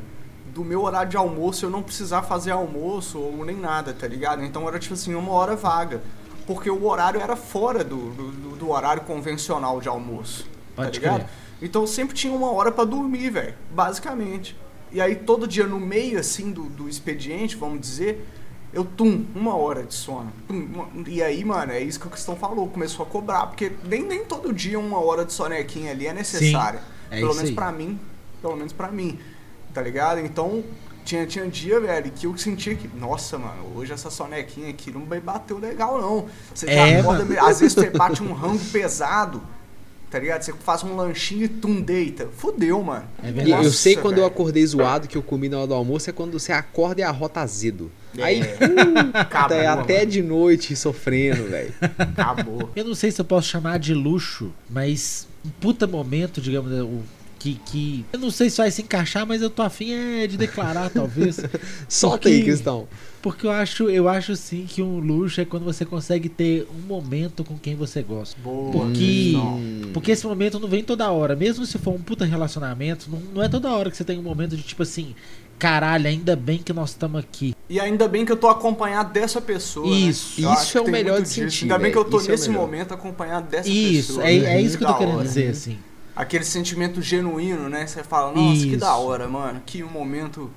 do 0.52 0.64
meu 0.64 0.82
horário 0.82 1.10
de 1.10 1.16
almoço, 1.16 1.64
eu 1.66 1.70
não 1.70 1.82
precisar 1.82 2.22
fazer 2.22 2.50
almoço 2.52 3.18
ou 3.18 3.44
nem 3.44 3.56
nada, 3.56 3.92
tá 3.92 4.06
ligado? 4.06 4.42
Então 4.44 4.66
era 4.68 4.78
tipo 4.78 4.94
assim, 4.94 5.14
uma 5.14 5.32
hora 5.32 5.56
vaga. 5.56 6.02
Porque 6.46 6.70
o 6.70 6.84
horário 6.86 7.20
era 7.20 7.36
fora 7.36 7.82
do, 7.82 8.10
do, 8.10 8.56
do- 8.56 8.70
horário 8.70 9.02
convencional 9.02 9.80
de 9.80 9.88
almoço. 9.88 10.46
Pode 10.76 10.88
tá 10.88 10.92
ligado? 10.98 11.16
crer. 11.20 11.28
Então 11.62 11.86
sempre 11.86 12.14
tinha 12.14 12.32
uma 12.32 12.50
hora 12.52 12.70
pra 12.70 12.84
dormir, 12.84 13.30
velho. 13.30 13.54
Basicamente. 13.70 14.56
E 14.92 15.00
aí 15.00 15.16
todo 15.16 15.46
dia 15.46 15.66
no 15.66 15.80
meio 15.80 16.18
assim 16.18 16.50
do, 16.52 16.64
do 16.64 16.88
expediente, 16.88 17.56
vamos 17.56 17.80
dizer, 17.80 18.26
eu 18.75 18.85
tum, 18.85 19.25
uma 19.35 19.55
hora 19.57 19.85
de 19.85 19.95
sono. 19.95 20.33
E 21.07 21.22
aí, 21.22 21.45
mano, 21.45 21.72
é 21.72 21.81
isso 21.81 21.99
que 22.01 22.07
o 22.07 22.11
Cristão 22.11 22.37
falou, 22.37 22.68
começou 22.68 23.05
a 23.05 23.09
cobrar, 23.09 23.47
porque 23.47 23.72
nem, 23.85 24.03
nem 24.03 24.25
todo 24.25 24.53
dia 24.53 24.79
uma 24.79 24.99
hora 25.01 25.25
de 25.25 25.33
sonequinha 25.33 25.91
ali 25.93 26.07
é 26.07 26.12
necessária. 26.12 26.81
é 27.11 27.18
pelo 27.20 27.35
menos 27.35 27.51
pra 27.51 27.70
mim, 27.72 27.99
pelo 28.43 28.57
menos 28.57 28.72
pra 28.72 28.91
mim. 28.91 29.18
Tá 29.72 29.81
ligado? 29.83 30.20
Então, 30.20 30.62
tinha, 31.05 31.27
tinha 31.27 31.47
dia, 31.47 31.81
velho, 31.81 32.11
que 32.11 32.27
eu 32.27 32.37
sentia 32.39 32.75
que, 32.75 32.89
nossa, 32.97 33.39
mano, 33.39 33.72
hoje 33.77 33.93
essa 33.93 34.11
sonequinha 34.11 34.70
aqui 34.70 34.91
não 34.91 35.05
vai 35.05 35.20
bater 35.20 35.55
legal, 35.55 36.01
não. 36.01 36.27
Você 36.55 36.66
já 36.66 36.72
É, 36.72 37.01
acorda, 37.01 37.25
às 37.43 37.61
vezes 37.61 37.75
você 37.75 37.91
bate 37.91 38.22
um 38.22 38.33
rango 38.33 38.64
pesado, 38.66 39.43
tá 40.14 40.20
ligado? 40.20 40.42
Você 40.42 40.52
faz 40.52 40.82
um 40.84 40.94
lanchinho 40.96 41.44
e 41.44 41.48
tum, 41.48 41.80
deita. 41.80 42.28
Fudeu, 42.36 42.82
mano. 42.82 43.04
É 43.22 43.32
verdade. 43.32 43.64
eu 43.64 43.72
sei 43.72 43.94
Nossa, 43.94 44.02
quando 44.02 44.18
eu 44.18 44.24
acordei 44.24 44.64
zoado 44.64 45.08
que 45.08 45.16
eu 45.16 45.22
comi 45.22 45.48
na 45.48 45.58
hora 45.58 45.66
do 45.66 45.74
almoço 45.74 46.08
é 46.08 46.12
quando 46.12 46.38
você 46.38 46.52
acorda 46.52 47.00
e 47.00 47.04
arrota 47.04 47.40
azedo. 47.40 47.90
Aí 48.20 48.40
É, 48.42 48.56
acabou, 49.18 49.58
tá 49.58 49.72
até 49.72 49.98
mano. 49.98 50.10
de 50.10 50.22
noite 50.22 50.76
sofrendo, 50.76 51.48
velho. 51.48 51.74
Acabou. 51.98 52.70
Eu 52.76 52.84
não 52.84 52.94
sei 52.94 53.10
se 53.10 53.20
eu 53.20 53.24
posso 53.24 53.48
chamar 53.48 53.78
de 53.80 53.92
luxo, 53.92 54.52
mas 54.70 55.26
um 55.44 55.50
puta 55.50 55.86
momento, 55.86 56.40
digamos, 56.40 56.70
né, 56.70 56.80
o 56.82 57.00
que, 57.40 57.54
que. 57.66 58.04
Eu 58.12 58.20
não 58.20 58.30
sei 58.30 58.48
se 58.50 58.58
vai 58.58 58.70
se 58.70 58.82
encaixar, 58.82 59.26
mas 59.26 59.42
eu 59.42 59.50
tô 59.50 59.62
afim 59.62 59.92
é 59.92 60.26
de 60.28 60.36
declarar, 60.36 60.90
talvez. 60.90 61.40
Solta 61.88 62.28
aí, 62.28 62.36
Porque- 62.36 62.50
Cristão. 62.52 62.86
Porque 63.25 63.47
eu 63.47 63.51
acho, 63.51 63.89
eu 63.89 64.07
acho 64.07 64.37
sim 64.37 64.66
que 64.68 64.83
um 64.83 64.99
luxo 64.99 65.41
é 65.41 65.47
quando 65.47 65.64
você 65.64 65.83
consegue 65.83 66.29
ter 66.29 66.68
um 66.70 66.87
momento 66.87 67.43
com 67.43 67.57
quem 67.59 67.75
você 67.75 68.03
gosta. 68.03 68.39
Boa. 68.45 68.70
Porque, 68.70 69.33
porque 69.95 70.12
esse 70.12 70.27
momento 70.27 70.61
não 70.61 70.68
vem 70.68 70.85
toda 70.85 71.11
hora. 71.11 71.35
Mesmo 71.35 71.64
se 71.64 71.79
for 71.79 71.95
um 71.95 71.99
puta 72.03 72.27
relacionamento, 72.27 73.11
não, 73.11 73.18
não 73.20 73.43
é 73.43 73.49
toda 73.49 73.70
hora 73.70 73.91
que 73.91 73.97
você 73.97 74.05
tem 74.05 74.18
um 74.18 74.22
momento 74.22 74.55
de 74.59 74.62
tipo 74.62 74.83
assim, 74.83 75.14
caralho, 75.59 76.07
ainda 76.07 76.37
bem 76.37 76.59
que 76.59 76.70
nós 76.75 76.91
estamos 76.91 77.18
aqui. 77.18 77.55
E 77.66 77.81
ainda 77.81 78.07
bem 78.07 78.27
que 78.27 78.33
eu 78.33 78.37
tô 78.37 78.47
acompanhado 78.47 79.11
dessa 79.11 79.41
pessoa. 79.41 79.89
né? 79.89 79.97
Isso. 79.97 80.47
Acho 80.47 80.62
Isso 80.62 80.72
que 80.72 80.77
é 80.77 80.81
o 80.83 80.91
melhor 80.91 81.22
de 81.22 81.29
sentir, 81.31 81.62
Ainda 81.64 81.79
bem 81.79 81.91
que 81.91 81.97
eu 81.97 82.05
tô 82.05 82.18
Isso 82.18 82.29
é 82.29 82.33
nesse 82.33 82.51
melhor. 82.51 82.61
momento 82.66 82.93
acompanhado 82.93 83.49
dessa 83.49 83.66
Isso, 83.70 84.16
pessoa. 84.18 84.29
é, 84.29 84.39
né? 84.39 84.57
é 84.57 84.61
isso 84.61 84.77
que 84.77 84.85
eu 84.85 84.89
tô 84.89 84.99
querendo 84.99 85.14
hora. 85.14 85.25
dizer, 85.25 85.49
assim. 85.49 85.79
Aquele 86.14 86.45
sentimento 86.45 87.01
genuíno, 87.01 87.70
né? 87.70 87.87
Você 87.87 88.05
fala, 88.05 88.35
nossa, 88.35 88.61
que 88.61 88.66
Isso. 88.68 88.77
da 88.81 88.95
hora, 88.97 89.27
mano. 89.27 89.62
Que 89.64 89.83
um 89.83 89.89
momento 89.89 90.51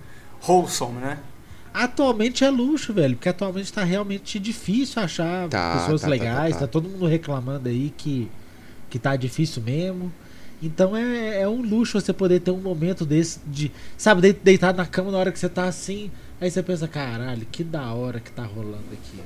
wholesome, 0.45 0.99
né? 0.99 1.17
Atualmente 1.83 2.43
é 2.43 2.49
luxo, 2.49 2.91
velho, 2.91 3.15
porque 3.15 3.29
atualmente 3.29 3.71
tá 3.71 3.83
realmente 3.83 4.39
difícil 4.39 4.99
achar 5.01 5.47
Tá, 5.47 5.77
pessoas 5.79 6.01
tá, 6.01 6.07
tá, 6.07 6.11
legais, 6.11 6.53
tá, 6.55 6.61
tá, 6.61 6.65
tá. 6.65 6.71
todo 6.71 6.89
mundo 6.89 7.05
reclamando 7.05 7.69
aí 7.69 7.93
que, 7.95 8.27
que 8.89 8.97
tá 8.97 9.15
difícil 9.15 9.61
mesmo. 9.61 10.11
Então 10.61 10.97
é, 10.97 11.41
é 11.41 11.47
um 11.47 11.61
luxo 11.61 12.01
você 12.01 12.11
poder 12.11 12.39
ter 12.39 12.49
um 12.49 12.57
momento 12.59 13.05
desse 13.05 13.39
de, 13.45 13.71
sabe, 13.95 14.21
de- 14.21 14.33
deitado 14.33 14.75
na 14.77 14.87
cama 14.87 15.11
na 15.11 15.19
hora 15.19 15.31
que 15.31 15.37
você 15.37 15.47
tá 15.47 15.65
assim, 15.65 16.09
aí 16.41 16.49
você 16.49 16.63
pensa, 16.63 16.87
caralho, 16.87 17.45
que 17.51 17.63
da 17.63 17.93
hora 17.93 18.19
que 18.19 18.31
tá 18.31 18.43
rolando 18.43 18.85
aqui. 18.91 19.19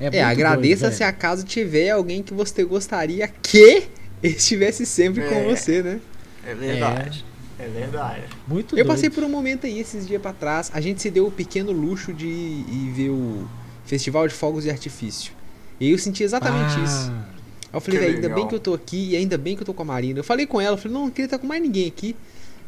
É, 0.00 0.04
muito 0.04 0.16
agradeça 0.24 0.86
doido, 0.86 0.96
se 0.96 1.04
acaso 1.04 1.44
tiver 1.44 1.90
alguém 1.90 2.22
que 2.22 2.32
você 2.32 2.64
gostaria 2.64 3.28
que 3.28 3.88
estivesse 4.22 4.86
sempre 4.86 5.22
com 5.28 5.34
É. 5.34 5.44
você, 5.44 5.82
né? 5.82 6.00
É 6.46 6.54
verdade. 6.54 7.24
É, 7.28 7.31
verdade. 7.68 8.22
Muito 8.46 8.76
Eu 8.78 8.84
passei 8.86 9.08
doido. 9.08 9.14
por 9.20 9.24
um 9.24 9.28
momento 9.28 9.66
aí 9.66 9.78
esses 9.78 10.06
dias 10.06 10.20
pra 10.20 10.32
trás. 10.32 10.70
A 10.74 10.80
gente 10.80 11.00
se 11.02 11.10
deu 11.10 11.26
o 11.26 11.30
pequeno 11.30 11.72
luxo 11.72 12.12
de 12.12 12.26
ir 12.26 12.92
ver 12.94 13.10
o 13.10 13.46
Festival 13.84 14.26
de 14.28 14.34
Fogos 14.34 14.64
de 14.64 14.70
Artifício. 14.70 15.32
E 15.80 15.90
eu 15.90 15.98
senti 15.98 16.22
exatamente 16.22 16.74
Ah, 16.78 16.84
isso. 16.84 17.10
Aí 17.10 17.24
eu 17.72 17.80
falei, 17.80 18.00
ainda 18.00 18.20
legal. 18.22 18.34
bem 18.38 18.48
que 18.48 18.54
eu 18.54 18.60
tô 18.60 18.74
aqui 18.74 19.10
e 19.10 19.16
ainda 19.16 19.36
bem 19.38 19.56
que 19.56 19.62
eu 19.62 19.66
tô 19.66 19.74
com 19.74 19.82
a 19.82 19.86
Marina. 19.86 20.18
Eu 20.20 20.24
falei 20.24 20.46
com 20.46 20.60
ela, 20.60 20.74
eu 20.74 20.78
falei, 20.78 20.92
não, 20.92 21.04
não 21.04 21.10
queria 21.10 21.24
estar 21.26 21.38
com 21.38 21.46
mais 21.46 21.60
ninguém 21.62 21.88
aqui. 21.88 22.14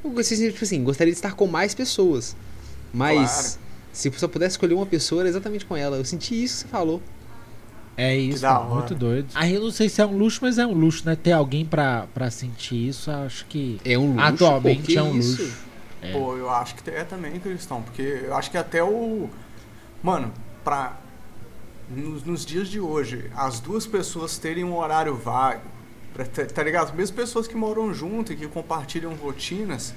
Eu 0.02 0.10
gostei, 0.10 0.36
tipo 0.50 0.64
assim, 0.64 0.82
gostaria 0.82 1.12
de 1.12 1.18
estar 1.18 1.34
com 1.34 1.46
mais 1.46 1.74
pessoas. 1.74 2.34
Mas 2.92 3.18
Claro. 3.30 3.58
se 3.92 4.08
eu 4.08 4.12
só 4.14 4.28
pudesse 4.28 4.52
escolher 4.54 4.74
uma 4.74 4.86
pessoa, 4.86 5.22
era 5.22 5.28
exatamente 5.28 5.64
com 5.64 5.76
ela. 5.76 5.96
Eu 5.96 6.04
senti 6.04 6.42
isso 6.42 6.56
que 6.56 6.60
você 6.62 6.68
falou. 6.68 7.02
É 7.96 8.16
isso, 8.16 8.44
hora. 8.46 8.64
muito 8.64 8.94
doido. 8.94 9.28
Aí 9.34 9.54
eu 9.54 9.62
não 9.62 9.70
sei 9.70 9.88
se 9.88 10.00
é 10.00 10.06
um 10.06 10.16
luxo, 10.16 10.40
mas 10.42 10.58
é 10.58 10.66
um 10.66 10.72
luxo, 10.72 11.02
né? 11.06 11.14
Ter 11.16 11.32
alguém 11.32 11.64
pra, 11.64 12.06
pra 12.12 12.30
sentir 12.30 12.88
isso, 12.88 13.10
acho 13.10 13.46
que 13.46 13.80
É 13.84 13.96
um 13.96 14.14
luxo. 14.14 14.26
Atualmente 14.26 14.94
pô, 14.94 15.00
é 15.00 15.02
um 15.02 15.16
isso? 15.16 15.42
luxo. 15.42 15.56
É. 16.02 16.12
Pô, 16.12 16.36
eu 16.36 16.50
acho 16.50 16.74
que 16.74 16.90
é 16.90 17.04
também, 17.04 17.38
Cristão. 17.38 17.82
Porque 17.82 18.02
eu 18.26 18.34
acho 18.34 18.50
que 18.50 18.58
até 18.58 18.82
o. 18.82 19.28
Mano, 20.02 20.32
pra. 20.62 20.98
Nos, 21.88 22.24
nos 22.24 22.44
dias 22.46 22.68
de 22.68 22.80
hoje, 22.80 23.30
as 23.36 23.60
duas 23.60 23.86
pessoas 23.86 24.38
terem 24.38 24.64
um 24.64 24.76
horário 24.76 25.14
vago, 25.14 25.60
pra, 26.14 26.24
tá, 26.24 26.44
tá 26.46 26.62
ligado? 26.62 26.94
Mesmo 26.96 27.14
pessoas 27.14 27.46
que 27.46 27.54
moram 27.54 27.92
junto 27.92 28.32
e 28.32 28.36
que 28.36 28.46
compartilham 28.46 29.14
rotinas, 29.14 29.94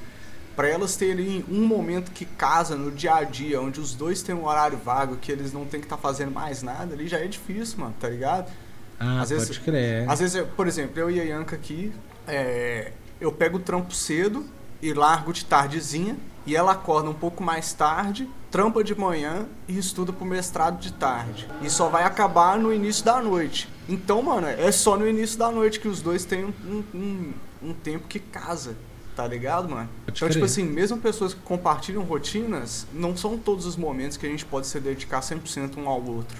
pra 0.58 0.68
elas 0.68 0.96
terem 0.98 1.46
um 1.48 1.66
momento 1.66 2.12
que 2.12 2.26
casa 2.26 2.76
no 2.76 2.92
dia 2.92 3.14
a 3.16 3.24
dia, 3.24 3.62
onde 3.62 3.80
os 3.80 3.94
dois 3.94 4.22
têm 4.24 4.34
um 4.36 4.46
horário 4.46 4.78
vago, 4.78 5.16
que 5.16 5.32
eles 5.32 5.54
não 5.54 5.64
tem 5.66 5.80
que 5.80 5.86
estar 5.86 5.98
fazendo 5.98 6.32
mais 6.32 6.62
nada, 6.64 6.94
ali 6.96 7.08
já 7.08 7.20
é 7.20 7.28
difícil, 7.28 7.78
mano, 7.80 7.94
tá 8.00 8.10
ligado? 8.10 8.52
Ah, 9.00 9.22
Às 9.22 9.30
pode 9.30 9.40
vezes- 9.42 9.58
crer. 9.60 10.10
Às 10.10 10.20
vezes, 10.20 10.36
eu- 10.36 10.48
por 10.48 10.68
exemplo, 10.68 11.00
eu 11.00 11.12
e 11.12 11.22
a 11.22 11.24
Yanka 11.24 11.56
aqui, 11.56 11.94
é, 12.28 12.92
eu 13.22 13.32
pego 13.32 13.58
o 13.58 13.60
trampo 13.60 13.94
cedo 13.94 14.44
e 14.82 14.92
largo 14.94 15.32
de 15.32 15.46
tardezinha, 15.46 16.18
e 16.44 16.56
ela 16.56 16.72
acorda 16.72 17.08
um 17.10 17.14
pouco 17.14 17.44
mais 17.44 17.74
tarde, 17.74 18.28
trampa 18.50 18.84
de 18.84 18.98
manhã 18.98 19.46
e 19.68 19.78
estuda 19.78 20.12
pro 20.12 20.26
mestrado 20.26 20.80
de 20.80 20.92
tarde. 20.94 21.48
E 21.62 21.70
só 21.70 21.88
vai 21.90 22.04
acabar 22.04 22.58
no 22.58 22.74
início 22.74 23.06
da 23.06 23.22
noite. 23.22 23.70
Então, 23.88 24.24
mano, 24.24 24.48
é 24.48 24.72
só 24.72 24.98
no 24.98 25.08
início 25.08 25.38
da 25.38 25.52
noite 25.52 25.80
que 25.80 25.88
os 25.88 26.02
dois 26.02 26.26
têm 26.26 26.46
um, 26.46 26.84
um- 26.96 27.34
um 27.62 27.74
tempo 27.74 28.08
que 28.08 28.18
casa. 28.20 28.76
Tá 29.18 29.26
ligado, 29.28 29.68
mano? 29.68 29.90
Então, 30.08 30.30
tipo 30.30 30.46
assim, 30.46 30.64
mesmo 30.64 31.00
pessoas 31.00 31.34
que 31.34 31.40
compartilham 31.42 32.04
rotinas, 32.04 32.86
não 32.94 33.18
são 33.18 33.36
todos 33.36 33.66
os 33.66 33.76
momentos 33.76 34.16
que 34.16 34.28
a 34.28 34.30
gente 34.30 34.46
pode 34.46 34.68
se 34.68 34.80
dedicar 34.80 35.22
100% 35.22 35.76
um 35.78 35.90
ao 35.90 36.00
outro. 36.06 36.40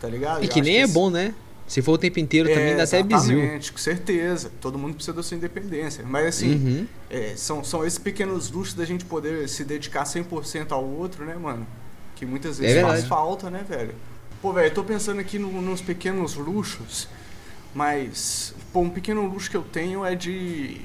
Tá 0.00 0.08
ligado? 0.08 0.42
E 0.42 0.46
Eu 0.46 0.50
que 0.50 0.60
nem 0.60 0.78
é 0.78 0.82
esse- 0.82 0.92
bom, 0.92 1.10
né? 1.10 1.32
Se 1.68 1.80
for 1.80 1.92
o 1.92 1.98
tempo 1.98 2.18
inteiro 2.18 2.48
também 2.48 2.70
É, 2.72 2.76
dá 2.76 2.82
até 2.82 3.02
bizil. 3.04 3.38
Exatamente, 3.38 3.70
com 3.72 3.78
certeza. 3.78 4.50
Todo 4.60 4.76
mundo 4.76 4.94
precisa 4.94 5.14
da 5.16 5.22
sua 5.22 5.36
independência. 5.36 6.02
Mas 6.04 6.26
assim, 6.26 6.54
Uhum. 6.54 6.86
é, 7.08 7.34
são, 7.36 7.62
são 7.62 7.86
esses 7.86 7.98
pequenos 8.00 8.50
luxos 8.50 8.74
da 8.74 8.84
gente 8.84 9.04
poder 9.04 9.48
se 9.48 9.62
dedicar 9.64 10.04
100% 10.04 10.72
ao 10.72 10.84
outro, 10.84 11.24
né, 11.24 11.36
mano? 11.36 11.64
Que 12.16 12.26
muitas 12.26 12.58
vezes 12.58 12.78
É 12.78 12.82
faz 12.82 13.04
falta, 13.04 13.48
né, 13.48 13.64
velho? 13.68 13.94
Pô, 14.42 14.52
velho, 14.52 14.66
eu 14.68 14.74
tô 14.74 14.82
pensando 14.82 15.20
aqui 15.20 15.38
no- 15.38 15.62
nos 15.62 15.80
pequenos 15.80 16.34
luxos, 16.34 17.06
mas, 17.74 18.54
pô, 18.72 18.80
um 18.80 18.90
pequeno 18.90 19.24
luxo 19.26 19.48
que 19.50 19.56
eu 19.56 19.62
tenho 19.62 20.04
é 20.04 20.14
de 20.16 20.80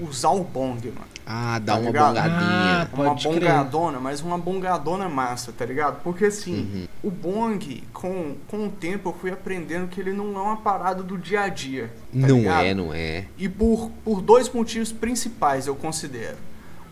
usar 0.00 0.30
o 0.30 0.42
bong, 0.44 0.86
mano. 0.88 1.06
Ah, 1.26 1.58
dá 1.58 1.74
Tá 1.74 1.78
uma 1.78 1.86
ligado? 1.86 2.08
bongadinha. 2.08 2.40
Ah, 2.82 2.88
Uma 2.92 3.14
crer. 3.14 3.32
bongadona, 3.34 4.00
mas 4.00 4.20
uma 4.20 4.36
bongadona 4.38 5.08
massa, 5.08 5.52
tá 5.52 5.64
ligado? 5.64 6.02
Porque 6.02 6.24
assim, 6.24 6.88
Uhum. 7.02 7.08
o 7.08 7.10
bong, 7.10 7.84
com, 7.92 8.34
com 8.48 8.66
o 8.66 8.70
tempo, 8.70 9.10
eu 9.10 9.12
fui 9.12 9.30
aprendendo 9.30 9.86
que 9.88 10.00
ele 10.00 10.12
não 10.12 10.34
é 10.36 10.42
uma 10.42 10.56
parada 10.56 11.02
do 11.02 11.16
dia 11.16 11.42
a 11.42 11.48
dia. 11.48 11.86
tá 12.12 12.26
não 12.28 12.38
ligado? 12.38 12.64
é, 12.64 12.74
não 12.74 12.92
é. 12.94 13.26
E 13.38 13.48
por, 13.48 13.90
por 14.04 14.20
dois 14.20 14.48
motivos 14.50 14.90
principais, 14.90 15.66
eu 15.66 15.76
considero. 15.76 16.36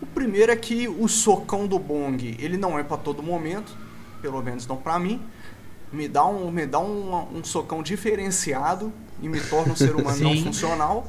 O 0.01 0.05
primeiro 0.05 0.51
é 0.51 0.55
que 0.55 0.87
o 0.87 1.07
socão 1.09 1.67
do 1.67 1.77
bong, 1.77 2.37
ele 2.39 2.55
não 2.55 2.79
é 2.79 2.83
pra 2.83 2.95
todo 2.95 3.21
momento, 3.21 3.75
pelo 4.21 4.41
menos 4.41 4.65
não 4.65 4.77
pra 4.77 4.97
mim. 4.97 5.21
Me 5.91 6.07
dá 6.07 6.25
um, 6.25 6.49
me 6.51 6.65
dá 6.65 6.79
um, 6.79 7.37
um 7.39 7.43
socão 7.43 7.81
diferenciado 7.83 8.93
e 9.21 9.27
me 9.27 9.41
torna 9.41 9.73
um 9.73 9.75
ser 9.75 9.95
humano 9.95 10.17
não 10.19 10.37
funcional. 10.37 11.05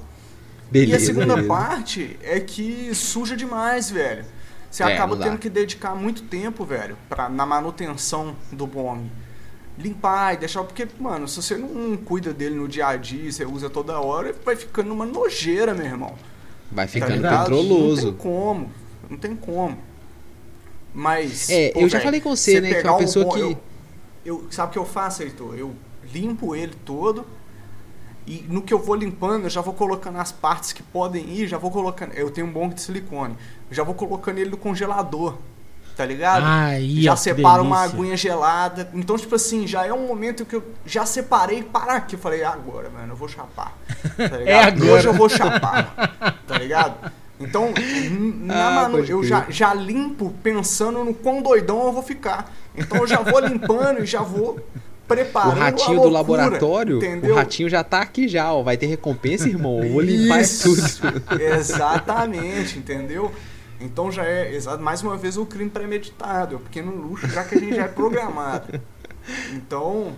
Beleza. 0.70 0.92
e 0.92 0.96
a 0.96 1.00
segunda 1.06 1.34
beleza. 1.34 1.48
parte 1.48 2.16
é 2.22 2.38
que 2.40 2.94
suja 2.94 3.36
demais, 3.36 3.90
velho. 3.90 4.24
Você 4.70 4.82
É, 4.84 4.94
acaba 4.94 5.16
não 5.16 5.22
tendo 5.22 5.38
que 5.38 5.48
dedicar 5.50 5.94
muito 5.96 6.22
tempo, 6.22 6.64
velho, 6.64 6.96
pra, 7.08 7.28
na 7.28 7.44
manutenção 7.44 8.36
do 8.52 8.66
bong. 8.66 9.10
Limpar 9.76 10.34
e 10.34 10.36
deixar. 10.36 10.62
Porque, 10.62 10.86
mano, 11.00 11.26
se 11.26 11.42
você 11.42 11.56
não 11.56 11.96
cuida 11.96 12.32
dele 12.32 12.54
no 12.54 12.68
dia 12.68 12.86
a 12.88 12.96
dia, 12.96 13.32
você 13.32 13.44
usa 13.44 13.68
toda 13.68 13.98
hora, 13.98 14.34
vai 14.44 14.54
ficando 14.54 14.92
uma 14.92 15.04
nojeira, 15.06 15.74
meu 15.74 15.86
irmão. 15.86 16.14
Vai 16.70 16.86
Tá 16.86 16.92
ficando? 16.92 17.20
Não 17.20 17.36
controloso. 17.38 18.12
tem 18.12 18.16
como. 18.20 18.70
Não 19.08 19.16
tem 19.18 19.34
como. 19.34 19.76
Mas. 20.94 21.48
É, 21.50 21.70
pô, 21.72 21.80
eu 21.80 21.88
já 21.88 21.98
velho, 21.98 22.04
falei 22.04 22.20
com 22.20 22.36
você, 22.36 22.60
né, 22.60 22.68
que 22.74 22.86
é 22.86 22.90
uma 22.90 22.94
um 22.96 22.98
pessoa 22.98 23.24
bom- 23.24 23.32
que- 23.32 23.40
Eu, 23.40 23.58
eu- 24.24 24.46
sabe 24.50 24.70
o 24.70 24.72
que 24.72 24.78
eu 24.78 24.84
faço, 24.84 25.22
Heitor? 25.22 25.54
Eu 25.56 25.74
limpo 26.12 26.54
ele 26.54 26.74
todo. 26.84 27.26
E 28.30 28.46
no 28.48 28.62
que 28.62 28.72
eu 28.72 28.78
vou 28.78 28.94
limpando, 28.94 29.44
eu 29.44 29.50
já 29.50 29.60
vou 29.60 29.74
colocando 29.74 30.18
as 30.18 30.30
partes 30.30 30.72
que 30.72 30.82
podem 30.84 31.28
ir, 31.28 31.48
já 31.48 31.58
vou 31.58 31.70
colocando. 31.70 32.12
Eu 32.14 32.30
tenho 32.30 32.46
um 32.46 32.52
bong 32.52 32.72
de 32.74 32.80
silicone. 32.80 33.36
Já 33.72 33.82
vou 33.82 33.94
colocando 33.94 34.38
ele 34.38 34.50
no 34.50 34.56
congelador. 34.56 35.34
Tá 35.96 36.06
ligado? 36.06 36.44
Aí, 36.46 37.02
já 37.02 37.16
separo 37.16 37.62
uma 37.64 37.82
aguinha 37.82 38.16
gelada. 38.16 38.88
Então, 38.94 39.18
tipo 39.18 39.34
assim, 39.34 39.66
já 39.66 39.84
é 39.84 39.92
um 39.92 40.06
momento 40.06 40.46
que 40.46 40.54
eu 40.54 40.62
já 40.86 41.04
separei 41.04 41.62
para 41.64 41.94
aqui. 41.96 42.14
Eu 42.14 42.20
falei, 42.20 42.40
"É 42.42 42.46
agora, 42.46 42.88
mano, 42.88 43.12
eu 43.12 43.16
vou 43.16 43.26
chapar. 43.28 43.76
Tá 44.16 44.24
ligado? 44.38 44.46
É 44.48 44.62
agora. 44.62 44.92
Hoje 44.92 45.08
eu 45.08 45.12
vou 45.12 45.28
chapar, 45.28 46.40
tá 46.46 46.56
ligado? 46.56 47.12
Então, 47.40 47.72
na 48.44 48.68
Ah, 48.68 48.70
manu- 48.82 49.04
eu 49.04 49.24
já, 49.24 49.44
já 49.48 49.74
limpo 49.74 50.32
pensando 50.42 51.02
no 51.04 51.12
quão 51.12 51.42
doidão 51.42 51.84
eu 51.84 51.92
vou 51.92 52.02
ficar. 52.02 52.50
Então 52.76 52.98
eu 52.98 53.06
já 53.06 53.20
vou 53.20 53.40
limpando 53.40 54.02
e 54.02 54.06
já 54.06 54.22
vou 54.22 54.60
preparando 55.14 55.58
a 55.58 55.64
ratinho 55.64 56.00
do 56.00 56.08
laboratório, 56.08 56.98
entendeu? 56.98 57.32
o 57.32 57.36
ratinho 57.36 57.68
já 57.68 57.82
tá 57.82 58.00
aqui 58.00 58.28
já, 58.28 58.52
ó. 58.52 58.62
Vai 58.62 58.76
ter 58.76 58.86
recompensa, 58.86 59.48
irmão. 59.48 59.82
Eu 59.82 59.92
vou 59.92 60.00
limpar 60.00 60.40
Isso. 60.40 60.74
tudo. 60.74 61.22
Exatamente, 61.40 62.78
entendeu? 62.78 63.32
Então 63.80 64.12
já 64.12 64.24
é, 64.24 64.58
mais 64.78 65.02
uma 65.02 65.16
vez, 65.16 65.36
o 65.36 65.46
crime 65.46 65.70
premeditado, 65.70 66.54
é 66.54 66.56
o 66.56 66.60
pequeno 66.60 66.92
luxo, 66.92 67.26
já 67.28 67.44
que 67.44 67.56
a 67.56 67.58
gente 67.58 67.74
já 67.74 67.84
é 67.84 67.88
programado. 67.88 68.80
Então, 69.52 70.12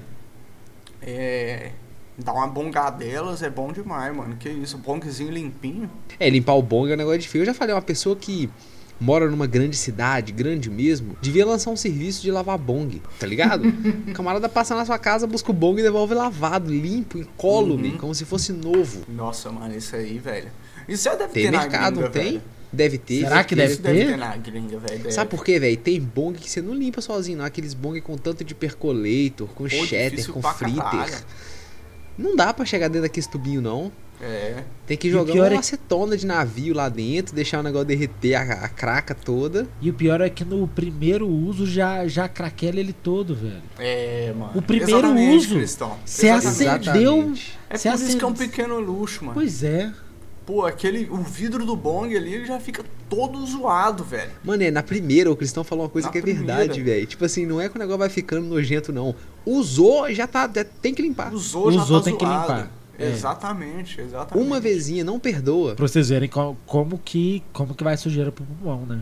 é, 1.01 1.71
dar 2.19 2.33
uma 2.33 2.47
bongadelas 2.47 3.43
é 3.43 3.49
bom 3.51 3.73
demais, 3.73 4.15
mano. 4.15 4.37
Que 4.37 4.49
isso, 4.49 4.79
bongzinho 4.79 5.31
limpinho. 5.31 5.91
É, 6.19 6.29
limpar 6.29 6.55
o 6.55 6.63
bong 6.63 6.91
é 6.91 6.95
um 6.95 6.99
negócio 6.99 7.21
difícil. 7.21 7.43
Eu 7.43 7.47
já 7.47 7.55
falei, 7.55 7.75
uma 7.75 7.83
pessoa 7.83 8.17
que 8.17 8.51
mora 9.03 9.29
numa 9.29 9.47
grande 9.47 9.77
cidade, 9.77 10.31
grande 10.33 10.71
mesmo, 10.71 11.17
devia 11.21 11.45
lançar 11.45 11.71
um 11.71 11.77
serviço 11.77 12.23
de 12.23 12.31
lavar 12.31 12.57
bong, 12.57 13.03
tá 13.19 13.27
ligado? 13.27 13.67
o 14.09 14.13
camarada 14.15 14.49
passa 14.49 14.75
na 14.77 14.85
sua 14.87 14.99
casa, 14.99 15.27
busca 15.27 15.51
o 15.51 15.55
bong 15.55 15.81
e 15.81 15.83
devolve 15.83 16.15
lavado, 16.15 16.71
limpo, 16.73 17.19
incólume, 17.19 17.91
Uhum. 17.91 17.99
como 17.99 18.15
se 18.15 18.25
fosse 18.25 18.53
novo. 18.53 19.03
Nossa, 19.09 19.51
mano, 19.51 19.77
isso 19.77 19.97
aí, 19.97 20.19
velho. 20.19 20.51
Isso 20.89 21.05
já 21.05 21.15
deve 21.17 21.33
Tem 21.33 21.45
ter 21.45 21.51
na 21.51 21.59
mercado, 21.61 21.95
gringa, 21.95 22.07
não 22.07 22.13
tem? 22.13 22.25
velho. 22.25 22.43
Deve 22.73 22.97
ter. 22.97 23.21
Será 23.25 23.45
que 23.45 23.55
Deve 23.55 23.77
deve 23.77 23.99
ter? 23.99 24.07
ter 24.13 24.17
na 24.17 24.35
gringa, 24.37 24.79
velho. 24.79 24.99
deve. 25.03 25.13
Sabe 25.13 25.31
por 25.31 25.45
quê, 25.45 25.59
velho? 25.59 25.77
Tem 25.77 26.01
bong 26.01 26.39
que 26.39 26.49
você 26.49 26.63
não 26.63 26.73
limpa 26.75 27.01
sozinho, 27.03 27.37
não. 27.39 27.45
Aqueles 27.45 27.75
bong 27.75 28.01
com 28.01 28.17
tanto 28.17 28.43
de 28.43 28.55
percolator, 28.55 29.47
com 29.55 29.69
cheddar, 29.69 30.11
difícil 30.11 30.33
com 30.33 30.41
fritter. 30.43 30.83
caralho. 30.83 31.13
Não 32.17 32.35
dá 32.37 32.53
pra 32.55 32.65
chegar 32.65 32.89
dentro 32.89 33.03
daquele 33.03 33.27
tubinho, 33.27 33.61
não. 33.61 33.93
É. 34.23 34.63
Tem 34.87 34.97
que 34.97 35.11
jogar 35.11 35.35
uma 35.35 35.49
é- 35.49 35.57
acetona 35.57 36.17
de 36.17 36.25
navio 36.25 36.75
lá 36.75 36.89
dentro, 36.89 37.35
deixar 37.35 37.59
o 37.59 37.63
negócio 37.63 37.87
derreter 37.89 38.35
a, 38.37 38.43
a 38.65 38.69
craca 38.69 39.15
toda. 39.15 39.67
E 39.81 39.91
o 39.91 39.95
pior 39.95 40.21
é 40.21 40.31
que 40.31 40.45
no 40.45 40.69
primeiro 40.69 41.27
uso 41.29 41.67
já, 41.67 42.07
já 42.07 42.29
craquela 42.29 42.79
ele 42.79 42.93
todo, 42.93 43.35
velho. 43.35 43.63
É, 43.79 44.33
mano. 44.37 44.53
O 44.55 44.63
primeiro 44.63 44.99
Exatamente, 44.99 45.37
uso, 45.47 45.55
Cristão. 45.57 45.97
Você 46.07 46.29
Exatamente. 46.29 46.89
acendeu. 46.91 47.33
É 47.69 47.77
você 47.77 47.91
por 47.91 47.99
isso 47.99 48.17
que 48.19 48.25
é 48.25 48.27
um 48.27 48.31
acende- 48.31 48.49
pequeno 48.51 48.79
luxo, 48.79 49.25
mano. 49.25 49.35
Pois 49.35 49.65
é. 49.65 49.93
Pô, 50.47 50.67
aquele. 50.67 51.09
O 51.11 51.19
vidro 51.19 51.65
do 51.65 51.75
bong 51.77 52.17
ali 52.17 52.35
ele 52.35 52.45
já 52.47 52.59
fica 52.61 52.85
todo 53.09 53.45
zoado, 53.47 54.03
velho. 54.05 54.31
Mano, 54.45 54.63
é, 54.63 54.71
na 54.71 54.83
primeira 54.83 55.31
o 55.31 55.37
Cristão 55.37 55.63
falou 55.65 55.85
uma 55.85 55.91
coisa 55.91 56.07
Na 56.09 56.13
que 56.13 56.19
é 56.19 56.21
primeira. 56.23 56.57
verdade, 56.59 56.81
velho. 56.83 57.07
Tipo 57.07 57.25
assim, 57.25 57.47
não 57.47 57.61
é 57.61 57.69
que 57.69 57.77
o 57.77 57.79
negócio 57.79 57.99
vai 57.99 58.09
ficando 58.09 58.47
nojento, 58.47 58.93
não. 58.93 59.15
Usou, 59.47 60.13
já 60.13 60.27
tá. 60.27 60.51
já 60.55 60.65
tem 60.65 60.93
que 60.95 61.03
limpar. 61.03 61.33
Usou, 61.33 61.71
já 61.73 61.81
Usou, 61.83 61.99
tá 62.01 62.05
tem 62.05 62.17
que 62.17 62.25
zoado. 62.25 62.53
limpar. 62.53 62.71
É. 62.99 63.09
Exatamente, 63.11 64.01
exatamente. 64.01 64.47
Uma 64.47 64.61
vezinha, 64.61 65.03
não 65.05 65.19
perdoa. 65.19 65.75
Pra 65.75 65.87
vocês 65.89 66.09
verem 66.11 66.29
co- 66.29 66.57
como 66.67 66.99
que, 66.99 67.43
como 67.53 67.75
que 67.75 67.83
vai 67.83 67.97
sujeira 67.97 68.31
pro 68.31 68.45
pulmão, 68.45 68.85
né? 68.87 69.01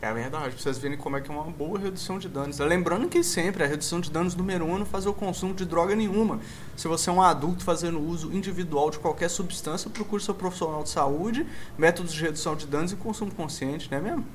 É 0.00 0.12
verdade, 0.12 0.50
pra 0.50 0.58
vocês 0.60 0.78
verem 0.78 0.96
como 0.98 1.16
é 1.16 1.20
que 1.20 1.30
é 1.30 1.34
uma 1.34 1.44
boa 1.44 1.78
redução 1.78 2.18
de 2.18 2.28
danos. 2.28 2.58
Lembrando 2.58 3.08
que 3.08 3.22
sempre 3.22 3.62
a 3.62 3.66
redução 3.68 4.00
de 4.00 4.10
danos 4.10 4.34
número 4.34 4.64
um 4.64 4.74
é 4.74 4.78
não 4.80 4.86
fazer 4.86 5.08
o 5.08 5.12
consumo 5.12 5.54
de 5.54 5.64
droga 5.64 5.94
nenhuma. 5.94 6.40
Se 6.76 6.88
você 6.88 7.08
é 7.08 7.12
um 7.12 7.22
adulto 7.22 7.62
fazendo 7.62 8.00
uso 8.00 8.32
individual 8.32 8.90
de 8.90 8.98
qualquer 8.98 9.28
substância, 9.30 9.88
procure 9.88 10.20
seu 10.20 10.34
profissional 10.34 10.82
de 10.82 10.88
saúde, 10.88 11.46
métodos 11.78 12.12
de 12.12 12.20
redução 12.20 12.56
de 12.56 12.66
danos 12.66 12.90
e 12.90 12.96
consumo 12.96 13.30
consciente, 13.32 13.88
não 13.92 13.98
é 13.98 14.00
mesmo? 14.00 14.26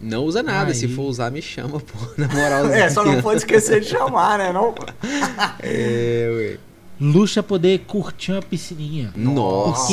Não 0.00 0.24
usa 0.24 0.42
nada. 0.42 0.74
Se 0.74 0.86
Aí. 0.86 0.92
for 0.94 1.02
usar, 1.04 1.30
me 1.30 1.40
chama, 1.40 1.78
pô. 1.78 1.98
Na 2.18 2.26
moral. 2.34 2.66
É, 2.66 2.90
só 2.90 3.04
não 3.04 3.22
pode 3.22 3.38
esquecer 3.38 3.80
de 3.80 3.86
chamar, 3.86 4.38
né? 4.38 4.52
Não? 4.52 4.74
É, 5.60 6.28
ué. 6.32 6.58
Luxo 7.00 7.38
é 7.38 7.42
poder 7.42 7.80
curtir 7.80 8.32
uma 8.32 8.40
piscininha. 8.42 9.12
Nossa, 9.14 9.92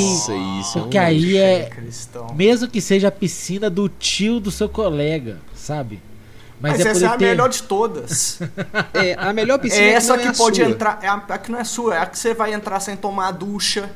isso. 0.60 0.80
porque 0.80 0.98
é 0.98 1.00
um 1.02 1.04
aí 1.04 1.20
luxo. 1.24 1.36
é- 1.38 1.62
Cristão. 1.70 2.26
Mesmo 2.34 2.68
que 2.68 2.80
seja 2.80 3.08
a 3.08 3.12
piscina 3.12 3.68
do 3.68 3.88
tio 3.88 4.40
do 4.40 4.50
seu 4.50 4.68
colega, 4.68 5.38
sabe? 5.54 6.00
Mas, 6.60 6.80
é 6.80 6.88
essa 6.88 7.04
é 7.04 7.08
a 7.08 7.16
ter 7.18 7.26
melhor 7.26 7.48
de 7.50 7.62
todas. 7.62 8.38
É, 8.94 9.14
a 9.18 9.32
melhor 9.34 9.58
piscina 9.58 9.82
é 9.84 9.88
é 9.90 9.92
essa 9.94 10.14
que, 10.16 10.20
que, 10.20 10.24
não 10.24 10.32
é 10.32 10.34
a 10.34 10.38
pode 10.38 10.56
sua. 10.56 10.64
entrar. 10.70 10.98
É 11.02 11.08
a, 11.08 11.14
a 11.14 11.38
que 11.38 11.52
não 11.52 11.58
é 11.58 11.64
sua, 11.64 11.94
é 11.94 11.98
a 11.98 12.06
que 12.06 12.18
você 12.18 12.32
vai 12.32 12.54
entrar 12.54 12.80
sem 12.80 12.96
tomar 12.96 13.32
ducha. 13.32 13.90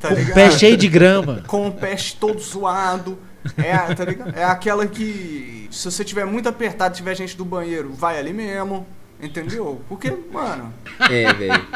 Tá 0.00 0.08
com 0.08 0.14
o 0.14 0.16
ligado? 0.18 0.34
pé 0.34 0.50
cheio 0.50 0.76
de 0.76 0.88
grama. 0.88 1.44
com 1.46 1.68
o 1.68 1.72
pé 1.72 1.94
todo 2.18 2.40
zoado. 2.40 3.16
É, 3.56 3.72
a- 3.72 3.94
tá 3.94 4.04
ligado? 4.04 4.34
é 4.36 4.42
aquela 4.44 4.86
que, 4.86 5.68
se 5.70 5.88
você 5.90 6.02
tiver 6.04 6.24
muito 6.24 6.48
apertado, 6.48 6.96
tiver 6.96 7.14
gente 7.14 7.36
do 7.36 7.44
banheiro, 7.44 7.92
vai 7.92 8.18
ali 8.18 8.32
mesmo. 8.32 8.86
Entendeu? 9.22 9.80
Porque, 9.88 10.10
mano, 10.32 10.72
É, 11.10 11.32
velho. 11.32 11.66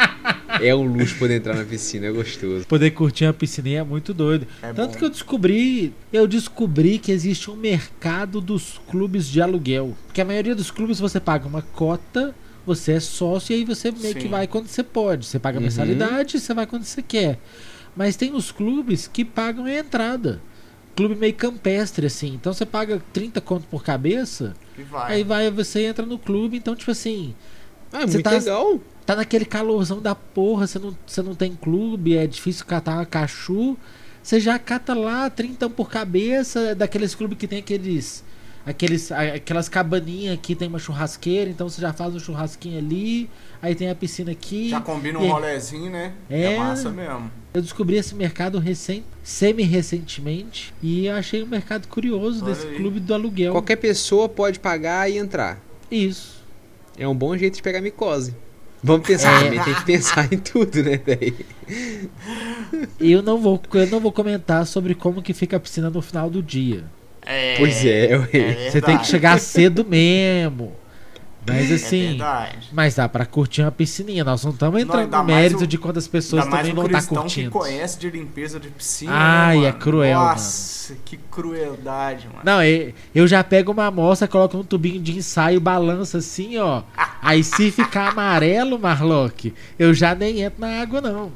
É 0.62 0.74
um 0.74 0.84
luxo 0.84 1.16
poder 1.18 1.36
entrar 1.36 1.54
na 1.54 1.64
piscina, 1.64 2.06
é 2.06 2.10
gostoso. 2.12 2.66
Poder 2.66 2.90
curtir 2.92 3.24
uma 3.26 3.32
piscininha 3.32 3.80
é 3.80 3.84
muito 3.84 4.14
doido. 4.14 4.46
É 4.62 4.72
Tanto 4.72 4.92
bom. 4.92 4.98
que 4.98 5.04
eu 5.04 5.10
descobri, 5.10 5.92
eu 6.12 6.26
descobri 6.26 6.98
que 6.98 7.10
existe 7.12 7.50
um 7.50 7.56
mercado 7.56 8.40
dos 8.40 8.80
clubes 8.88 9.26
de 9.26 9.42
aluguel. 9.42 9.94
Porque 10.06 10.20
a 10.20 10.24
maioria 10.24 10.54
dos 10.54 10.70
clubes 10.70 10.98
você 11.00 11.18
paga 11.20 11.46
uma 11.46 11.60
cota, 11.62 12.34
você 12.64 12.92
é 12.92 13.00
sócio 13.00 13.52
e 13.52 13.56
aí 13.56 13.64
você 13.64 13.90
meio 13.90 14.14
que 14.14 14.22
Sim. 14.22 14.28
vai 14.28 14.46
quando 14.46 14.68
você 14.68 14.82
pode. 14.82 15.26
Você 15.26 15.38
paga 15.38 15.58
a 15.58 15.60
Uhum. 15.60 15.64
mensalidade, 15.64 16.38
você 16.40 16.54
vai 16.54 16.66
quando 16.66 16.84
você 16.84 17.02
quer. 17.02 17.38
Mas 17.96 18.16
tem 18.16 18.34
os 18.34 18.50
clubes 18.50 19.06
que 19.06 19.24
pagam 19.24 19.64
a 19.66 19.74
entrada. 19.74 20.40
Clube 20.96 21.14
meio 21.16 21.34
campestre, 21.34 22.06
assim. 22.06 22.34
Então 22.34 22.52
você 22.52 22.64
paga 22.64 23.02
30 23.12 23.40
conto 23.40 23.66
por 23.68 23.82
cabeça, 23.82 24.54
vai. 24.90 25.14
aí 25.14 25.24
vai, 25.24 25.50
você 25.50 25.84
entra 25.86 26.06
no 26.06 26.18
clube, 26.18 26.56
então, 26.56 26.74
tipo 26.76 26.90
assim, 26.90 27.34
Ah, 27.92 28.02
é 28.02 28.06
Você 28.06 28.14
muito 28.14 28.24
tá- 28.24 28.30
legal. 28.32 28.80
tá 29.06 29.14
naquele 29.16 29.44
calorzão 29.44 30.00
da 30.00 30.14
porra, 30.16 30.66
você 30.66 30.78
não, 30.80 30.96
você 31.06 31.22
não 31.22 31.34
tem 31.34 31.54
clube, 31.54 32.16
é 32.16 32.26
difícil 32.26 32.64
catar 32.66 32.96
uma 32.96 33.06
cachu. 33.06 33.76
Você 34.22 34.40
já 34.40 34.58
cata 34.58 34.94
lá 34.94 35.28
30 35.30 35.68
por 35.70 35.88
cabeça, 35.90 36.60
é 36.70 36.74
daqueles 36.74 37.14
clubes 37.14 37.38
que 37.38 37.46
tem 37.46 37.58
aqueles 37.60 38.24
aqueles, 38.66 39.10
aquelas 39.12 39.68
cabaninhas 39.68 40.38
que 40.42 40.54
tem 40.54 40.68
uma 40.68 40.78
churrasqueira, 40.78 41.50
então 41.50 41.68
você 41.68 41.80
já 41.80 41.92
faz 41.92 42.14
um 42.14 42.18
churrasquinho 42.18 42.78
ali, 42.78 43.28
aí 43.60 43.74
tem 43.74 43.90
a 43.90 43.94
piscina 43.94 44.32
aqui. 44.32 44.68
Já 44.70 44.80
combina 44.80 45.18
e- 45.20 45.22
um 45.24 45.28
rolezinho, 45.32 45.90
né? 45.90 46.12
É. 46.30 46.54
É 46.54 46.58
massa 46.58 46.90
mesmo. 46.90 47.30
Eu 47.52 47.62
descobri 47.62 47.96
esse 47.96 48.14
mercado 48.14 48.58
recém, 48.58 49.04
semi-recentemente 49.22 50.74
e 50.82 51.06
eu 51.06 51.14
achei 51.14 51.42
um 51.42 51.46
mercado 51.46 51.86
curioso 51.88 52.44
Olha 52.44 52.54
desse 52.54 52.66
aí. 52.66 52.74
clube 52.76 53.00
do 53.00 53.14
aluguel. 53.14 53.52
Qualquer 53.52 53.76
pessoa 53.76 54.28
pode 54.28 54.58
pagar 54.58 55.10
e 55.10 55.18
entrar. 55.18 55.60
Isso. 55.90 56.42
É 56.98 57.06
um 57.06 57.14
bom 57.14 57.36
jeito 57.36 57.54
de 57.56 57.62
pegar 57.62 57.80
micose. 57.80 58.34
Vamos 58.82 59.06
pensar, 59.06 59.32
É. 59.40 59.44
também 59.44 59.62
tem 59.64 59.74
que 59.74 59.84
pensar 59.84 60.32
em 60.32 60.38
tudo, 60.38 60.82
né, 60.82 60.96
velho? 60.98 61.36
Eu 63.00 63.22
não 63.22 63.38
vou, 63.40 63.60
eu 63.72 63.86
não 63.86 64.00
vou 64.00 64.12
comentar 64.12 64.66
sobre 64.66 64.94
como 64.94 65.22
que 65.22 65.32
fica 65.32 65.56
a 65.56 65.60
piscina 65.60 65.88
no 65.90 66.02
final 66.02 66.28
do 66.28 66.42
dia. 66.42 66.84
É, 67.26 67.56
Pois 67.58 67.84
é, 67.84 68.16
ué. 68.18 68.70
Você 68.70 68.80
tem 68.80 68.98
que 68.98 69.06
chegar 69.06 69.38
cedo 69.40 69.84
mesmo. 69.84 70.72
Mas 71.46 71.70
É 71.72 71.74
assim, 71.74 72.08
verdade. 72.08 72.68
mas 72.72 72.94
dá 72.94 73.06
pra 73.06 73.26
curtir 73.26 73.60
uma 73.60 73.70
piscininha. 73.70 74.24
Nós 74.24 74.42
não 74.44 74.52
estamos 74.52 74.80
entrando 74.80 75.00
ainda 75.00 75.18
no 75.18 75.24
mais 75.24 75.36
mérito 75.42 75.64
o- 75.64 75.66
de 75.66 75.76
quantas 75.76 76.08
pessoas 76.08 76.46
também 76.46 76.72
um 76.72 76.76
estar 76.86 76.88
cristão 76.88 77.22
curtindo. 77.22 77.50
que 77.50 77.58
conhece 77.58 77.98
de 77.98 78.08
limpeza 78.10 78.58
de 78.58 78.68
piscina. 78.70 79.12
Ai, 79.14 79.58
né, 79.58 79.64
é 79.64 79.66
mano? 79.72 79.78
cruel, 79.78 80.18
Nossa, 80.20 80.96
que 81.04 81.18
crueldade, 81.30 82.28
mano. 82.28 82.40
Não, 82.44 82.60
eu 83.14 83.26
já 83.26 83.44
pego 83.44 83.72
uma 83.72 83.86
amostra, 83.88 84.26
coloco 84.26 84.56
num 84.56 84.64
tubinho 84.64 84.98
de 85.02 85.18
ensaio, 85.18 85.60
balança 85.60 86.16
assim, 86.16 86.56
ó. 86.56 86.82
Aí 87.20 87.44
se 87.44 87.70
ficar 87.70 88.08
amarelo, 88.12 88.78
Marlock, 88.78 89.52
eu 89.78 89.92
já 89.92 90.14
nem 90.14 90.40
entro 90.42 90.60
na 90.62 90.80
água, 90.80 91.00
não. 91.02 91.30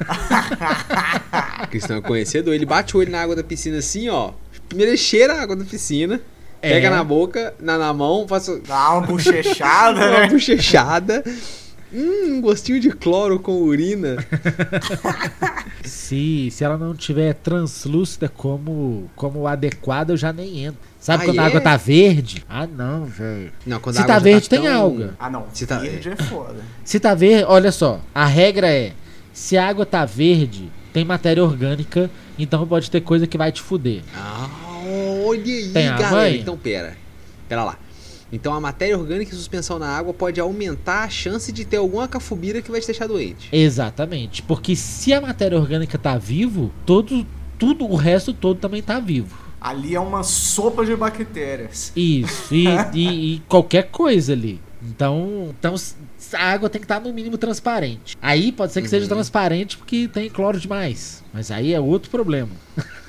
Cristão 1.70 1.96
é 1.98 2.00
conhecedor, 2.00 2.54
ele 2.54 2.66
bate 2.66 2.96
o 2.96 3.00
olho 3.00 3.10
na 3.10 3.20
água 3.22 3.34
da 3.36 3.42
piscina 3.44 3.78
assim, 3.78 4.08
ó. 4.08 4.32
Primeiro 4.74 4.90
ele 4.90 4.98
cheira 4.98 5.34
a 5.34 5.42
água 5.42 5.54
da 5.54 5.64
piscina, 5.64 6.20
É. 6.60 6.70
pega 6.70 6.90
na 6.90 7.04
boca, 7.04 7.54
na, 7.60 7.78
na 7.78 7.92
mão, 7.94 8.26
faz 8.26 8.46
Dá 8.66 8.90
uma 8.92 9.06
bochechada, 9.06 10.00
uma 10.10 10.20
né? 10.20 10.28
bochechada. 10.28 11.22
Hum, 11.92 12.38
um 12.38 12.40
gostinho 12.40 12.80
de 12.80 12.90
cloro 12.90 13.38
com 13.38 13.52
urina. 13.62 14.16
Se, 15.84 16.48
se 16.50 16.64
ela 16.64 16.76
não 16.78 16.94
tiver 16.94 17.34
translúcida 17.34 18.28
como, 18.28 19.08
como 19.14 19.46
adequada, 19.46 20.12
eu 20.12 20.16
já 20.16 20.32
nem 20.32 20.64
entro. 20.64 20.80
Sabe 20.98 21.22
Ah, 21.22 21.26
quando 21.26 21.38
a 21.38 21.42
é? 21.42 21.46
água 21.46 21.60
tá 21.60 21.76
verde? 21.76 22.44
Ah, 22.48 22.66
não, 22.66 23.04
velho. 23.04 23.52
Não, 23.66 23.78
quando 23.78 23.94
Se 23.96 24.00
a 24.00 24.04
água 24.04 24.14
tá 24.14 24.18
verde, 24.20 24.48
tem 24.48 24.62
tão- 24.62 24.74
alga. 24.74 25.14
Ah, 25.18 25.28
não. 25.30 25.46
Se 25.52 25.66
tá- 25.66 25.78
Verde 25.78 26.08
é 26.08 26.16
foda. 26.16 26.56
Se 26.82 26.98
tá 26.98 27.14
verde, 27.14 27.44
olha 27.46 27.70
só, 27.70 28.00
a 28.14 28.24
regra 28.24 28.68
é: 28.72 28.92
se 29.32 29.56
a 29.58 29.68
água 29.68 29.84
tá 29.84 30.04
verde, 30.06 30.70
tem 30.92 31.04
matéria 31.04 31.44
orgânica, 31.44 32.10
então 32.38 32.66
pode 32.66 32.90
ter 32.90 33.02
coisa 33.02 33.26
que 33.26 33.36
vai 33.36 33.52
te 33.52 33.60
fuder. 33.60 34.02
Ah, 34.16 34.48
olha 35.26 35.42
aí, 35.54 35.68
Tem 35.72 35.88
água 35.88 36.02
galera. 36.10 36.28
aí? 36.28 36.40
Então, 36.40 36.56
pera. 36.56 36.96
Pera 37.48 37.64
lá. 37.64 37.78
Então, 38.32 38.52
a 38.52 38.60
matéria 38.60 38.98
orgânica 38.98 39.32
em 39.32 39.36
suspensão 39.38 39.78
na 39.78 39.86
água 39.88 40.12
pode 40.12 40.40
aumentar 40.40 41.04
a 41.04 41.08
chance 41.08 41.52
de 41.52 41.64
ter 41.64 41.76
alguma 41.76 42.08
cafubira 42.08 42.60
que 42.60 42.70
vai 42.70 42.80
te 42.80 42.86
deixar 42.86 43.06
doente. 43.06 43.48
Exatamente. 43.52 44.42
Porque 44.42 44.74
se 44.74 45.12
a 45.12 45.20
matéria 45.20 45.56
orgânica 45.58 45.96
tá 45.98 46.16
vivo, 46.18 46.72
todo, 46.84 47.24
tudo, 47.58 47.84
o 47.84 47.94
resto 47.94 48.32
todo 48.32 48.58
também 48.58 48.82
tá 48.82 48.98
vivo. 48.98 49.36
Ali 49.60 49.94
é 49.94 50.00
uma 50.00 50.22
sopa 50.24 50.84
de 50.84 50.96
bactérias. 50.96 51.92
Isso. 51.94 52.52
E, 52.54 52.64
e- 52.92 53.34
e 53.36 53.38
qualquer 53.48 53.84
coisa 53.90 54.32
ali. 54.32 54.60
Então, 54.82 55.54
então 55.58 55.74
a 56.34 56.44
água 56.52 56.68
tem 56.68 56.80
que 56.80 56.84
estar 56.84 57.00
no 57.00 57.12
mínimo 57.12 57.38
transparente. 57.38 58.16
Aí 58.20 58.50
pode 58.52 58.72
ser 58.72 58.82
que 58.82 58.88
seja 58.88 59.04
Uhum. 59.06 59.10
transparente 59.14 59.78
porque 59.78 60.08
tem 60.08 60.28
cloro 60.28 60.58
demais. 60.60 61.22
Mas 61.32 61.50
aí 61.50 61.72
é 61.72 61.80
outro 61.80 62.10
problema. 62.10 62.50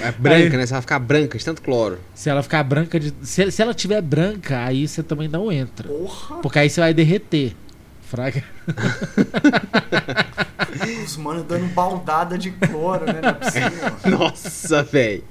É 0.00 0.10
branca, 0.10 0.36
Aí- 0.36 0.50
né? 0.56 0.66
Você 0.66 0.72
vai 0.72 0.80
ficar 0.80 0.98
branca 0.98 1.38
de 1.38 1.44
tanto 1.44 1.62
cloro. 1.62 1.98
Se 2.14 2.28
ela 2.28 2.42
ficar 2.42 2.62
branca 2.64 2.98
de. 2.98 3.14
Se, 3.22 3.50
se 3.50 3.62
ela 3.62 3.72
tiver 3.74 4.00
branca, 4.02 4.64
aí 4.64 4.88
você 4.88 5.02
também 5.02 5.28
não 5.28 5.50
entra. 5.52 5.88
Porra. 5.88 6.36
Porque 6.38 6.58
aí 6.58 6.68
você 6.68 6.80
vai 6.80 6.92
derreter. 6.92 7.54
Fraga. 8.02 8.42
Os 11.04 11.16
mano 11.16 11.42
dando 11.44 11.66
baldada 11.74 12.36
de 12.36 12.50
cloro, 12.50 13.06
né, 13.06 13.20
na 13.22 13.32
piscina. 13.34 13.70
mano. 14.04 14.18
Nossa, 14.18 14.82
velho. 14.82 15.22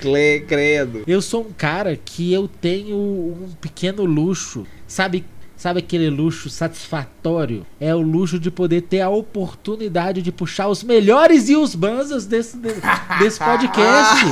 Cle, 0.00 0.40
credo. 0.46 1.02
Eu 1.06 1.20
sou 1.22 1.42
um 1.46 1.52
cara 1.52 1.96
que 1.96 2.32
eu 2.32 2.48
tenho 2.48 2.96
um 2.96 3.50
pequeno 3.60 4.04
luxo. 4.04 4.66
Sabe, 4.86 5.24
sabe 5.62 5.78
aquele 5.78 6.10
luxo 6.10 6.50
satisfatório? 6.50 7.64
É 7.80 7.94
o 7.94 8.00
luxo 8.00 8.36
de 8.38 8.50
poder 8.50 8.82
ter 8.82 9.00
a 9.00 9.08
oportunidade 9.08 10.20
de 10.20 10.32
puxar 10.32 10.66
os 10.68 10.82
melhores 10.82 11.48
e 11.48 11.54
os 11.56 11.74
banzas 11.76 12.26
desse, 12.26 12.56
de- 12.56 12.74
desse 13.20 13.38
podcast. 13.44 14.24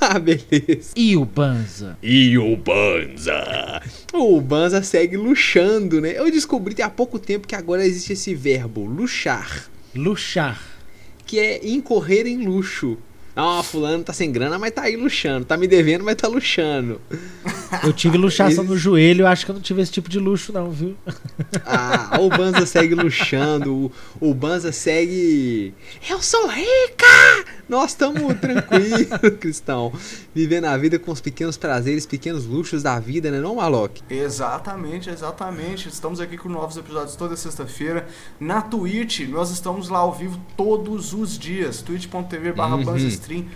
Ah, 0.00 0.18
beleza. 0.20 0.92
E 0.94 1.16
o 1.16 1.24
banza? 1.24 1.98
E 2.02 2.38
o 2.38 2.56
Banza? 2.56 3.82
O 4.12 4.40
Banza 4.40 4.80
segue 4.82 5.16
luxando, 5.16 6.00
né? 6.00 6.16
Eu 6.16 6.30
descobri 6.30 6.80
há 6.80 6.88
pouco 6.88 7.18
tempo 7.18 7.48
que 7.48 7.54
agora 7.56 7.84
existe 7.84 8.12
esse 8.12 8.34
verbo, 8.34 8.84
luxar, 8.84 9.64
Luxar. 9.94 10.60
que 11.26 11.38
é 11.40 11.66
incorrer 11.68 12.26
em 12.26 12.44
luxo. 12.46 12.96
Ah, 13.40 13.62
fulano 13.62 14.02
tá 14.02 14.12
sem 14.12 14.32
grana, 14.32 14.58
mas 14.58 14.72
tá 14.72 14.82
aí 14.82 14.96
luxando. 14.96 15.44
Tá 15.44 15.56
me 15.56 15.68
devendo, 15.68 16.02
mas 16.02 16.16
tá 16.16 16.26
luxando. 16.26 17.00
Eu 17.84 17.92
tive 17.92 18.18
luxação 18.18 18.64
no 18.64 18.76
joelho, 18.76 19.22
eu 19.22 19.26
acho 19.28 19.44
que 19.44 19.52
eu 19.52 19.54
não 19.54 19.62
tive 19.62 19.80
esse 19.80 19.92
tipo 19.92 20.08
de 20.08 20.18
luxo, 20.18 20.52
não, 20.52 20.72
viu? 20.72 20.96
Ah, 21.64 22.18
o 22.20 22.28
Banza 22.28 22.66
segue 22.66 22.96
luxando. 22.96 23.92
O, 24.20 24.30
o 24.30 24.34
Banza 24.34 24.72
segue. 24.72 25.72
Eu 26.10 26.20
sou 26.20 26.48
rica! 26.48 27.06
Nós 27.68 27.90
estamos 27.90 28.34
tranquilos, 28.40 29.06
cristão. 29.38 29.92
Vivendo 30.34 30.64
a 30.64 30.76
vida 30.76 30.98
com 30.98 31.12
os 31.12 31.20
pequenos 31.20 31.56
prazeres, 31.56 32.06
pequenos 32.06 32.44
luxos 32.46 32.82
da 32.82 32.98
vida, 32.98 33.30
né, 33.30 33.40
não, 33.40 33.56
Malok? 33.56 34.02
Exatamente, 34.08 35.10
exatamente. 35.10 35.88
Estamos 35.88 36.18
aqui 36.18 36.36
com 36.36 36.48
novos 36.48 36.76
episódios 36.76 37.14
toda 37.14 37.36
sexta-feira. 37.36 38.08
Na 38.40 38.62
Twitch, 38.62 39.20
nós 39.28 39.50
estamos 39.50 39.88
lá 39.90 39.98
ao 39.98 40.12
vivo 40.12 40.40
todos 40.56 41.12
os 41.12 41.38
dias. 41.38 41.82
twitch.tv 41.82 42.52
barra 42.52 42.76
Uhum. 42.76 42.84
Banzastream. 43.28 43.46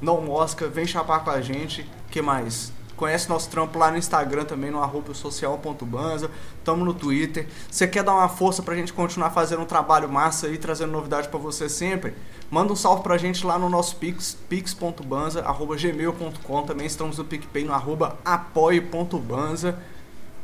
Não 0.00 0.20
mosca, 0.20 0.68
vem 0.68 0.86
chapar 0.86 1.24
com 1.24 1.30
a 1.30 1.40
gente. 1.40 1.88
que 2.10 2.20
mais? 2.20 2.72
Conhece 2.96 3.28
nosso 3.28 3.48
trampo 3.48 3.78
lá 3.78 3.90
no 3.90 3.96
Instagram 3.96 4.44
também, 4.44 4.70
no 4.70 4.80
arroba 4.80 5.14
social.banza. 5.14 6.30
Tamo 6.62 6.84
no 6.84 6.92
Twitter. 6.92 7.48
Você 7.70 7.86
quer 7.88 8.04
dar 8.04 8.14
uma 8.14 8.28
força 8.28 8.62
pra 8.62 8.76
gente 8.76 8.92
continuar 8.92 9.30
fazendo 9.30 9.62
um 9.62 9.66
trabalho 9.66 10.08
massa 10.08 10.46
aí, 10.46 10.58
trazendo 10.58 10.92
novidade 10.92 11.28
pra 11.28 11.38
você 11.38 11.68
sempre? 11.68 12.14
Manda 12.50 12.72
um 12.72 12.76
salve 12.76 13.02
pra 13.02 13.16
gente 13.18 13.44
lá 13.44 13.58
no 13.58 13.68
nosso 13.68 13.96
pix, 13.96 14.36
pix.banza, 14.48 15.42
arroba 15.42 15.74
gmail.com. 15.76 16.62
Também 16.62 16.86
estamos 16.86 17.18
no 17.18 17.24
PicPay, 17.24 17.64
no 17.64 17.72
arroba 17.72 18.18
apoio.banza. 18.24 19.78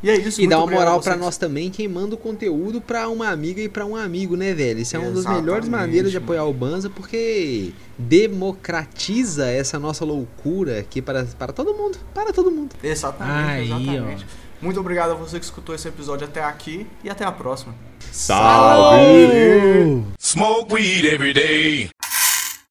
E 0.02 0.08
é 0.10 0.16
isso, 0.16 0.40
E 0.40 0.46
dá 0.46 0.58
uma 0.58 0.66
moral 0.70 0.98
a 0.98 1.02
pra 1.02 1.12
vocês. 1.14 1.24
nós 1.24 1.36
também 1.36 1.70
quem 1.70 1.88
manda 1.88 2.14
o 2.14 2.18
conteúdo 2.18 2.80
pra 2.80 3.08
uma 3.08 3.28
amiga 3.30 3.60
e 3.60 3.68
pra 3.68 3.84
um 3.84 3.96
amigo, 3.96 4.36
né, 4.36 4.54
velho? 4.54 4.78
Isso 4.78 4.94
é 4.94 4.98
uma 4.98 5.10
das 5.10 5.26
melhores 5.26 5.68
maneiras 5.68 6.10
de 6.12 6.16
apoiar 6.18 6.44
o 6.44 6.52
Banza, 6.52 6.88
porque 6.88 7.72
democratiza 7.98 9.46
essa 9.50 9.78
nossa 9.78 10.04
loucura 10.04 10.78
aqui 10.78 11.02
para, 11.02 11.24
para 11.24 11.52
todo 11.52 11.74
mundo. 11.74 11.98
Para 12.14 12.32
todo 12.32 12.50
mundo. 12.50 12.76
Exatamente, 12.82 13.72
Aí, 13.72 13.86
exatamente. 13.86 14.26
Muito 14.62 14.78
obrigado 14.80 15.10
a 15.10 15.14
você 15.14 15.38
que 15.38 15.44
escutou 15.44 15.74
esse 15.74 15.88
episódio 15.88 16.26
até 16.26 16.42
aqui 16.42 16.86
e 17.02 17.10
até 17.10 17.24
a 17.24 17.32
próxima. 17.32 17.74
Salve! 18.12 19.26
Falou! 19.28 20.04
Smoke 20.20 20.74
weed 20.74 21.04
every 21.06 21.32
day. 21.32 21.90